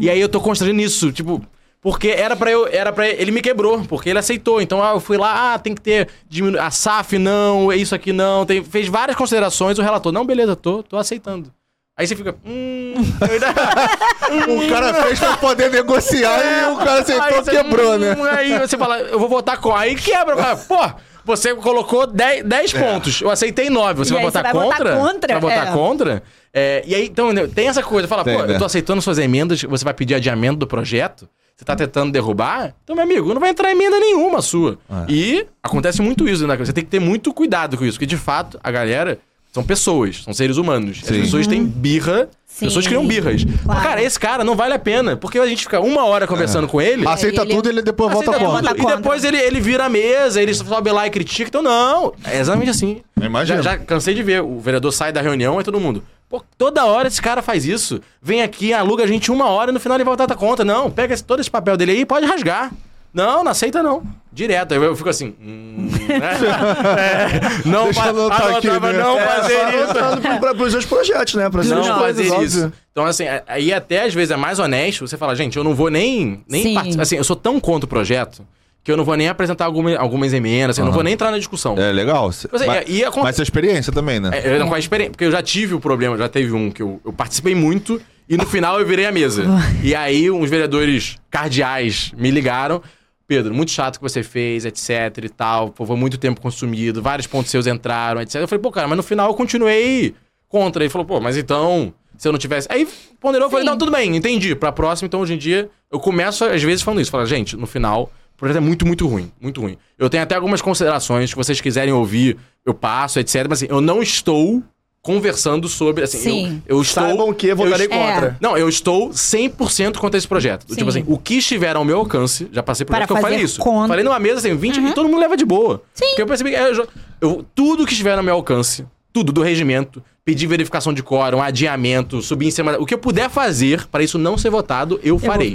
[0.00, 1.42] E aí eu tô constrangido nisso, tipo,
[1.80, 4.60] porque era pra eu, era para ele me quebrou, porque ele aceitou.
[4.60, 6.60] Então ah, eu fui lá, ah, tem que ter diminu...
[6.60, 10.82] a SAF não, isso aqui não, tem, fez várias considerações, o relator, não, beleza, tô,
[10.82, 11.52] tô aceitando.
[11.96, 12.94] Aí você fica, hum,
[14.48, 18.14] O cara fez pra poder negociar e o cara aceitou e você, quebrou, né?
[18.14, 19.74] hum, Aí você fala, eu vou votar com.
[19.74, 20.36] Aí quebra.
[20.36, 23.20] fala, Pô, você colocou 10, 10 pontos.
[23.20, 24.04] Eu aceitei 9.
[24.04, 25.32] Você vai aí votar você vai votar contra?
[25.32, 25.72] vai votar É.
[25.72, 26.22] contra?
[26.52, 28.08] É, e aí, então, tem essa coisa.
[28.08, 28.54] Fala, pô, né?
[28.54, 31.28] eu tô aceitando suas emendas, você vai pedir adiamento do projeto?
[31.56, 32.74] Você tá tentando derrubar?
[32.84, 34.78] Então, meu amigo, não vai entrar emenda nenhuma sua.
[34.88, 35.12] É.
[35.12, 36.56] E acontece muito isso, né?
[36.56, 39.18] Você tem que ter muito cuidado com isso, porque de fato, a galera
[39.52, 41.00] são pessoas, são seres humanos.
[41.02, 41.20] As Sim.
[41.22, 42.28] pessoas têm birra,
[42.58, 42.66] Sim.
[42.66, 43.44] pessoas criam birras.
[43.64, 43.82] Claro.
[43.82, 46.80] Cara, esse cara não vale a pena, porque a gente fica uma hora conversando com
[46.80, 47.06] ele.
[47.06, 48.46] Aceita ele- tudo e ele depois volta contra.
[48.48, 51.48] Vota tudo, E depois ele, ele vira a mesa, ele sobe lá e critica.
[51.48, 52.12] Então, não.
[52.24, 53.00] É exatamente assim.
[53.20, 53.62] Imagina.
[53.62, 54.42] Já, já cansei de ver.
[54.42, 56.02] O vereador sai da reunião e todo mundo.
[56.28, 58.00] Pô, toda hora esse cara faz isso.
[58.20, 60.64] Vem aqui, aluga a gente uma hora e no final ele votar a conta.
[60.64, 62.70] Não, pega esse- todo esse papel dele aí e pode rasgar.
[63.14, 64.02] Não, não aceita não.
[64.38, 64.72] Direto.
[64.72, 65.34] Eu, eu fico assim.
[65.42, 66.30] Hum, né?
[66.96, 68.92] É, não Deixa eu aqui, né?
[68.92, 70.38] não É, fazer isso.
[70.40, 71.50] pra- pros seus projetos, né?
[71.50, 72.72] Pra Não coisas, fazer isso.
[72.92, 75.74] Então, assim, a- aí até às vezes é mais honesto você falar, gente, eu não
[75.74, 77.02] vou nem, nem participar.
[77.02, 78.46] Assim, eu sou tão contra o projeto
[78.84, 81.32] que eu não vou nem apresentar alguma, algumas emendas, assim, eu não vou nem entrar
[81.32, 81.76] na discussão.
[81.76, 82.28] É legal.
[82.28, 84.30] assim, mas, e acon- mas experiência também, né?
[84.32, 86.70] É, eu não com a experiência, porque eu já tive o problema, já teve um
[86.70, 89.44] que eu, eu participei muito e no final eu virei a mesa.
[89.82, 92.80] e aí uns vereadores cardeais me ligaram.
[93.28, 95.68] Pedro, muito chato que você fez, etc e tal.
[95.68, 98.36] Pô, foi muito tempo consumido, vários pontos seus entraram, etc.
[98.36, 100.14] Eu falei, pô, cara, mas no final eu continuei
[100.48, 100.82] contra.
[100.82, 102.66] Ele falou, pô, mas então, se eu não tivesse.
[102.70, 102.88] Aí
[103.20, 104.54] ponderou, eu falei, não, tudo bem, entendi.
[104.56, 107.10] Pra próxima, então hoje em dia, eu começo às vezes falando isso.
[107.10, 109.30] Falo, gente, no final, o projeto é muito, muito ruim.
[109.38, 109.76] Muito ruim.
[109.98, 113.46] Eu tenho até algumas considerações, se vocês quiserem ouvir, eu passo, etc.
[113.46, 114.62] Mas assim, eu não estou
[115.08, 116.04] conversando sobre.
[116.04, 116.62] Assim, Sim.
[116.66, 117.02] eu, eu estou.
[117.02, 118.36] Saibam que votarei eu, contra.
[118.40, 120.66] Não, eu estou 100% contra esse projeto.
[120.68, 120.76] Sim.
[120.76, 123.22] Tipo assim, o que estiver ao meu alcance, já passei por Para isso, que eu
[123.22, 123.60] falei fazer isso.
[123.60, 123.88] contra.
[123.88, 125.82] Falei numa mesa assim, 20 e todo mundo leva de boa.
[125.94, 126.06] Sim.
[126.08, 126.86] Porque eu percebi que é, eu
[127.20, 132.20] eu- tudo que estiver ao meu alcance, tudo do regimento, pedir verificação de quórum, adiamento,
[132.20, 132.76] subir em cima.
[132.78, 135.52] O que eu puder fazer para isso não ser votado, eu, vou farei.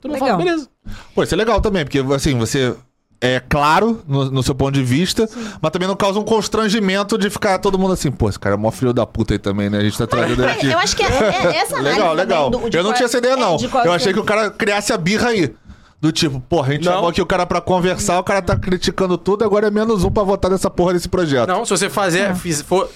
[0.00, 0.28] Todo mundo Legal.
[0.28, 0.68] fala, beleza.
[1.14, 2.74] Pô, isso é legal também, porque assim, você
[3.22, 5.28] é claro no, no seu ponto de vista,
[5.60, 8.58] mas também não causa um constrangimento de ficar todo mundo assim, pô, esse cara é
[8.58, 9.78] mó filho da puta aí também, né?
[9.78, 10.66] A gente tá trazendo ele aqui.
[10.70, 12.50] Eu acho que é, é essa análise Legal, legal.
[12.50, 13.56] do- de eu não qual- tinha essa ideia, é, não.
[13.70, 15.54] qual- Eu achei que o cara criasse a birra aí.
[16.00, 16.94] Do tipo, porra, a gente Não.
[16.94, 20.10] chamou aqui o cara pra conversar, o cara tá criticando tudo, agora é menos um
[20.10, 21.46] pra votar nessa porra desse projeto.
[21.48, 22.90] Não, se você fazer, fiz- for.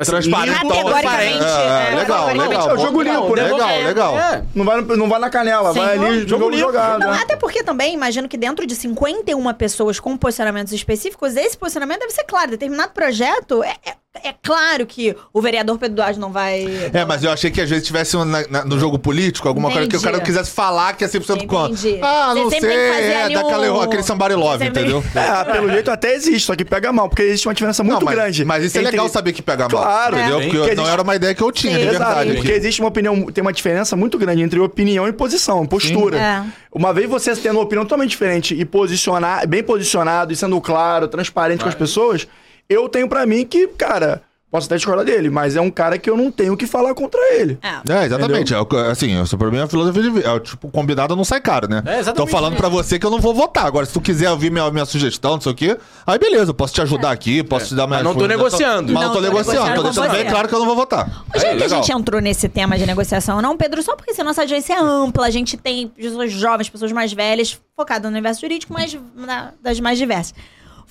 [0.00, 1.44] Assim, Transparente, transparente.
[1.44, 2.48] É, é, legal, categoricamente.
[2.48, 2.70] legal.
[2.70, 3.42] É o jogo Legal, limpo, né?
[3.42, 4.18] Legal, É, legal.
[4.18, 4.42] é.
[4.54, 5.78] Não vai, não vai na canela, Sim.
[5.80, 6.58] vai ali, Jogo jogo limpo.
[6.66, 7.00] jogado.
[7.00, 7.18] Não, né?
[7.22, 12.12] até porque também, imagino que dentro de 51 pessoas com posicionamentos específicos, esse posicionamento deve
[12.12, 12.50] ser claro.
[12.50, 13.76] Determinado projeto, é,
[14.14, 16.66] é, é claro que o vereador Pedro Duarte não vai...
[16.92, 19.70] É, mas eu achei que às vezes tivesse um na- na- no jogo político alguma
[19.70, 20.12] coisa que o Entendi.
[20.12, 21.72] cara quisesse falar que é 100% contra.
[21.72, 21.98] Entendi.
[22.02, 25.04] Ah, não sei, é daquele um- aquele somebody love, Sempre- entendeu?
[25.14, 28.04] É, pelo jeito até existe, só que pega mal, porque existe uma diferença muito não,
[28.04, 28.44] mas, grande.
[28.44, 29.82] Mas isso é entre- legal saber que pega mal.
[29.82, 30.16] Claro.
[30.18, 30.38] entendeu?
[30.40, 30.42] É.
[30.42, 32.34] Porque Porque não existe- era uma ideia que eu tinha, Sim, de Exato, verdade.
[32.36, 36.18] porque existe uma opinião, tem uma diferença muito grande entre opinião e posição, postura.
[36.18, 36.42] É.
[36.72, 41.06] Uma vez você tendo uma opinião totalmente diferente e posicionar, bem posicionado e sendo claro,
[41.06, 42.26] transparente com as pessoas,
[42.70, 46.08] eu tenho pra mim que, cara, posso até discordar dele, mas é um cara que
[46.10, 47.56] eu não tenho o que falar contra ele.
[47.62, 47.92] É.
[47.92, 48.52] É, exatamente.
[48.54, 48.58] É,
[48.90, 50.28] assim, o seu problema é a filosofia de vida.
[50.28, 51.82] É, o tipo, combinado não sai caro, né?
[51.86, 52.16] É, exatamente.
[52.16, 53.64] Tô falando pra você que eu não vou votar.
[53.66, 56.54] Agora, se tu quiser ouvir minha, minha sugestão, não sei o quê, aí beleza, eu
[56.54, 58.92] posso te ajudar aqui, posso te dar minha Mas não tô negociando.
[58.92, 60.74] Mas não, Não, tô tô negociando, tô negociando deixando bem claro que eu não vou
[60.76, 61.24] votar.
[61.34, 61.68] Já que a legal.
[61.82, 65.26] gente entrou nesse tema de negociação, não, Pedro, só porque assim, nossa audiência é ampla,
[65.26, 69.78] a gente tem pessoas jovens, pessoas mais velhas, focadas no universo jurídico, mas na- das
[69.78, 70.34] mais diversas.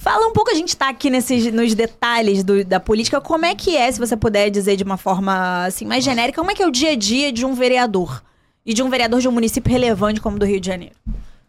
[0.02, 3.54] Fala um pouco, a gente tá aqui nesses, nos detalhes do- da política, como é
[3.54, 6.64] que é, se você puder dizer de uma forma assim, mais genérica, como é que
[6.64, 8.24] é o dia a dia de um vereador?
[8.66, 10.96] E de um vereador de um município relevante como o do Rio de Janeiro.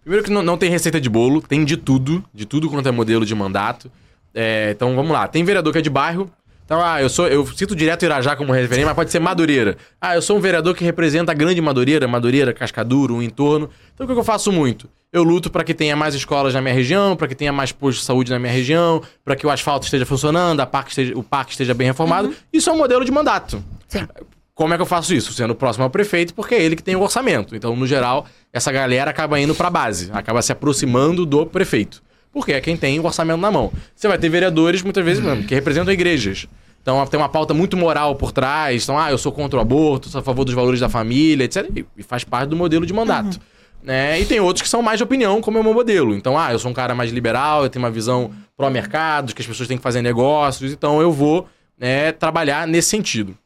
[0.03, 2.91] Primeiro que não, não tem receita de bolo, tem de tudo, de tudo quanto é
[2.91, 3.89] modelo de mandato.
[4.35, 6.29] É, então vamos lá, tem vereador que é de bairro.
[6.71, 9.77] Então, ah, eu sou, eu cito direto Irajá como referência, mas pode ser Madureira.
[10.01, 13.69] Ah, eu sou um vereador que representa a grande Madureira, Madureira, Cascaduro, o entorno.
[13.93, 14.89] Então o que eu faço muito?
[15.13, 18.03] Eu luto para que tenha mais escolas na minha região, para que tenha mais postos
[18.03, 21.25] de saúde na minha região, para que o asfalto esteja funcionando, a parque esteja- o
[21.25, 22.33] parque esteja bem reformado.
[22.53, 23.61] Isso é um modelo de mandato.
[23.89, 24.07] Sim.
[24.55, 25.33] Como é que eu faço isso?
[25.33, 27.57] Sendo próximo ao prefeito, porque é ele que tem o orçamento.
[27.57, 32.01] Então, no geral, essa galera acaba indo pra base, acaba se aproximando do prefeito.
[32.33, 33.73] Porque é quem tem o orçamento na mão.
[33.93, 36.47] Você vai ter vereadores, muitas vezes, mano, que representam igrejas.
[36.83, 38.83] Então, tem uma pauta muito moral por trás.
[38.85, 41.69] Então, ah, eu sou contra o aborto, sou a favor dos valores da família, etc.
[41.97, 43.39] E- faz parte do modelo de mandato.
[43.83, 44.21] Né?
[44.21, 46.15] E tem outros que são mais de opinião, como é o meu modelo.
[46.15, 49.47] Então, ah, eu sou um cara mais liberal, eu tenho uma visão pró-mercado, que as
[49.47, 50.73] pessoas têm que fazer negócios.
[50.73, 51.47] Então, eu vou
[51.79, 53.37] né, trabalhar nesse sentido.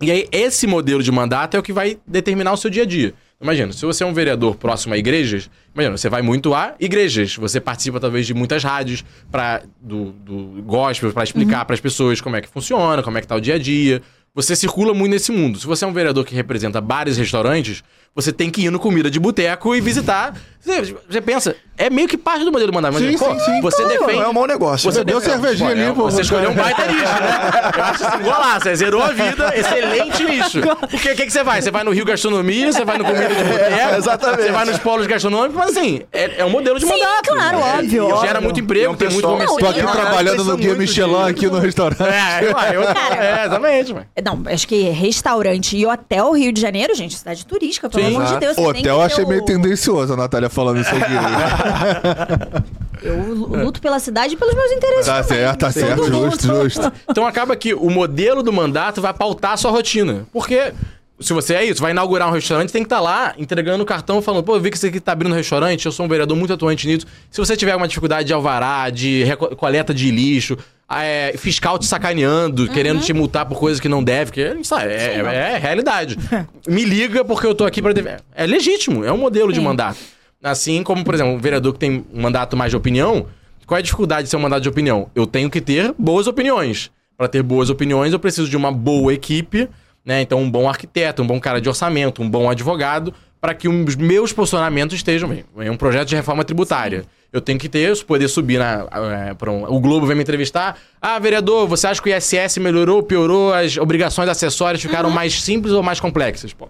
[0.00, 2.86] E aí, esse modelo de mandato é o que vai determinar o seu dia a
[2.86, 3.14] dia.
[3.40, 7.36] Imagina, se você é um vereador próximo a igrejas, imagina, você vai muito a igrejas,
[7.36, 12.20] você participa talvez de muitas rádios para do, do gospel para explicar para as pessoas
[12.20, 14.02] como é que funciona, como é que tá o dia a dia.
[14.34, 15.58] Você circula muito nesse mundo.
[15.58, 17.84] Se você é um vereador que representa bares e restaurantes,
[18.18, 20.34] você tem que ir no comida de boteco e visitar.
[20.60, 22.90] Você, você pensa, é meio que parte do modelo mandar.
[22.90, 23.60] Mas, Sim, pô, sim, sim.
[23.62, 24.20] Você Não, defende.
[24.22, 24.90] é um mau negócio.
[24.90, 26.02] Você Deu cervejinha é, ali, pô.
[26.10, 27.70] Você escolheu um baita nicho, né?
[27.78, 30.60] Eu acho assim, golaço, você zerou a vida, excelente nicho.
[30.90, 31.62] Porque o que, que você vai?
[31.62, 34.42] Você vai no Rio Gastronomia, você vai no Comida de Boteco, exatamente.
[34.42, 37.28] você vai nos polos gastronômicos, mas assim, é, é um modelo de Sim, mandato.
[37.28, 38.26] claro, É, óbvio, e óbvio.
[38.26, 39.60] Gera muito E é emprego, um tem muito pessoal- comerciante.
[39.84, 42.02] Tô aqui trabalhando no Guia muito Michelin de- aqui no restaurante.
[42.02, 42.48] É, eu,
[42.82, 44.06] eu, é, exatamente, mano.
[44.22, 48.07] Não, acho que restaurante e hotel Rio de Janeiro, gente, cidade turística, pelo.
[48.16, 48.54] Amor de Deus.
[48.56, 51.12] você O tem hotel que eu achei o- meio tendencioso a Natália falando isso aqui.
[53.00, 55.06] Eu luto pela cidade e pelos meus interesses.
[55.06, 55.38] tá também.
[55.38, 56.92] certo, tá certo, justo, justo.
[57.08, 60.26] Então acaba que o modelo do mandato vai pautar a sua rotina.
[60.32, 60.72] Porque
[61.20, 64.22] se você é isso, vai inaugurar um restaurante, tem que estar lá entregando o cartão,
[64.22, 66.36] falando, pô, eu vi que você aqui tá abrindo um restaurante, eu sou um vereador
[66.36, 67.06] muito atuante nisso.
[67.30, 69.24] Se você tiver uma dificuldade de alvará, de
[69.56, 70.56] coleta de lixo,
[70.90, 74.86] é, fiscal te sacaneando, querendo te multar por coisas que não deve, que isso é,
[75.16, 76.16] é, é realidade.
[76.68, 77.92] Me liga porque eu tô aqui pra...
[77.92, 79.64] deve- É legítimo, é um modelo de Sim.
[79.64, 79.98] mandato.
[80.42, 83.26] Assim como, por exemplo, um vereador que tem um mandato mais de opinião,
[83.66, 85.10] qual é a dificuldade de ser um mandato de opinião?
[85.14, 86.90] Eu tenho que ter boas opiniões.
[87.16, 89.68] Para ter boas opiniões, eu preciso de uma boa equipe,
[90.08, 90.22] né?
[90.22, 93.94] Então, um bom arquiteto, um bom cara de orçamento, um bom advogado, para que os
[93.94, 95.44] meus posicionamentos estejam bem.
[95.58, 97.04] É um projeto de reforma tributária.
[97.30, 98.86] Eu tenho que ter, poder subir na.
[98.90, 100.78] é, um- o Globo vem me entrevistar.
[101.00, 103.52] Ah, vereador, você acha que o ISS melhorou, piorou?
[103.52, 106.54] As obrigações acessórias ficaram mais simples ou mais complexas?
[106.54, 106.68] Pô,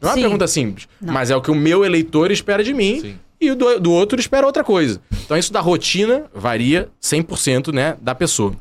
[0.00, 0.20] não é uma Sim.
[0.22, 1.12] pergunta simples, Não.
[1.12, 3.18] mas é o que o meu eleitor espera de mim Sim.
[3.40, 5.00] e o do, do outro espera outra coisa.
[5.24, 8.54] Então isso da rotina varia 100% né, da pessoa.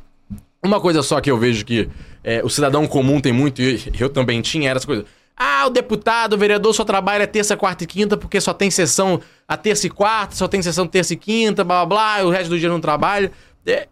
[0.63, 1.87] Uma coisa só que eu vejo que
[2.25, 5.05] é, o cidadão comum tem muito, e eu também tinha, era essa coisa.
[5.37, 9.21] Ah, o deputado, o vereador só trabalha terça, quarta e quinta porque só tem sessão
[9.47, 12.49] a terça e quarta, só tem sessão terça e quinta, blá blá blá, o resto
[12.49, 13.31] do dia não trabalha.
[13.65, 13.87] É,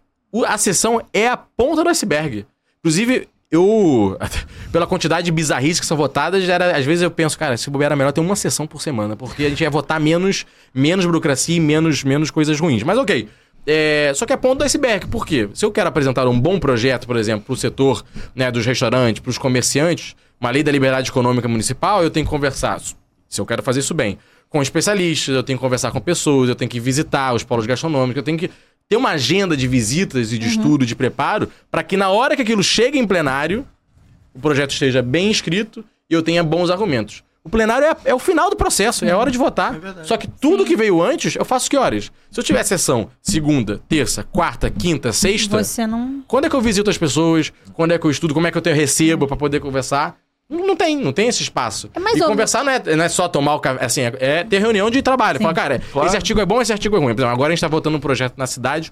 [0.46, 2.44] a sessão é a ponta do iceberg.
[2.80, 4.18] Inclusive, eu,
[4.72, 7.88] pela quantidade de bizarrices que são votadas, era, às vezes eu penso, cara, se bobear
[7.88, 11.56] era melhor ter uma sessão por semana, porque a gente ia votar menos, menos burocracia
[11.56, 12.82] e menos, menos coisas ruins.
[12.82, 13.28] Mas ok.
[13.66, 15.06] É, só que é ponto do iceberg.
[15.06, 15.48] Por quê?
[15.54, 18.04] Se eu quero apresentar um bom projeto, por exemplo, para o setor
[18.34, 22.30] né, dos restaurantes, para os comerciantes, uma lei da liberdade econômica municipal, eu tenho que
[22.30, 22.80] conversar.
[23.28, 26.54] Se eu quero fazer isso bem, com especialistas, eu tenho que conversar com pessoas, eu
[26.54, 28.50] tenho que visitar os polos gastronômicos, eu tenho que
[28.88, 32.42] ter uma agenda de visitas e de estudo, de preparo, para que na hora que
[32.42, 33.66] aquilo chegue em plenário,
[34.34, 37.24] o projeto esteja bem escrito e eu tenha bons argumentos.
[37.46, 39.74] O plenário é, é o final do processo, é a hora de votar.
[40.02, 42.10] Só que tudo que veio antes, eu faço que horas?
[42.30, 46.24] Se eu tiver sessão segunda, terça, quarta, quinta, sexta, Você não.
[46.26, 47.52] quando é que eu visito as pessoas?
[47.74, 48.32] Quando é que eu estudo?
[48.32, 50.16] Como é que eu tenho recebo pra poder conversar?
[50.48, 51.90] Não tem, não tem esse espaço.
[51.94, 54.12] É mais e ou- conversar não é, não é só tomar o café, assim, é,
[54.18, 55.38] é ter reunião de trabalho.
[55.38, 57.14] Falar, cara, esse artigo é bom, esse artigo é ruim.
[57.14, 58.90] Por exemplo, agora a gente tá votando um projeto na cidade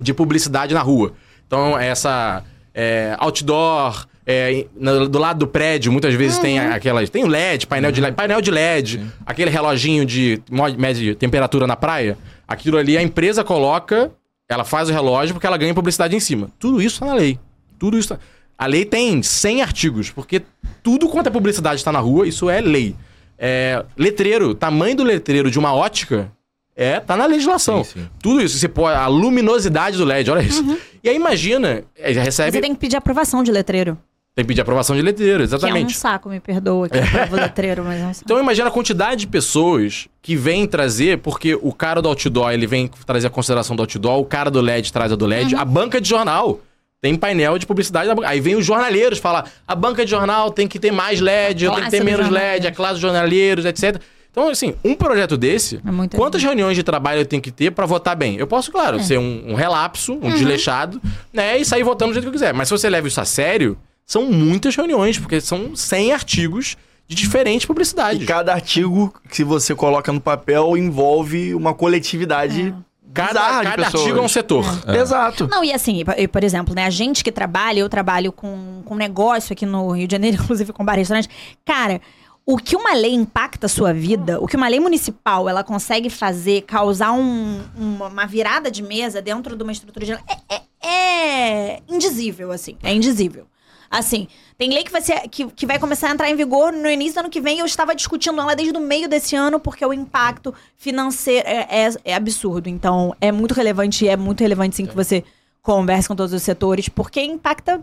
[0.00, 1.12] de publicidade na rua.
[1.46, 2.42] Então, essa
[2.74, 6.72] é, outdoor, é, na- do lado do prédio, muitas vezes tem Uhum.
[6.72, 7.08] aquelas.
[7.08, 10.42] Tem o LED, painel de LED, painel de LED, aquele reloginho de
[10.76, 12.18] mede temperatura na praia.
[12.48, 14.10] Aquilo ali a empresa coloca,
[14.48, 16.50] ela faz o relógio porque ela ganha publicidade em cima.
[16.58, 17.38] Tudo isso tá na lei.
[17.78, 18.18] Tudo isso tá...
[18.58, 20.42] A lei tem 100 artigos, porque
[20.82, 22.96] tudo quanto é publicidade está na rua, isso é lei.
[23.38, 26.32] É, letreiro, tamanho do letreiro de uma ótica
[26.74, 27.84] é tá na legislação.
[27.84, 28.08] Sim, sim.
[28.22, 30.64] Tudo isso, você pode, a luminosidade do LED, olha isso.
[31.04, 32.30] E aí imagina, é, recebe, Uhum.
[32.32, 32.60] Você tem...
[32.62, 33.98] tem que pedir aprovação de letreiro.
[34.44, 35.96] Que pedir aprovação de letreiro, Que é um exatamente.
[35.96, 38.24] saco, me perdoa que eu aprovo letreiro, mas é um saco.
[38.26, 42.66] Então imagina a quantidade de pessoas que vem trazer, porque o cara do outdoor, ele
[42.66, 45.60] vem trazer a consideração do outdoor, o cara do LED traz a do LED, Uhum.
[45.60, 46.60] a banca de jornal
[47.00, 48.08] tem painel de publicidade.
[48.08, 48.28] da banca.
[48.28, 51.70] Aí vem os jornaleiros falar, a banca de jornal tem que ter mais LED, eu
[51.72, 53.98] tenho que ter menos LED, a classe dos jornaleiros, etc.
[54.30, 57.70] Então, assim, um projeto desse, É muito quantas reuniões de trabalho eu tenho que ter
[57.70, 58.36] pra votar bem?
[58.36, 59.02] Eu posso, claro, É.
[59.02, 60.30] ser um, um relapso, um Uhum.
[60.34, 61.00] desleixado,
[61.32, 62.52] né, e sair votando do jeito que eu quiser.
[62.52, 66.76] Mas se você leva isso a sério, são muitas reuniões, porque são 100 artigos
[67.08, 68.22] de diferentes publicidades.
[68.22, 72.74] E cada artigo que você coloca no papel envolve uma coletividade
[73.12, 74.02] Cada, bizarra de cada pessoas.
[74.02, 74.64] artigo é um setor.
[74.94, 75.48] Exato.
[75.48, 78.94] Não, e assim, por- por exemplo, né, a gente que trabalha, eu trabalho com, com
[78.94, 81.28] negócio aqui no Rio de Janeiro, inclusive com bar e restaurante.
[81.64, 82.00] Cara,
[82.44, 86.10] o que uma lei impacta a sua vida, o que uma lei municipal ela consegue
[86.10, 90.12] fazer, causar um- uma, uma virada de mesa dentro de uma estrutura de.
[90.12, 92.76] É, é, é indizível, assim.
[92.82, 93.46] É indizível.
[93.90, 94.28] Assim,
[94.58, 97.14] tem lei que vai, ser, que, que vai começar a entrar em vigor no início
[97.14, 97.58] do ano que vem.
[97.58, 101.90] Eu estava discutindo ela desde o meio desse ano, porque o impacto financeiro é, é,
[102.04, 102.68] é absurdo.
[102.68, 105.24] Então, é muito relevante, é muito relevante sim que você
[105.62, 107.82] converse com todos os setores, porque impacta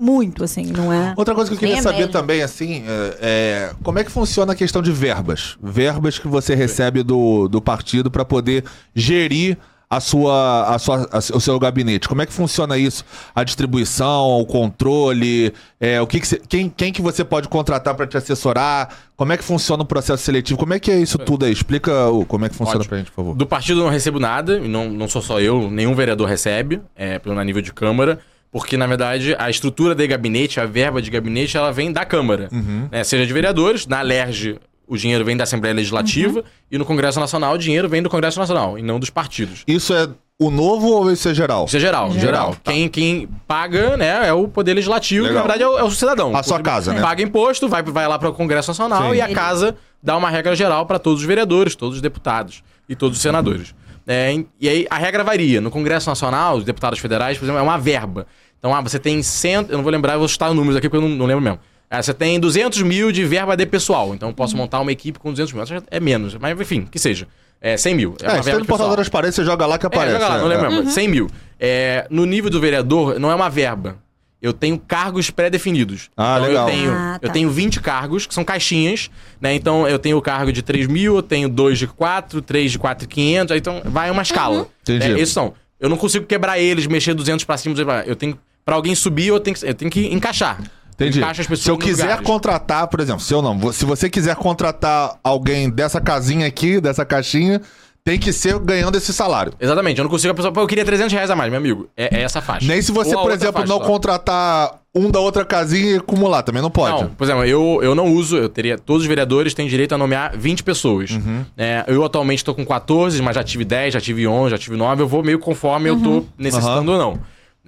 [0.00, 1.12] muito, assim, não é?
[1.14, 4.54] Outra coisa que eu queria a saber também, assim, é, é, como é que funciona
[4.54, 5.58] a questão de verbas?
[5.62, 8.64] Verbas que você recebe do, do partido para poder
[8.94, 9.58] gerir
[9.92, 12.08] a sua, a sua, a- o seu gabinete.
[12.08, 13.04] Como é que funciona isso?
[13.34, 17.94] A distribuição, o controle, é, o que, que você- quem, quem que você pode contratar
[17.94, 18.88] para te assessorar?
[19.16, 20.58] Como é que funciona o processo seletivo?
[20.58, 21.52] Como é que é isso tudo aí?
[21.52, 23.34] Explica o, como é que funciona pra gente, por favor.
[23.34, 27.18] Do partido eu não recebo nada, não, não sou só eu, nenhum vereador recebe, é,
[27.18, 28.20] pelo na nível de Câmara,
[28.52, 32.48] porque, na verdade, a estrutura de gabinete, a verba de gabinete, ela vem da Câmara.
[32.90, 33.02] né?
[33.04, 34.58] Seja de vereadores, na LERJ
[34.90, 38.40] o dinheiro vem da Assembleia Legislativa, e no Congresso Nacional o dinheiro vem do Congresso
[38.40, 39.62] Nacional, e não dos partidos.
[39.64, 41.66] Isso é o novo ou isso é geral?
[41.66, 42.20] Isso é geral, Geral.
[42.20, 42.56] geral.
[42.64, 45.58] Quem, quem paga, né, é o Poder Legislativo, que na Legal.
[45.58, 46.34] verdade é o, é o cidadão.
[46.34, 47.00] A sua Ele casa, né?
[47.00, 49.16] Paga imposto, vai, vai lá para o Congresso Nacional Sim.
[49.18, 52.96] e a casa dá uma regra geral para todos os vereadores, todos os deputados e
[52.96, 53.72] todos os senadores.
[54.08, 55.60] É, e aí a regra varia.
[55.60, 58.26] No Congresso Nacional, os deputados federais, por exemplo, é uma verba.
[58.58, 59.70] Então, ah, você tem cento.
[59.70, 61.60] Eu não vou lembrar, eu vou chutar números aqui porque eu não, não lembro mesmo.
[61.90, 64.14] Ah, você tem 200 mil de verba de pessoal.
[64.14, 65.62] Então, eu posso montar uma equipe com 200 mil.
[65.62, 67.26] Acho que É menos, mas enfim, que seja.
[67.60, 68.16] É 100 mil.
[68.22, 70.16] É, É, uma verba no de das paredes, você joga lá que aparece.
[70.16, 70.40] É, joga lá, né?
[70.42, 70.70] não lembro É.
[70.70, 70.90] mesmo.
[70.90, 71.30] 100 mil.
[71.58, 73.98] É, no nível do vereador, não é uma verba.
[74.40, 76.08] Eu tenho cargos pré-definidos.
[76.16, 76.68] Ah, então legal.
[76.68, 77.26] Eu tenho, Ah, tá.
[77.28, 79.52] eu tenho 20 cargos, que são caixinhas, né?
[79.54, 82.78] Então eu tenho o cargo de 3 mil, eu tenho 2 de 4, 3 de
[82.78, 84.66] 4,500, aí então vai uma escala.
[84.82, 85.04] Entendi.
[85.04, 85.52] É, esses são.
[85.78, 88.08] Eu não consigo quebrar eles, mexer 200 pra cima, 200 pra baixo.
[88.10, 90.58] Eu tenho, pra alguém subir, eu tenho, que- eu tenho que encaixar.
[91.00, 91.18] Entendi.
[91.18, 92.26] Encaixa as pessoas Se eu quiser lugares.
[92.26, 97.04] contratar, por exemplo, se eu não, se você quiser contratar alguém dessa casinha aqui, dessa
[97.04, 97.60] caixinha,
[98.04, 99.52] tem que ser ganhando esse salário.
[99.60, 101.88] Exatamente, eu não consigo a pessoa, pô, eu queria 300 reais a mais, meu amigo.
[101.96, 102.66] É, é essa faixa.
[102.66, 103.84] Nem se você, Ou por exemplo, não só.
[103.84, 107.02] contratar um da outra casinha e acumular, também não pode.
[107.02, 108.76] Não, por exemplo, eu, eu não uso, eu teria.
[108.76, 111.10] Todos os vereadores têm direito a nomear 20 pessoas.
[111.10, 111.44] Uhum.
[111.56, 114.76] É, eu atualmente tô com 14, mas já tive 10, já tive 11, já tive
[114.76, 115.02] 9.
[115.02, 117.20] Eu vou meio conforme eu tô necessitando ou não.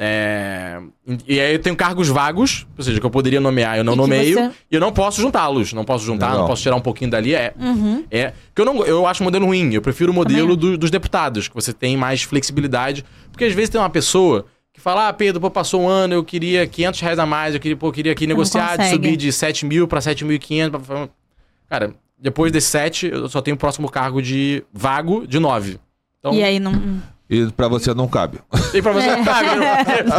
[0.05, 0.81] É,
[1.29, 3.97] e aí eu tenho cargos vagos, ou seja, que eu poderia nomear, eu não E
[3.97, 4.35] nomeio.
[4.35, 5.73] você- E eu não posso juntá-los.
[5.73, 6.41] Não posso juntar, Legal.
[6.41, 7.35] não posso tirar um pouquinho dali.
[7.35, 7.55] É.
[8.11, 9.73] é que eu, não, eu acho o modelo ruim.
[9.73, 13.05] Eu prefiro o modelo do- dos deputados, que você tem mais flexibilidade.
[13.31, 14.45] Porque às vezes tem uma pessoa.
[14.73, 17.61] Que fala, ah, Pedro, pô, passou um ano, eu queria 500 reais a mais, eu
[17.61, 20.81] queria, pô, eu queria aqui negociar, de subir de 7 mil pra 7.500.
[20.85, 21.09] pra-
[21.69, 25.79] Cara, depois desse 7, eu só tenho o próximo cargo de vago de 9.
[26.19, 26.73] Então, E aí não.
[27.31, 28.39] E pra você não cabe.
[28.75, 29.41] e pra você, tá,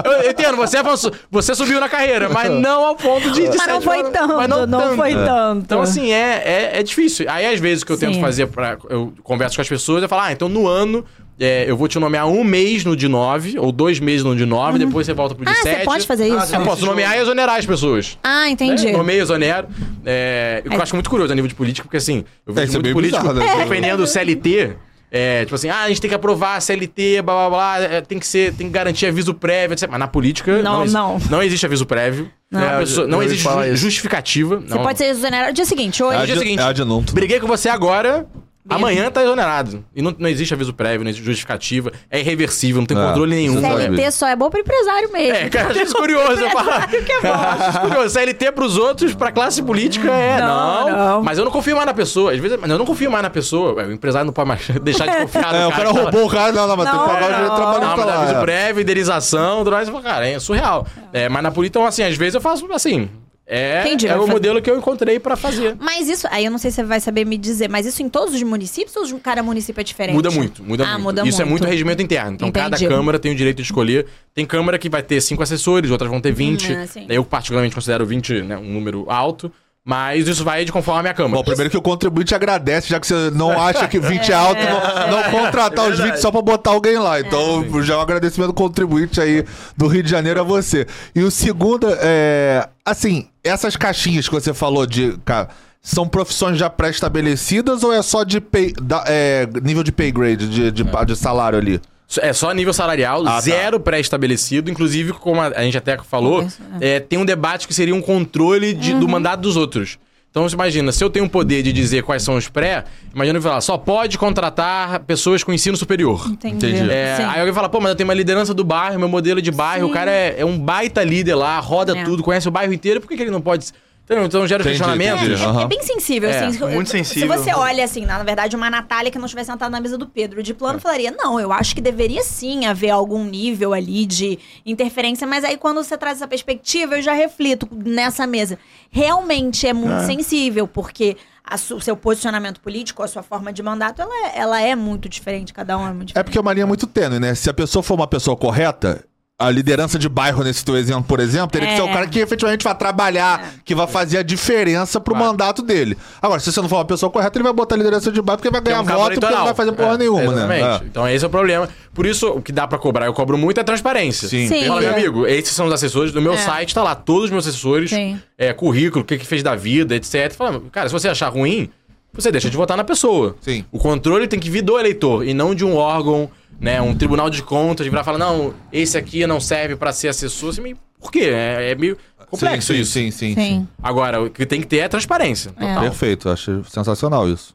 [0.03, 3.57] eu, eu entendo, você avançou, você subiu na carreira, mas não ao ponto de, de
[3.57, 5.61] Mas não foi tanto, mas não, foi tanto.
[5.63, 7.29] Então, assim, é, é, é difícil.
[7.29, 8.21] Aí, às vezes, o que eu tento Sim.
[8.21, 8.77] fazer pra.
[8.89, 11.05] Eu converso com as pessoas, eu falo, ah, então no ano.
[11.39, 14.45] é, eu vou te nomear um mês no de 9, ou dois meses no de
[14.45, 15.79] 9, depois você volta pro de Ah, 7.
[15.79, 16.55] você pode fazer isso?
[16.55, 18.17] Eu posso nomear e exonerar as pessoas.
[18.23, 18.87] Ah, entendi.
[18.87, 18.91] Né?
[18.93, 19.67] Nomeio, exonero.
[20.03, 22.55] É, o que eu acho muito curioso a nível de política, porque assim, eu É,
[22.61, 23.63] vejo é muito político bizarro, né?
[23.63, 24.77] defendendo o CLT.
[25.15, 28.01] É, tipo assim, ah, a gente tem que aprovar a CLT, blá blá blá, é,
[28.01, 29.87] tem que ser, tem que garantir aviso prévio, etc.
[29.87, 31.19] Mas na política Não, exi- não.
[31.29, 32.31] não existe aviso prévio.
[32.49, 32.63] Não.
[32.67, 33.75] A pessoa- não existe ju- isso.
[33.77, 34.55] justificativa.
[34.59, 34.81] Você não.
[34.81, 36.01] pode ser exonerado dia seguinte.
[36.01, 36.17] Hoje.
[36.17, 36.59] É dia seguinte.
[36.61, 37.11] é.
[37.13, 38.25] Briguei com você agora,
[38.69, 39.83] amanhã tá exonerado.
[39.95, 43.35] E não, não existe aviso prévio, não existe justificativa, é irreversível, não tem É, controle
[43.35, 43.59] nenhum.
[43.61, 45.35] CLT só é bom pro empresário mesmo.
[45.35, 46.41] É, cara, acho isso curioso.
[46.41, 48.09] Eu falo, acho isso curioso.
[48.09, 50.39] CLT pros outros, pra classe política é.
[50.39, 51.23] Não, Não, não.
[51.23, 52.31] Mas eu não confio mais na pessoa.
[52.33, 53.73] Às vezes, mas eu não confio mais na pessoa.
[53.85, 56.51] O empresário não pode mais deixar de confiar no É, o cara roubou o cara,
[56.51, 57.79] não, não, mas tem que Não, pagar o direito não.
[57.79, 58.21] Não, mas lá.
[58.21, 58.41] aviso é.
[58.41, 59.87] prévio, indenização, tudo mais.
[59.87, 60.85] Eu falo, Cara, é surreal.
[61.11, 63.09] É, mas na política, então, assim, às vezes eu faço assim.
[63.45, 64.31] É, Entendi, é o fazer.
[64.31, 65.75] modelo que eu encontrei pra fazer.
[65.79, 68.07] Mas isso, aí eu não sei se você vai saber me dizer, mas isso em
[68.07, 70.15] todos os municípios ou cada município é diferente?
[70.15, 71.03] Muda muito, muda ah, muito.
[71.03, 72.35] Muda Isso é muito muito regimento interno.
[72.35, 72.87] Então, cada Entendi.
[72.87, 74.07] Câmara tem o direito de escolher.
[74.33, 76.71] Tem Câmara que vai ter cinco assessores, outras vão ter 20.
[76.71, 77.05] Hum, sim.
[77.09, 79.51] eu, particularmente, considero 20 né, um número alto.
[79.85, 81.35] Mas isso vai de conforme a minha Câmara.
[81.35, 84.61] Bom, primeiro que o contribuinte agradece, já que você não acha que 20 é alto,
[84.61, 87.19] não, não contratar os 20 só pra botar alguém lá.
[87.19, 89.43] Então, já é um agradecimento do contribuinte aí
[89.75, 90.87] do Rio de Janeiro a você.
[91.13, 92.67] E o segundo, é.
[92.85, 95.17] Assim, essas caixinhas que você falou de.
[95.25, 95.49] ca-
[95.81, 100.47] São profissões já pré-estabelecidas ou é só de pay- da- é, nível de pay grade,
[100.47, 101.81] de, de, de salário ali?
[102.21, 103.41] É só nível salarial, Ah, tá.
[103.41, 104.69] zero pré-estabelecido.
[104.69, 108.01] Inclusive, como a, a gente até falou, Isso, é, tem um debate que seria um
[108.01, 108.99] controle de- Uhum.
[108.99, 109.97] do mandato dos outros.
[110.29, 113.37] Então, você imagina, se eu tenho o poder de dizer quais são os pré, imagina
[113.37, 116.25] eu falar, só pode contratar pessoas com ensino superior.
[116.27, 116.55] Entendi.
[116.71, 116.89] Entendi.
[116.91, 119.51] É, aí alguém fala, pô, mas eu tenho uma liderança do bairro, meu modelo de
[119.51, 119.91] bairro, Sim.
[119.91, 122.03] o cara é, é um baita líder lá, roda É.
[122.03, 123.67] tudo, conhece o bairro inteiro, por que, que ele não pode.
[124.03, 124.25] Entendeu?
[124.25, 125.23] Então gera Entendi, questionamento.
[125.23, 125.41] entendi.
[125.41, 125.61] É, Aham.
[125.61, 126.59] é bem sensível, É, assim.
[126.73, 127.21] muito sensível.
[127.21, 130.05] Se você olha, assim, na verdade, uma Natália que não estivesse sentada na mesa do
[130.05, 134.37] Pedro de plano, falaria, não, eu acho que deveria sim haver algum nível ali de
[134.65, 138.59] interferência, mas aí quando você traz essa perspectiva, eu já reflito nessa mesa.
[138.91, 143.63] Realmente é muito sensível, porque a su- o seu posicionamento político, a sua forma de
[143.63, 146.25] mandato, ela é, ela é muito diferente, cada um é muito É diferente.
[146.25, 147.33] porque é uma linha muito tênue, né?
[147.35, 149.03] Se a pessoa for uma pessoa correta,
[149.39, 151.93] a liderança de bairro nesse teu exemplo, por exemplo, teria que ser o É.
[151.93, 155.27] cara que efetivamente vai trabalhar, que vai fazer a diferença pro Claro.
[155.31, 155.97] mandato dele.
[156.21, 158.37] Agora, se você não for uma pessoa correta, ele vai botar a liderança de bairro
[158.37, 160.61] porque vai é ganhar um voto porque não vai fazer porra É, nenhuma, exatamente.
[160.63, 160.81] né?
[160.85, 161.67] Então esse é o problema.
[161.93, 164.27] Por isso, o que dá pra cobrar, eu cobro muito, é transparência.
[164.27, 164.47] Sim.
[164.47, 164.67] Sim.
[164.67, 166.13] Fala, meu amigo, esses são os assessores.
[166.13, 166.37] No meu É.
[166.37, 167.91] site tá lá, todos os meus assessores,
[168.37, 170.31] é, currículo, o que, que fez da vida, etc.
[170.33, 171.69] Fala, cara, se você achar ruim,
[172.13, 173.35] você deixa de votar na pessoa.
[173.41, 173.65] Sim.
[173.71, 176.81] O controle tem que vir do eleitor e não de um órgão, né?
[176.81, 180.07] Um tribunal de contas, de virar e falar, não, esse aqui não serve pra ser
[180.09, 180.49] assessor.
[180.49, 181.29] Assim, meio- por quê?
[181.33, 181.97] É, é meio
[182.29, 182.91] complexo sim, isso.
[182.93, 183.35] Sim, sim, sim.
[183.35, 183.67] Sim.
[183.81, 185.51] Agora, o que tem que ter é transparência.
[185.51, 185.81] Total.
[185.81, 187.53] Perfeito, acho sensacional isso.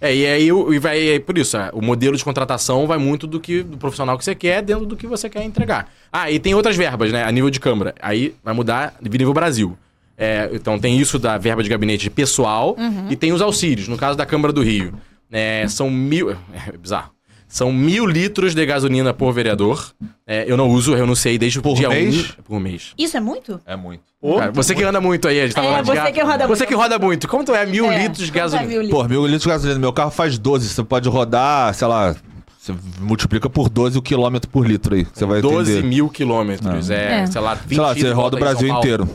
[0.00, 2.98] É, e aí o- e vai, e por isso, é, o modelo de contratação vai
[2.98, 5.88] muito do que do profissional que você quer dentro do que você quer entregar.
[6.12, 7.22] Ah, e tem outras verbas, né?
[7.22, 7.94] A nível de Câmara.
[8.02, 9.78] Aí vai mudar de nível Brasil.
[10.18, 12.76] É, então tem isso da verba de gabinete pessoal
[13.08, 13.86] e tem os auxílios.
[13.88, 14.92] No caso da Câmara do Rio,
[15.30, 16.30] é, são mil.
[16.68, 17.10] É bizarro.
[17.52, 19.92] São mil litros de gasolina por vereador.
[20.26, 22.30] É, eu não uso, eu renunciei desde o Por dia mês?
[22.38, 22.42] 1.
[22.44, 22.92] Por mês.
[22.96, 23.60] Isso é muito?
[23.66, 24.00] É muito.
[24.38, 26.12] Cara, você que anda muito aí, a gente tá É, você gato.
[26.14, 26.66] que roda Você muito.
[26.68, 27.28] que roda muito.
[27.28, 28.66] Quanto é mil É, litros de é gasolina?
[28.68, 29.02] mil litros?
[29.02, 29.78] Pô, mil litros de gasolina.
[29.78, 30.66] Meu carro faz 12.
[30.70, 32.16] Você pode rodar, sei lá.
[32.58, 35.06] Você multiplica por 12 o quilômetro por litro aí.
[35.12, 35.86] Você vai 12 entender.
[35.86, 36.88] mil quilômetros.
[36.88, 37.26] É, É.
[37.26, 38.82] sei lá, 20 Sei lá, você roda o Brasil Paulo.
[38.82, 39.08] inteiro.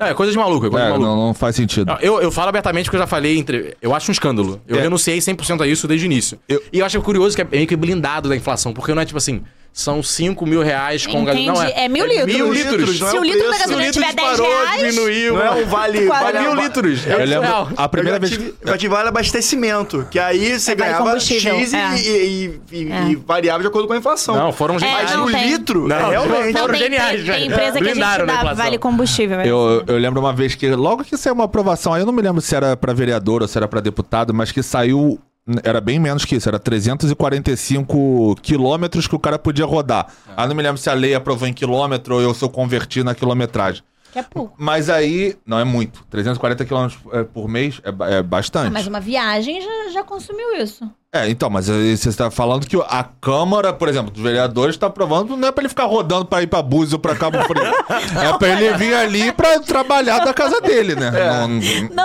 [0.00, 1.10] Não, é coisa de maluco, é coisa É, de maluco.
[1.16, 1.86] não, não faz sentido.
[1.86, 3.76] Não, eu, eu falo abertamente porque eu já falei entre.
[3.82, 4.60] Eu acho um escândalo.
[4.66, 4.80] Eu É.
[4.82, 6.38] renunciei 100% a isso desde o início.
[6.48, 9.04] Eu- E eu acho curioso que é meio que blindado da inflação, porque não é
[9.04, 11.52] tipo assim, são 5 mil reais com gasolina.
[11.52, 11.78] Não, Entendi.
[11.80, 12.26] É mil litros.
[12.34, 13.00] Mil litros, litros.
[13.00, 14.80] não é Se o o litro da gasolina litro tiver 10 disparou, reais...
[14.94, 15.34] diminuiu.
[15.34, 16.06] Não é um vale.
[16.06, 17.06] Vale mil litros.
[17.06, 18.38] Eu É lembro a primeira eu vez que.
[18.42, 21.96] tive, eu tive vale abastecimento, que aí você É, ganhava X e, é.
[21.96, 23.02] e- e- É.
[23.10, 24.34] e variava de acordo com a inflação.
[24.36, 25.02] Não, foram É, geniais.
[25.04, 25.46] Mas não o tem.
[25.50, 26.58] litro, Não, é, realmente.
[26.58, 29.36] foram tem, geniais, tem, tem empresa que a gente dá vale combustível.
[29.38, 29.48] velho.
[29.48, 32.22] Eu, eu lembro uma vez que, logo que saiu uma aprovação, aí eu não me
[32.22, 35.18] lembro se era pra vereador ou se era pra deputado, mas que saiu.
[35.64, 40.06] Era bem menos que isso, era 345 quilômetros que o cara podia rodar.
[40.36, 43.02] Aí não me lembro se a lei aprovou em quilômetro ou eu se eu converti
[43.02, 43.82] na quilometragem.
[44.12, 44.52] Que é pouco.
[44.58, 46.04] Mas aí, não é muito.
[46.10, 48.66] 340 quilômetros é, por mês é, é bastante.
[48.66, 50.84] Ah, mas uma viagem já, já consumiu isso.
[51.12, 55.36] É, então, mas você está falando que a Câmara, por exemplo, dos vereadores, está aprovando,
[55.36, 57.62] não é pra ele ficar rodando pra ir pra Búzios ou pra Cabo Frio.
[58.20, 61.10] é pra ele vir ali pra trabalhar da casa dele, né?
[61.10, 61.58] Não, Não,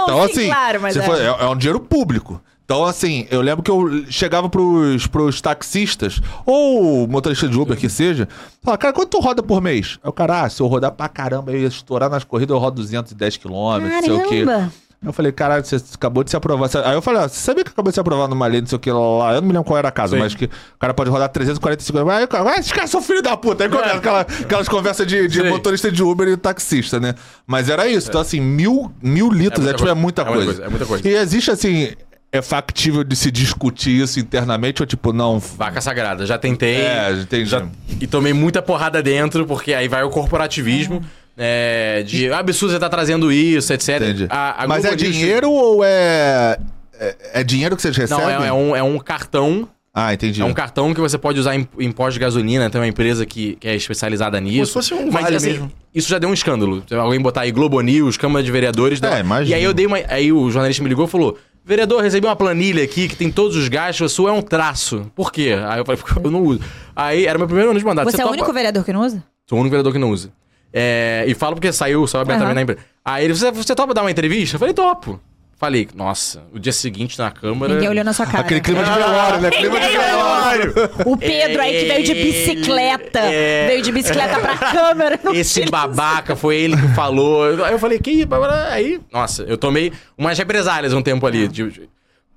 [0.03, 1.01] então, sim, assim, claro, mas é.
[1.01, 1.25] for- é.
[1.25, 2.39] é um dinheiro público.
[2.65, 7.87] Então, assim, eu lembro que eu chegava pros, pros taxistas, ou motorista de Uber que
[7.87, 8.27] seja,
[8.63, 9.99] falava, cara, quanto tu roda por mês?
[10.03, 12.59] Aí o cara, ah, se eu rodar pra caramba, eu ia estourar nas corridas, eu
[12.59, 14.45] rodo 210 quilômetros, não sei o quê.
[14.45, 14.71] Caramba!
[15.05, 16.67] Eu falei, caralho, você acabou de se aprovar.
[16.83, 18.75] Aí eu falei, ah, você sabia que acabou de se aprovar numa lei, não sei
[18.75, 19.35] o que lá.
[19.35, 20.21] Eu não me lembro qual era a casa, Sim.
[20.21, 22.09] mas que o cara pode rodar 345.
[22.09, 23.63] Aí o cara, ah, esses caras são filho da puta.
[23.63, 27.13] Aí começa aquela, aquelas conversas de, de motorista de Uber e taxista, né?
[27.45, 28.09] Mas era isso.
[28.09, 29.95] Então, assim, mil, mil litros é, muita tipo, é coisa.
[29.95, 31.07] muita É muita coisa, é muita coisa.
[31.07, 31.91] E existe, assim,
[32.35, 35.39] é factível de se discutir isso internamente ou tipo, não.
[35.39, 36.25] Vaca sagrada.
[36.25, 36.75] Já tentei.
[36.77, 37.45] É, entendi.
[37.49, 37.65] Já,
[37.99, 41.01] e tomei muita porrada dentro, porque aí vai o corporativismo.
[41.37, 43.89] é, de "Ah, absurdo você tá trazendo isso, etc.
[44.01, 44.27] Entendi.
[44.29, 46.57] A- a Mas é News- dinheiro ou é.
[46.97, 48.23] É, é dinheiro que vocês recebem?
[48.23, 49.67] Não, é, é um, é um cartão.
[49.93, 50.41] Ah, entendi.
[50.41, 52.69] É um cartão que você pode usar em, em pós de gasolina.
[52.69, 54.67] Tem uma empresa que, que é especializada nisso.
[54.67, 55.71] se fosse um Mas vale assim, mesmo.
[55.93, 56.83] isso já deu um escândalo.
[56.91, 58.99] Alguém botar aí Globo News, Câmara de Vereadores.
[59.01, 59.51] deu- É, imagino.
[59.51, 59.97] E aí eu dei uma.
[60.07, 63.55] Aí o jornalista me ligou e falou: Vereador, recebi uma planilha aqui que tem todos
[63.57, 65.11] os gastos, a sua é um traço.
[65.15, 65.55] Por quê?
[65.67, 66.59] Aí eu falei, porque eu não uso.
[66.95, 68.05] Aí era meu primeiro ano de mandato.
[68.05, 69.23] Você é o topa- único vereador que não usa?
[69.49, 70.31] Sou o único vereador que não usa.
[70.71, 72.53] É, e falo porque saiu, saiu abertamente Aham.
[72.55, 72.81] na empresa.
[73.03, 74.55] Aí ele, você, você topa dar uma entrevista?
[74.57, 75.19] Eu falei, topo.
[75.57, 77.73] Falei, nossa, o dia seguinte na Câmara.
[77.73, 78.39] Ninguém olhou na sua cara.
[78.39, 79.49] Aquele clima de velório, né?
[79.51, 80.73] Clima de velório.
[81.05, 83.19] O Pedro aí que veio de bicicleta.
[83.19, 83.67] É.
[83.67, 85.19] Veio de bicicleta pra câmera.
[85.23, 87.45] não Esse tira- babaca foi ele que falou.
[87.63, 88.27] Aí eu falei, que
[88.69, 91.47] aí, nossa, eu tomei umas represálias um tempo ali.
[91.47, 91.89] de- de-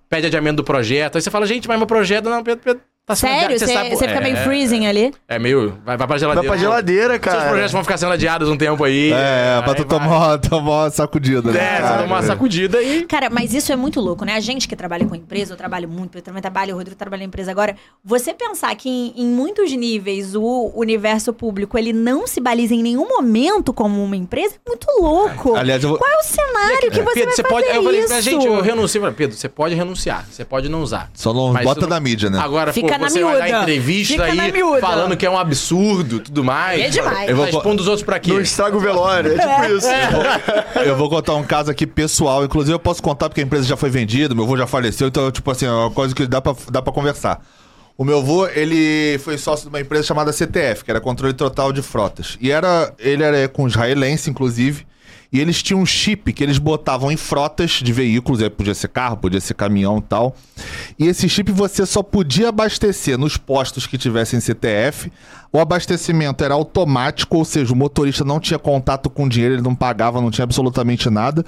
[0.08, 1.16] pede adiamento do projeto.
[1.16, 3.58] Aí você fala, gente, mas meu projeto não, Pedro, Pedro, tá sendo Sério?
[3.58, 5.12] Você sabe- fica é, meio freezing ali?
[5.26, 5.70] É meio.
[5.84, 6.48] Vai, vai pra Vai geladeira.
[6.48, 7.48] pra geladeira, Seus cara.
[7.48, 9.12] projetos vão ficar sendo adiados um tempo aí.
[9.12, 9.98] É, pra tu vai.
[9.98, 11.58] tomar, uma- tomar uma sacudida, né?
[11.58, 13.02] É, você Cara, tomar uma sacudida e.
[13.04, 14.34] Cara, mas isso é muito louco, né?
[14.34, 17.22] A gente que trabalha com empresa, eu trabalho muito, eu também trabalho, o Rodrigo trabalha
[17.22, 17.74] em empresa agora.
[18.04, 22.82] Você pensar que em, em muitos níveis o universo público ele não se baliza em
[22.82, 25.54] nenhum momento como uma empresa é muito louco.
[25.56, 27.66] Aliás, eu vou- Qual é o cenário que você Pedro, vai você fazer pode.
[27.68, 28.98] Eu falei, gente, eu renuncio.
[29.12, 31.10] Pedro, você pode renunciar, você pode não usar.
[31.14, 32.38] Só não bota não- na mídia, né?
[32.38, 33.60] Agora, Fica na você vai dar miúda.
[33.62, 34.80] entrevista aí miúda.
[34.80, 36.80] falando que é um absurdo tudo mais.
[36.80, 37.28] É demais.
[37.28, 38.30] Eu vou Eu vou- expondo os outros pra quê?
[38.32, 39.88] Não estraga o velório, é tipo isso.
[40.84, 42.44] Eu vou contar um caso aqui pessoal.
[42.44, 45.30] Inclusive, eu posso contar porque a empresa já foi vendida, meu avô já faleceu, então,
[45.30, 47.40] tipo assim, é uma coisa que dá pra, dá pra conversar.
[47.96, 51.72] O meu avô, ele foi sócio de uma empresa chamada CTF, que era Controle Total
[51.72, 52.36] de Frotas.
[52.40, 54.86] E era, ele era com israelense, inclusive.
[55.30, 59.16] E eles tinham um chip que eles botavam em frotas de veículos, podia ser carro,
[59.18, 60.34] podia ser caminhão e tal.
[60.98, 65.12] E esse chip você só podia abastecer nos postos que tivessem CTF.
[65.52, 69.74] O abastecimento era automático, ou seja, o motorista não tinha contato com dinheiro, ele não
[69.74, 71.44] pagava, não tinha absolutamente nada.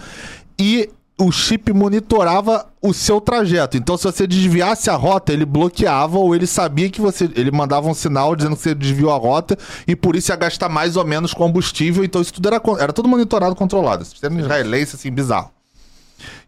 [0.59, 0.91] E
[1.21, 3.77] o chip monitorava o seu trajeto.
[3.77, 7.31] Então, se você desviasse a rota, ele bloqueava ou ele sabia que você.
[7.35, 9.57] Ele mandava um sinal dizendo que você desviou a rota
[9.87, 12.03] e por isso ia gastar mais ou menos combustível.
[12.03, 14.05] Então, isso tudo era, era tudo monitorado, controlado.
[14.05, 15.51] Sistema israelense, assim, bizarro.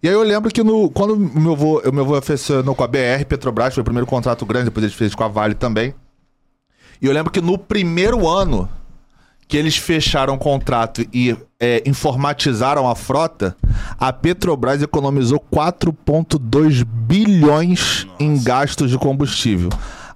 [0.03, 2.87] E aí eu lembro que no, quando meu avô, o meu avô aficionou com a
[2.87, 5.95] BR, Petrobras, foi o primeiro contrato grande, depois ele fez com a Vale também.
[7.01, 8.69] E eu lembro que no primeiro ano
[9.53, 13.55] que eles fecharam o contrato e é, informatizaram a frota,
[14.01, 19.69] a Petrobras economizou 4,2 bilhões em gastos de combustível.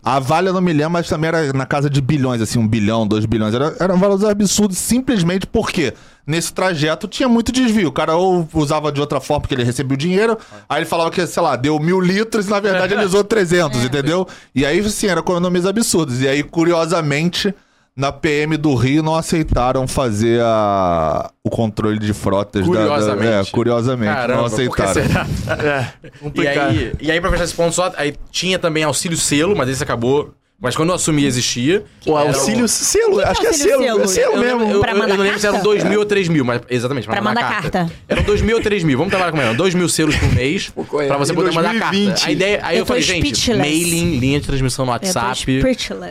[0.03, 2.67] A Vale eu não me lembro, mas também era na casa de bilhões, assim, um
[2.67, 3.53] bilhão, dois bilhões.
[3.53, 5.93] Era, era um valor absurdo, simplesmente porque
[6.27, 7.89] nesse trajeto tinha muito desvio.
[7.89, 11.11] O cara ou usava de outra forma, porque ele recebia o dinheiro, aí ele falava
[11.11, 14.27] que, sei lá, deu mil litros e na verdade ele usou 300, entendeu?
[14.55, 16.23] E aí, assim, era economias absurdas.
[16.23, 17.55] E aí, curiosamente,
[17.97, 22.63] na PM do Rio não aceitaram fazer a, o controle de frotas.
[22.67, 23.49] da- Da, Curiosamente.
[23.49, 24.93] é, curiosamente, Caramba, não aceitaram.
[24.93, 25.27] será?
[25.59, 25.87] É,
[26.35, 29.69] E aí, e aí, pra fechar esse ponto só, aí tinha também auxílio selo, mas
[29.69, 30.35] esse acabou.
[30.59, 31.85] Mas quando eu assumi, existia.
[32.07, 34.03] O auxílio selo, acho que é selo, selo?
[34.03, 34.59] é selo Eu, mesmo.
[34.61, 35.69] lembro- eu, Pra eu- eu mandar não lembro se eram carta?
[35.69, 37.79] 2 mil ou 3 mil, mas exatamente, pra, Pra mandar, mandar carta.
[37.81, 37.95] carta.
[38.09, 38.97] Eram 2 mil ou 3 mil.
[38.97, 39.53] Vamos trabalhar com ela.
[39.55, 42.09] 2 mil selos por mês é, pra você poder mandar 2020.
[42.09, 42.27] carta.
[42.27, 43.59] A ideia, aí Eu falei, gente, speechless.
[43.59, 45.61] mailing, linha de transmissão no Eu tô WhatsApp.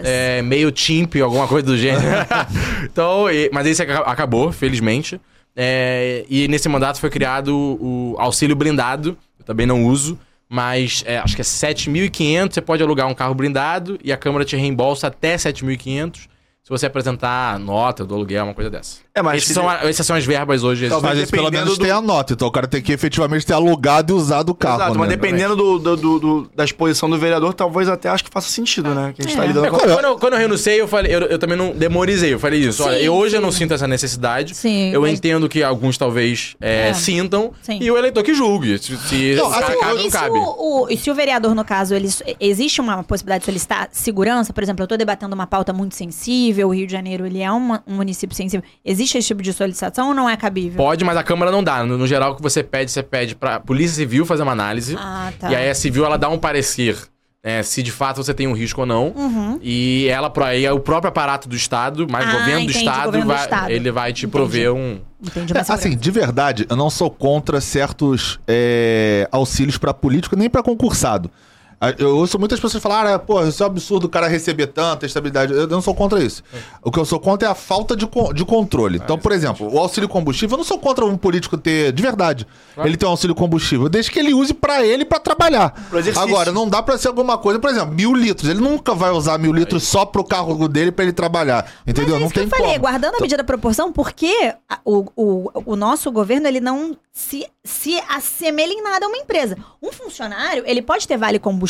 [0.03, 2.05] É, MailChimp, alguma coisa do gênero.
[2.85, 5.19] então, e- mas esse aca- acabou, felizmente.
[5.55, 7.49] É, e nesse mandato foi criado
[7.81, 9.17] o auxílio blindado.
[9.39, 10.19] Eu também não uso.
[10.47, 12.53] Mas é, acho que é 7.500.
[12.53, 16.27] Você pode alugar um carro blindado e a Câmara te reembolsa até 7.500
[16.65, 18.97] se você apresentar nota do aluguel, uma coisa dessa.
[19.13, 20.89] É, mas Esses são, essas são as verbas hoje.
[20.89, 22.91] Talvez Mas esse pelo dependendo menos do- tem a nota, então o cara tem que
[22.91, 24.81] efetivamente ter alugado e usado o carro.
[24.81, 25.15] Exato, mas né?
[25.15, 28.93] dependendo do, do- do- do- da exposição do vereador, talvez até acho que faça sentido,
[28.95, 29.13] né?
[29.15, 29.47] Que a gente tá É.
[29.47, 29.77] lidando É, com.
[29.77, 32.59] quando, quando eu, quando eu renunciei, eu falei, eu, eu também não demorizei, eu falei
[32.59, 32.83] isso.
[32.83, 33.59] Olha, Sim, eu, hoje eu não sim.
[33.59, 34.55] sinto essa necessidade.
[34.55, 36.93] Sim, eu mas- entendo que alguns talvez é, É.
[36.95, 37.53] sintam.
[37.61, 37.77] Sim.
[37.79, 38.79] E o eleitor que julgue.
[38.79, 40.37] Se, se Não, cabe assim, ou E não se cabe.
[40.39, 42.09] o, o- e se o vereador, no caso, ele,
[42.39, 44.51] existe uma possibilidade de solicitar segurança?
[44.51, 47.51] Por exemplo, eu estou debatendo uma pauta muito sensível, o Rio de Janeiro ele é
[47.51, 48.63] uma- um município sensível.
[48.83, 50.77] Existe esse tipo de solicitação ou não é cabível?
[50.77, 51.83] Pode, mas a Câmara não dá.
[51.83, 54.95] No, no geral, o que você pede, você pede pra Polícia Civil fazer uma análise.
[54.97, 55.51] Ah, tá.
[55.51, 56.97] E aí a Civil, ela dá um parecer.
[57.47, 59.13] né, se de fato você tem um risco ou não.
[59.61, 62.07] E ela, pro- aí o próprio aparato do Estado, Uhum.
[62.11, 63.69] Ah, governo do entendi, Estado, governo do vai- Estado.
[63.69, 64.31] ele vai te Entendi.
[64.31, 64.99] prover um.
[65.23, 70.49] Entendi É, assim, de verdade, eu não sou contra certos é, auxílios pra político nem
[70.49, 71.29] pra concursado.
[71.97, 75.05] Eu ouço muitas pessoas falar, ah, pô, isso é um absurdo o cara receber tanta
[75.05, 75.53] estabilidade.
[75.53, 76.43] Eu não sou contra isso.
[76.81, 78.97] O que eu sou contra é a falta de, de controle.
[79.03, 82.47] Então, por exemplo, o auxílio combustível, eu não sou contra um político ter, de verdade,
[82.77, 85.73] ele ter um auxílio combustível, desde que ele use pra ele pra trabalhar.
[86.17, 88.49] Agora, não dá pra ser alguma coisa, por exemplo, mil litros.
[88.49, 91.71] Ele nunca vai usar mil litros só pro carro dele pra ele trabalhar.
[91.85, 92.15] Entendeu?
[92.15, 92.79] Mas é não isso que tem eu falei, como.
[92.79, 94.53] guardando a medida da proporção, porque
[94.83, 99.57] o, o, o nosso governo ele não se, se assemelha em nada a uma empresa.
[99.81, 101.64] Um funcionário, ele pode ter vale combustível.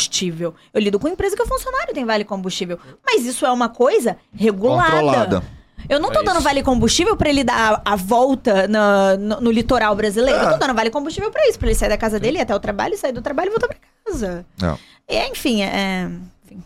[0.74, 2.78] Eu lido com empresa que o funcionário tem vale combustível.
[3.04, 4.90] Mas isso é uma coisa regulada.
[4.92, 5.42] Controlada.
[5.88, 6.44] Eu não tô É dando isso.
[6.44, 10.38] vale combustível pra ele dar a, a volta na- no, no litoral brasileiro.
[10.40, 12.54] Eu tô dando vale combustível pra isso, pra ele sair da casa dele, ir até
[12.54, 14.44] o trabalho, sair do trabalho e voltar pra casa.
[14.60, 14.76] Não.
[15.08, 16.08] E, enfim, é.
[16.44, 16.62] enfim.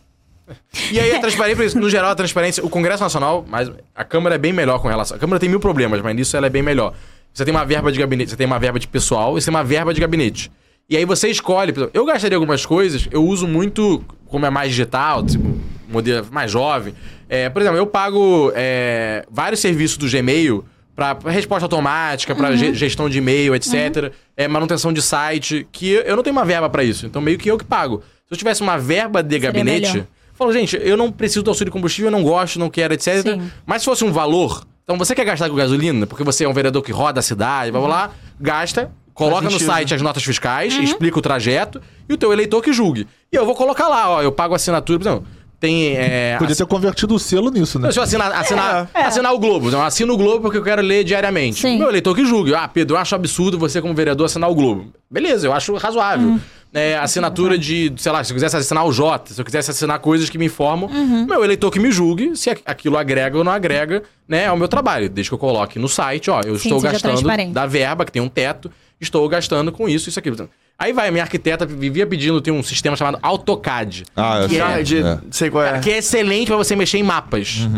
[0.91, 4.39] E aí a transparência, no geral, a transparência, o Congresso Nacional, mas a Câmara é
[4.39, 5.17] bem melhor com relação.
[5.17, 6.95] A Câmara tem mil problemas, mas nisso ela é bem melhor.
[7.33, 9.55] Você tem uma verba de gabinete, você tem uma verba de pessoal e você tem
[9.55, 10.51] uma verba de gabinete.
[10.91, 15.25] E aí você escolhe, eu gastaria algumas coisas, eu uso muito, como é mais digital,
[15.25, 15.57] tipo,
[15.89, 16.93] modelo mais jovem.
[17.29, 20.65] É, por exemplo, eu pago é, vários serviços do Gmail
[20.97, 24.13] para resposta automática, para gestão de e-mail, etc.
[24.37, 27.07] É, manutenção de site, que eu não tenho uma verba para isso.
[27.07, 28.03] Então meio que eu que pago.
[28.27, 30.07] Se eu tivesse uma verba de Seria gabinete, melhor.
[30.35, 33.23] Falou, gente, eu não preciso do auxílio combustível, eu não gosto, não quero, etc.
[33.23, 33.51] Sim.
[33.65, 36.53] Mas se fosse um valor, então você quer gastar com gasolina, porque você é um
[36.53, 38.11] vereador que roda a cidade, blá blá,
[38.41, 38.91] gasta,
[39.25, 43.07] coloca no site as notas fiscais, explica o trajeto e o teu eleitor que julgue.
[43.33, 45.27] E eu vou colocar lá, ó, eu pago assinatura, por exemplo,
[45.61, 45.95] tem.
[45.97, 47.93] É, Podia ter convertido o selo nisso, né?
[47.93, 49.03] se eu assinar, assinar, É.
[49.03, 51.61] assinar o Globo, então, eu assino o Globo porque eu quero ler diariamente.
[51.61, 51.79] Sim.
[51.79, 52.55] Meu eleitor que julgue.
[52.55, 54.93] Ah, Pedro, eu acho absurdo você, como vereador, assinar o Globo.
[55.11, 56.29] Beleza, eu acho razoável.
[56.29, 56.41] Uhum.
[56.73, 59.99] É, assinatura de, sei lá, se eu quisesse assinar o Jota, se eu quisesse assinar
[59.99, 61.27] coisas que me informam, Uhum.
[61.27, 64.69] meu eleitor que me julgue se aqu- aquilo agrega ou não agrega, né, ao meu
[64.69, 65.11] trabalho.
[65.11, 67.23] Desde que eu coloque no site, ó, eu Sim, estou gastando
[67.53, 68.71] da verba, que tem um teto,
[69.01, 70.49] estou gastando com isso, isso, aquilo.
[70.79, 74.05] Aí vai, a minha arquiteta vivia pedindo, tem um sistema chamado AutoCAD.
[74.17, 74.61] Ah, eu que sei.
[74.63, 75.19] é, Ah, de, É.
[75.31, 75.79] sei qual é.
[75.79, 77.69] que é excelente pra você mexer em mapas.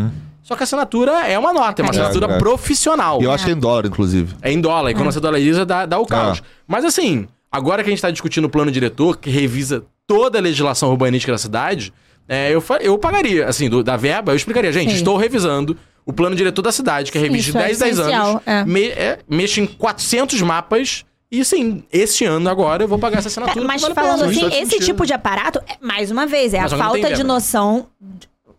[0.41, 1.91] Só que a assinatura é uma nota, é uma É.
[1.91, 2.37] assinatura É.
[2.37, 3.21] profissional.
[3.21, 4.35] E eu acho que é em dólar, inclusive.
[4.41, 6.41] É em dólar, e quando você dolariza, dá, dá o caos.
[6.43, 6.47] Ah.
[6.67, 10.41] Mas assim, agora que a gente tá discutindo o plano diretor, que revisa toda a
[10.41, 11.93] legislação urbanística da cidade,
[12.27, 14.95] é, eu, eu pagaria, assim, do- da verba, eu explicaria, gente, Sim.
[14.97, 17.99] estou revisando o plano diretor da cidade, que é revisto de Isso é 10 10
[17.99, 18.65] anos, é.
[18.65, 21.05] me, é, mexe em 400 mapas,
[21.39, 23.63] e sim, esse ano agora eu vou pagar essa assinatura.
[23.63, 24.85] É, mas vale falando assim, todo esse sentido.
[24.85, 27.87] tipo de aparato, é, mais uma vez, é Mas a falta de noção.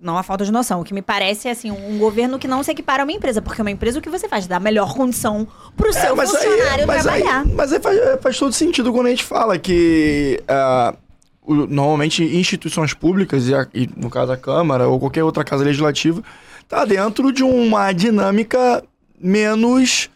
[0.01, 0.83] Não a falta de noção.
[0.83, 3.41] O que me parece é assim, um governo que não se equipara a uma empresa.
[3.41, 4.47] Porque uma empresa o que você faz?
[4.47, 7.47] Dá a melhor condição pro seu É, mas aí- funcionário mas aí- trabalhar.
[7.47, 10.43] mas aí faz, faz todo sentido quando a gente fala que
[11.47, 15.65] o- normalmente instituições públicas, e, a- e no caso a Câmara ou qualquer outra casa
[15.65, 16.23] legislativa,
[16.69, 18.83] tá dentro de uma dinâmica
[19.19, 20.11] menos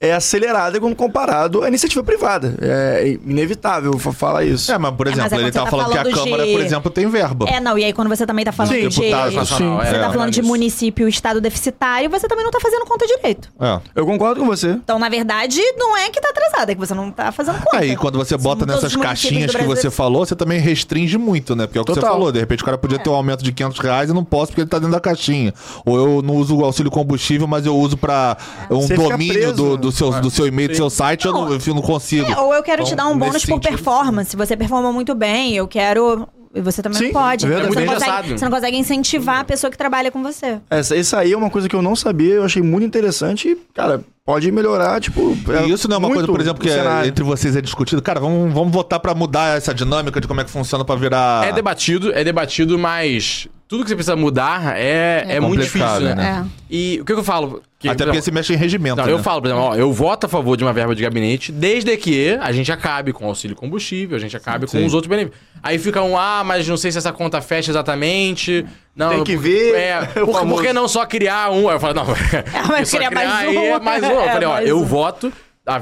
[0.00, 2.54] é, acelerada quando comparado à iniciativa privada.
[2.60, 4.70] É inevitável fa- falar isso.
[4.70, 6.02] É, mas, por É, mas exemplo, é ele quando você tá tá falando que a
[6.02, 7.46] falando Câmara, de- por exemplo, tem verba.
[7.48, 9.00] É, não, e aí quando você também tá falando Sim, de.
[9.00, 10.48] deputado Você nacional, tá é, falando de isso.
[10.48, 13.48] município e estado deficitário, você também não tá fazendo conta direito.
[13.60, 13.80] É.
[13.94, 14.70] Eu concordo com você.
[14.72, 17.78] Então, na verdade, não é que tá atrasado, é que você não tá fazendo conta.
[17.78, 21.66] Aí, quando você bota nessas caixinhas do que você falou, você também restringe muito, né?
[21.66, 22.14] Porque é o que você Total.
[22.14, 22.30] falou.
[22.30, 24.60] De repente, o cara podia ter um aumento de 500 reais e não posso porque
[24.60, 25.54] ele tá dentro da caixinha.
[25.84, 28.36] Ou eu não uso o auxílio combustível, mas eu uso pra
[28.70, 31.74] um Você domínio do, do seu, do seu e-mail, do seu site, eu não, eu
[31.74, 32.30] não consigo.
[32.30, 34.36] É, ou eu quero te Então, dar um bônus por sentido, performance.
[34.36, 36.28] Você performa muito bem, eu quero.
[36.54, 37.44] E você também Sim, não pode.
[37.44, 40.22] é você, É não muito consegue, você não consegue incentivar a pessoa que trabalha com
[40.22, 40.58] você.
[40.70, 43.56] Essa, isso aí é uma coisa que eu não sabia, eu achei muito interessante e,
[43.74, 45.36] cara, pode melhorar, tipo.
[45.66, 48.02] E isso não é uma coisa, muito por exemplo, que é- entre vocês é discutido.
[48.02, 51.46] Cara, vamos, vamos votar pra mudar essa dinâmica de como é que funciona pra virar.
[51.46, 56.16] É debatido, é debatido, mas tudo que você precisa mudar é, é, muito complicado, difícil,
[56.16, 56.40] né?
[56.42, 56.46] né?
[56.68, 57.62] E o que, eu falo?
[57.78, 58.96] Que, Até por porque exemplo, se mexe em regimento.
[58.96, 59.12] Não, né?
[59.12, 61.94] eu falo, por exemplo, ó, eu voto a favor de uma verba de gabinete desde
[61.96, 64.84] que a gente acabe com o auxílio combustível, a gente acabe com Sim.
[64.86, 65.38] os outros benefícios.
[65.62, 68.64] Aí fica um, ah, mas não sei se essa conta fecha exatamente.
[68.94, 69.74] Não, Tem que por- ver.
[69.74, 71.68] É, por, por que não só criar um?
[71.68, 72.06] Aí eu falo, não,
[72.68, 73.62] mas só criar mais aí um.
[73.74, 74.15] é mais um.
[74.20, 74.84] Eu É, falei, ó, eu um.
[74.84, 75.32] voto.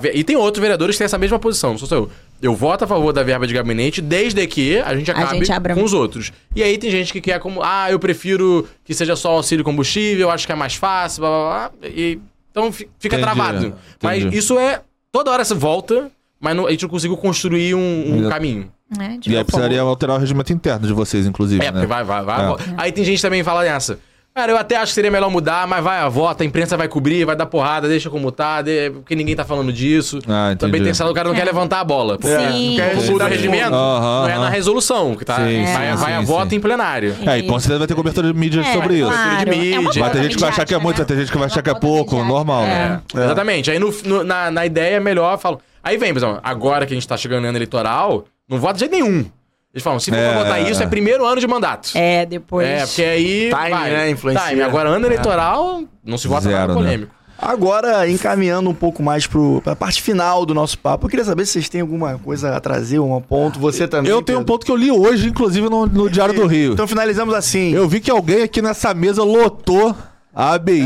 [0.00, 2.10] ve- E tem outros vereadores que têm essa mesma posição, não sou só eu.
[2.42, 5.74] Eu voto a favor da verba de gabinete desde que a gente acabe gente abra
[5.74, 6.32] com os outros.
[6.54, 10.28] E aí tem gente que quer como, ah, eu prefiro que seja só auxílio combustível,
[10.28, 11.88] eu acho que é mais fácil, blá blá blá.
[11.88, 12.18] E,
[12.50, 13.74] então fi- fica Entendi, travado.
[14.02, 14.36] Mas entendi.
[14.38, 14.80] isso é.
[15.12, 18.28] Toda hora você volta, mas não- a gente não conseguiu construir um, um Exato.
[18.30, 18.70] caminho.
[18.98, 19.16] Né?
[19.20, 21.62] De E aí precisaria alterar o regimento interno de vocês, inclusive.
[21.62, 21.72] É, né?
[21.72, 22.52] porque vai, vai, vai.
[22.52, 22.56] É.
[22.76, 23.98] Aí tem gente também que fala nessa.
[24.36, 27.24] Cara, eu até acho que seria melhor mudar, mas vai, vota, a imprensa vai cobrir,
[27.24, 30.18] vai dar porrada, deixa como tá, de- porque ninguém tá falando disso.
[30.26, 30.58] Ah, entendi.
[30.58, 32.18] Também tem essa, o cara não quer levantar a bola.
[32.18, 32.70] Porque Sim.
[32.70, 33.72] não quer o se dar regimento.
[33.72, 35.36] Aham, não é na resolução, que tá.
[35.36, 36.56] Sim, vai sim, vai a sim, voto sim.
[36.56, 37.14] em plenário.
[37.24, 39.06] É, e com certeza vai ter cobertura de mídia É, sobre isso.
[39.06, 39.22] claro.
[39.38, 40.02] Cobertura de É mídia.
[40.02, 41.62] Vai ter gente que vai achar que é muito, vai ter gente que vai achar
[41.62, 42.66] que é pouco, normal, é.
[42.66, 43.00] né?
[43.14, 43.70] Exatamente.
[43.70, 45.60] Aí no- no- na, na ideia é melhor, falo.
[45.80, 48.74] Aí vem, por exemplo, agora que a gente tá chegando no ano eleitoral, não vota
[48.74, 49.26] de jeito nenhum.
[49.74, 50.30] Eles falam, se for É.
[50.32, 51.90] pra votar isso, é primeiro ano de mandato.
[51.96, 52.66] É, depois.
[52.66, 53.38] É, porque aí.
[53.50, 53.90] Time, vai.
[53.90, 54.48] né, influencia.
[54.48, 54.62] Time.
[54.62, 56.78] Agora, ano eleitoral, não se vota Zero, nada né?
[56.78, 57.14] polêmico.
[57.36, 61.44] Agora, encaminhando um pouco mais pro, pra parte final do nosso papo, eu queria saber
[61.44, 63.58] se vocês têm alguma coisa a trazer, um ponto.
[63.58, 64.10] Você também.
[64.12, 64.52] Eu tenho um Pedro.
[64.54, 66.72] ponto que eu li hoje, inclusive, no, no Diário do Rio.
[66.72, 67.74] Então finalizamos assim.
[67.74, 69.94] Eu vi que alguém aqui nessa mesa lotou
[70.32, 70.84] a ABI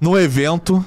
[0.00, 0.84] no evento.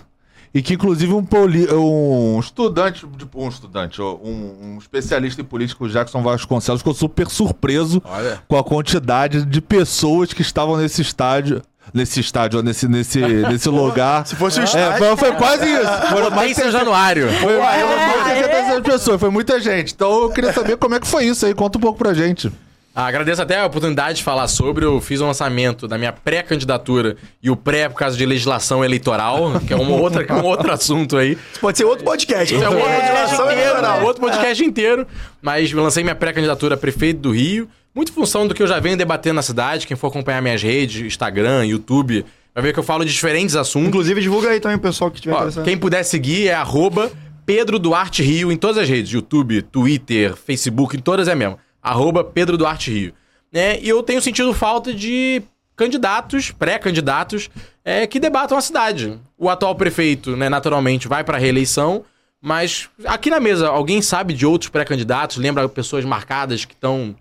[0.56, 5.84] E que, inclusive, um, poli- um estudante, tipo, um estudante, um, um especialista em política,
[5.84, 8.42] o Jackson Vasconcelos, ficou super surpreso Olha.
[8.48, 11.62] com a quantidade de pessoas que estavam nesse estádio.
[11.94, 13.20] Nesse estádio, nesse, nesse,
[13.52, 14.26] nesse lugar.
[14.26, 14.98] Se fosse o É, estádio.
[14.98, 15.92] foi, foi quase isso.
[16.10, 17.30] Foram mais em São Januário.
[17.34, 19.94] Foi mais de 60 pessoas, foi muita gente.
[19.94, 21.54] Então eu queria saber como é que foi isso aí.
[21.54, 22.50] Conta um pouco pra gente.
[22.98, 24.86] Ah, agradeço até a oportunidade de falar sobre.
[24.86, 29.60] Eu fiz um lançamento da minha pré-candidatura e o pré por causa de legislação eleitoral,
[29.68, 31.38] que é uma outra, que é um outro assunto aí.
[31.60, 32.56] Pode ser outro podcast.
[32.56, 34.00] É um outro podcast Legislação inteiro, eleitoral.
[34.00, 35.08] um outro podcast inteiro.
[35.42, 37.68] Mas eu lancei minha pré-candidatura a prefeito do Rio.
[37.94, 39.86] Muito em função do que eu já venho debatendo na cidade.
[39.88, 43.90] Quem for acompanhar minhas redes, Instagram, YouTube, vai ver que eu falo de diferentes assuntos.
[43.90, 45.66] Inclusive, divulga aí também, pessoal, que tiver Ó, interessado.
[45.66, 47.12] quem puder seguir é arroba
[47.46, 49.12] Pedro Duarte Rio em todas as redes.
[49.12, 51.58] YouTube, Twitter, Facebook, em todas é mesmo.
[51.86, 53.14] Arroba Pedro Duarte Rio.
[53.54, 53.80] Né?
[53.80, 55.44] E eu tenho sentido falta de
[55.76, 57.50] candidatos, pré-candidatos,
[57.84, 59.20] é, que debatam a cidade.
[59.38, 62.04] O atual prefeito, né, naturalmente, vai para reeleição,
[62.42, 65.38] mas aqui na mesa, alguém sabe de outros pré-candidatos?
[65.38, 67.16] Lembra pessoas marcadas que estão...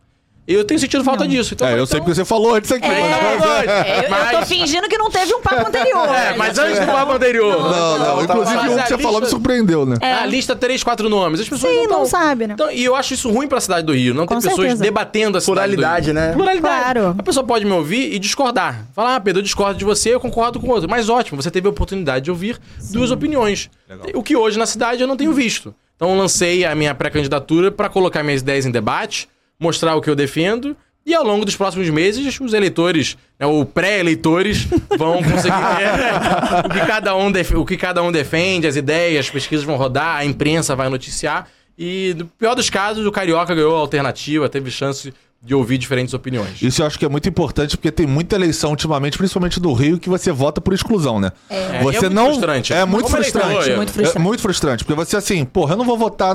[0.46, 1.54] Eu tenho sentido falta disso.
[1.54, 2.84] Então, É, eu sei porque você falou antes aqui.
[2.86, 6.06] É, mas- é, eu, eu tô Mas- fingindo que não teve um papo anterior.
[6.14, 7.62] É, mas antes do papo anterior.
[7.62, 9.96] Não, não, inclusive Mas um que você falou me lista- surpreendeu, né?
[10.02, 11.40] A lista três, quatro nomes.
[11.40, 12.52] As pessoas Sim, não, não sabe, né?
[12.54, 14.12] Então, e eu acho isso ruim pra cidade do Rio.
[14.12, 14.82] Não tem pessoas certeza.
[14.82, 16.26] debatendo a cidade Pluralidade, do Rio.
[16.28, 16.32] né?
[16.34, 16.82] Pluralidade.
[16.82, 17.14] Claro.
[17.18, 18.84] A pessoa pode me ouvir e discordar.
[18.94, 20.90] Falar, ah, Pedro, eu discordo de você, eu concordo com o outro.
[20.90, 22.58] Mas ótimo, você teve a oportunidade de ouvir
[22.92, 23.70] duas opiniões.
[24.14, 25.74] O que hoje na cidade eu não tenho visto.
[25.96, 30.10] Então eu lancei a minha pré-candidatura pra colocar minhas ideias em debate, mostrar o que
[30.10, 30.76] eu defendo,
[31.06, 34.66] E ao longo dos próximos meses, os eleitores, né, ou pré-eleitores,
[34.96, 39.30] vão conseguir ver o, que cada um o que cada um defende, as ideias, as
[39.30, 41.46] pesquisas vão rodar, a imprensa vai noticiar.
[41.78, 45.12] E, no pior dos casos, o Carioca ganhou a alternativa, teve chance
[45.42, 46.62] de ouvir diferentes opiniões.
[46.62, 49.98] Isso eu acho que é muito importante, porque tem muita eleição ultimamente, principalmente do Rio,
[49.98, 51.32] que você vota por exclusão, né?
[51.50, 52.26] É, Você e é muito não.
[52.28, 52.72] frustrante.
[52.72, 53.46] É muito frustrante.
[53.52, 53.76] eleitor, é.
[53.76, 54.16] Muito frustrante.
[54.16, 56.34] É muito frustrante, porque você assim, porra, eu não vou votar,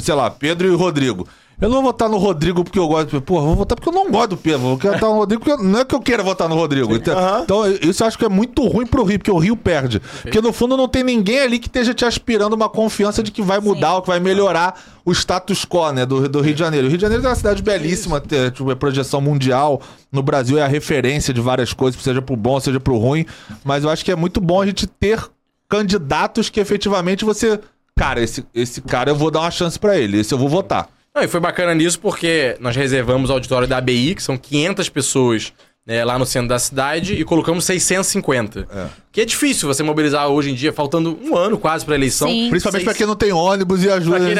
[0.00, 1.28] sei lá, Pedro e Rodrigo.
[1.62, 3.20] Eu não vou votar no Rodrigo porque eu gosto.
[3.22, 4.58] Porra, eu vou votar porque eu não gosto do Pedro.
[4.58, 6.94] Eu vou votar no Rodrigo porque eu- não é que eu queira votar no Rodrigo.
[6.94, 7.40] Então, Aham.
[7.44, 10.00] então, isso eu acho que é muito ruim pro Rio, porque o Rio perde.
[10.22, 13.40] Porque no fundo não tem ninguém ali que esteja te aspirando uma confiança de que
[13.42, 14.74] vai mudar ou que vai melhorar
[15.04, 16.86] o status quo, né, do, do Rio de Janeiro.
[16.86, 19.80] O Rio de Janeiro é uma cidade belíssima, tem, tipo, é projeção mundial.
[20.10, 23.24] No Brasil é a referência de várias coisas, seja pro bom, seja pro ruim.
[23.64, 25.20] Mas eu acho que é muito bom a gente ter
[25.68, 27.58] candidatos que efetivamente você.
[27.96, 30.88] Cara, esse, esse cara eu vou dar uma chance pra ele, esse eu vou votar.
[31.14, 34.88] Não, e foi bacana nisso porque nós reservamos o auditório da ABI, que são 500
[34.88, 35.52] pessoas
[35.86, 38.68] né, lá no centro da cidade, e colocamos 650.
[39.10, 42.28] Que é difícil você mobilizar hoje em dia, faltando um ano quase pra eleição.
[42.28, 42.48] Sim.
[42.50, 44.20] Principalmente pra Seis- quem não tem ônibus e ajuda.
[44.24, 44.34] Quem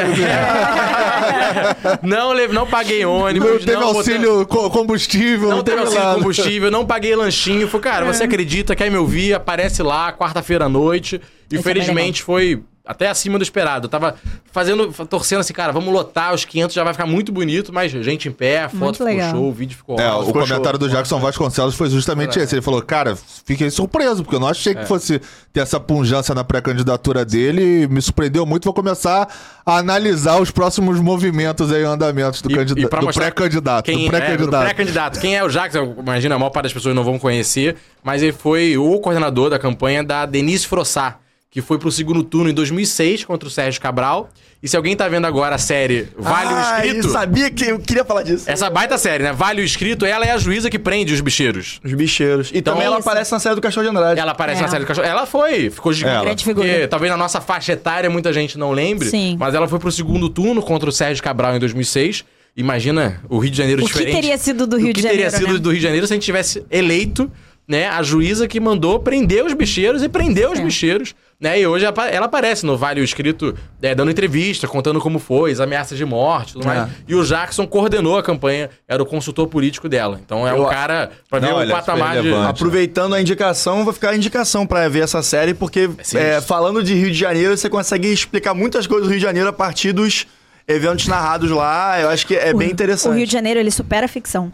[2.02, 5.48] não- não, não paguei ônibus, Não teve não auxílio co- combustível.
[5.50, 6.14] Não teve auxílio nada.
[6.18, 7.66] combustível, não paguei lanchinho.
[7.68, 8.12] Falei, cara, É.
[8.12, 9.34] você acredita, quer me ouvir?
[9.34, 11.16] Aparece lá, quarta-feira à noite.
[11.50, 13.86] E Esse é felizmente foi até acima do esperado.
[13.86, 14.16] Eu tava
[14.50, 18.28] fazendo, torcendo assim, cara, vamos lotar os 500, já vai ficar muito bonito, mas gente
[18.28, 19.30] em pé, a foto Muito ficou legal.
[19.30, 20.16] show, o vídeo ficou É, ótimo.
[20.22, 20.88] o Ficou comentário show.
[20.88, 22.54] do Jackson Vasconcelos foi justamente esse.
[22.54, 24.76] Ele falou, cara, fiquei surpreso, porque eu não achei É.
[24.76, 25.20] que fosse
[25.52, 27.82] ter essa punjância na pré-candidatura dele.
[27.84, 28.64] e Me surpreendeu muito.
[28.64, 29.28] Vou começar
[29.64, 33.84] a analisar os próximos movimentos aí, andamentos do, candida- e pra do pré-candidato.
[33.84, 35.20] Quem, Do é, pré-candidato.
[35.20, 35.94] Quem é o Jackson?
[35.98, 39.58] Imagina, a maior parte das pessoas não vão conhecer, mas ele foi o coordenador da
[39.58, 41.18] campanha da Denise Frossá,
[41.52, 44.30] que foi pro segundo turno em 2006 contra o Sérgio Cabral.
[44.62, 47.06] E se alguém tá vendo agora a série Vale o Ah, Escrito...
[47.08, 48.50] eu sabia que eu queria falar disso.
[48.50, 49.32] Essa baita série, né?
[49.32, 51.78] Vale o Escrito, ela é a juíza que prende os bicheiros.
[51.84, 52.50] Os bicheiros.
[52.54, 53.06] E também ela Isso.
[53.08, 54.18] aparece na série do Cachorro de Andrade.
[54.18, 54.62] Ela aparece É.
[54.62, 55.06] na série do cachorro.
[55.06, 56.14] Ela foi, ficou gigante.
[56.16, 56.24] Ela.
[56.24, 56.66] Grande figura.
[56.68, 59.10] Porque talvez na nossa faixa etária muita gente não lembre.
[59.10, 59.36] Sim.
[59.38, 62.24] Mas ela foi pro segundo turno contra o Sérgio Cabral em 2006.
[62.56, 64.14] Imagina o Rio de Janeiro O que diferente.
[64.14, 65.58] teria sido do Rio o de que teria Janeiro, sido né?
[65.58, 67.30] do Rio de Janeiro se a gente tivesse eleito
[67.66, 70.62] né, a juíza que mandou prender os bicheiros e prendeu os É.
[70.62, 71.14] bicheiros.
[71.42, 73.52] Né, e hoje ela aparece no Vale o Escrito
[73.82, 76.66] é, dando entrevista, contando como foi, as ameaças de morte tudo É.
[76.74, 76.88] mais.
[77.08, 80.20] E o Jackson coordenou a campanha, era o consultor político dela.
[80.24, 82.32] Então é um Eu- cara, pra Não, ver o é patamar de.
[82.32, 86.94] Aproveitando a indicação, vou ficar a indicação pra ver essa série, porque é, falando de
[86.94, 90.28] Rio de Janeiro, você consegue explicar muitas coisas do Rio de Janeiro a partir dos
[90.68, 92.00] eventos narrados lá.
[92.00, 93.12] Eu acho que é bem interessante.
[93.12, 94.52] O Rio de Janeiro, ele supera a ficção.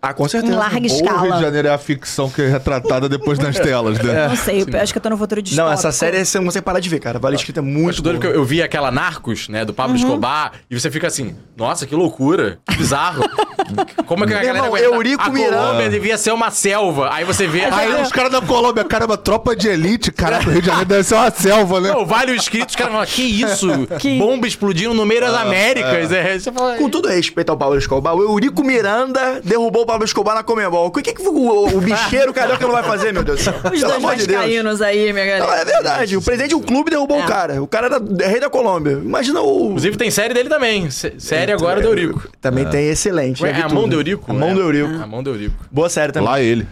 [0.00, 0.52] Ah, com certeza.
[0.52, 1.40] Em larga Ou o Rio de escala.
[1.40, 4.28] Janeiro é a ficção que é retratada depois nas telas, né?
[4.28, 5.72] Não sei, eu acho que eu tô no futuro Não, distópico.
[5.72, 7.18] essa série você não consegue parar de ver, cara.
[7.18, 9.96] Vale escrito é Muito muito doido que eu, eu vi aquela Narcos, né, do Pablo
[9.96, 13.24] Escobar, e você fica assim, nossa, que loucura, que bizarro.
[14.06, 14.84] Como é que a Meu galera irmão, aguenta?
[14.94, 15.56] Eurico A Miranda.
[15.56, 17.08] Colômbia devia ser uma selva.
[17.12, 17.64] Aí você vê...
[17.64, 21.02] Aí os caras da Colômbia, caramba, tropa de elite, caraca, o Rio de Janeiro deve
[21.02, 21.90] ser uma selva, né?
[21.90, 23.66] Não, vale o escrito, os caras falam, que isso?
[24.18, 26.12] Bomba explodindo no meio das Américas.
[26.12, 26.38] É.
[26.38, 30.34] Você fala, Com todo respeito ao Pablo Escobar, o Eurico Miranda derrubou o Pablo Escobar
[30.34, 30.86] na Comembol.
[30.86, 33.54] O que, que o, o bicheiro carioca não vai fazer, meu Deus do céu?
[33.64, 34.40] Os Pelo dois amor de Deus.
[34.40, 35.62] vascaínos aí, minha Não, galera.
[35.62, 36.16] é verdade.
[36.16, 37.24] O presidente de um clube derrubou É.
[37.24, 37.62] o cara.
[37.62, 38.92] O cara era rei da Colômbia.
[38.92, 39.66] Imagina o.
[39.68, 40.90] Inclusive tem série dele também.
[40.90, 42.28] sé- Série agora do Eurico.
[42.40, 43.42] Também tem excelente.
[43.42, 44.30] Ué, é a mão do Eurico?
[44.30, 44.54] A mão É.
[44.54, 45.02] do Eurico.
[45.02, 45.54] A mão do Eurico.
[45.70, 46.28] Boa série também.
[46.28, 46.66] Lá ele.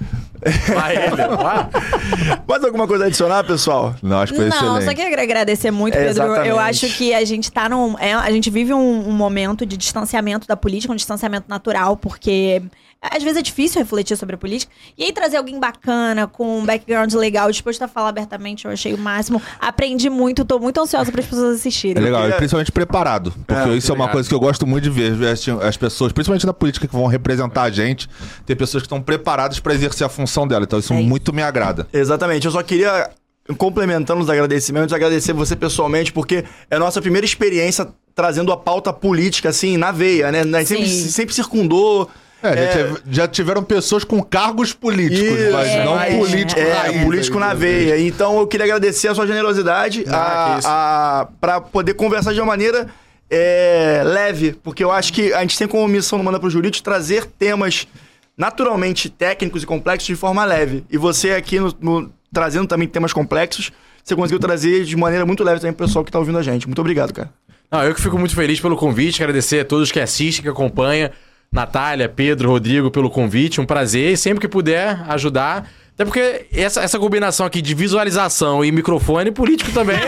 [0.75, 1.17] Lá ele.
[1.17, 1.71] Lá.
[2.47, 3.95] Mais alguma coisa a adicionar, pessoal?
[4.03, 4.85] Não, acho que foi Não, excelente.
[4.85, 6.23] só queria agradecer muito, É, Pedro.
[6.23, 6.59] Eu exatamente.
[6.59, 7.99] acho que a gente tá num.
[7.99, 12.63] é, a gente vive um, um momento de distanciamento da política, um distanciamento natural, porque
[13.11, 14.73] às vezes é difícil refletir sobre a política.
[14.97, 18.95] E aí trazer alguém bacana, com um background legal, disposto a falar abertamente, eu achei
[18.95, 19.41] o máximo.
[19.61, 22.03] Aprendi muito, tô muito ansiosa para as pessoas É assistirem.
[22.03, 23.33] legal, queria- e principalmente preparado.
[23.47, 25.13] Porque É, isso é uma coisa que eu gosto muito de ver.
[25.15, 28.09] ver As, as pessoas, principalmente na política, que vão representar a gente,
[28.47, 30.65] ter pessoas que estão preparadas para exercer a função dela.
[30.65, 31.09] Então isso É isso.
[31.09, 31.87] muito me agrada.
[31.93, 32.47] Exatamente.
[32.47, 33.11] Eu só queria,
[33.59, 38.93] complementando os agradecimentos, agradecer você pessoalmente, porque é a nossa primeira experiência trazendo a pauta
[38.93, 40.43] política, assim, na veia, né?
[40.43, 42.09] Gente sempre, sempre circundou.
[42.45, 46.15] É, já É, tive- já tiveram pessoas com cargos políticos, Isso, mas é, não mas-
[46.15, 47.55] político É, raiz, político aí, na né?
[47.55, 47.99] veia.
[48.01, 52.87] Então eu queria agradecer a sua generosidade Ah, para poder conversar de uma maneira
[53.31, 56.85] é, leve, porque eu acho que a gente tem como missão no Manda pro Jurídico
[56.85, 57.89] trazer temas
[58.37, 60.85] naturalmente técnicos e complexos de forma leve.
[60.91, 63.71] E você aqui no- no- trazendo também temas complexos,
[64.03, 66.67] você conseguiu trazer de maneira muito leve também pro pessoal que tá ouvindo a gente.
[66.67, 67.31] Muito obrigado, cara.
[67.71, 71.11] Não, eu que fico muito feliz pelo convite, agradecer a todos que assistem, que acompanham.
[71.55, 74.13] Natália, Pedro, Rodrigo, pelo convite, um prazer.
[74.13, 79.31] E sempre que puder ajudar, Até porque essa, essa combinação aqui de visualização e microfone,
[79.31, 79.97] político também.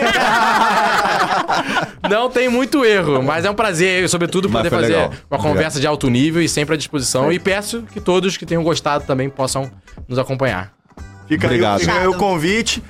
[2.09, 5.11] não tem muito erro, mas é um prazer, sobretudo, poder fazer legal.
[5.31, 7.31] uma conversa de alto nível e sempre à disposição.
[7.31, 9.71] E peço que todos que tenham gostado também possam
[10.07, 10.73] nos acompanhar.
[11.27, 11.75] Fica Obrigado.
[11.75, 12.19] aí, fica aí o Obrigado.
[12.19, 12.83] convite.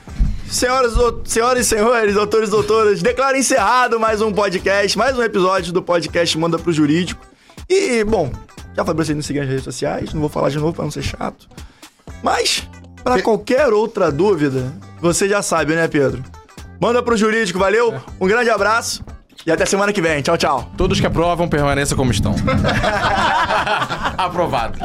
[0.49, 5.21] Senhoras, do- senhoras e senhores, doutores e doutoras, declaro encerrado mais um podcast, mais um
[5.21, 7.23] episódio do podcast Manda pro Jurídico.
[7.69, 8.31] E, bom,
[8.75, 10.83] já falei pra vocês nos seguirem nas redes sociais, não vou falar de novo pra
[10.83, 11.47] não ser chato.
[12.23, 12.67] Mas,
[13.03, 16.23] pra qualquer outra dúvida, você já sabe, né, Pedro?
[16.79, 17.93] Manda pro Jurídico, valeu?
[18.19, 19.03] Um grande abraço
[19.45, 20.21] e até semana que vem.
[20.21, 20.71] Tchau, tchau.
[20.77, 22.35] Todos que aprovam, permaneçam como estão.
[24.17, 24.77] Aprovado.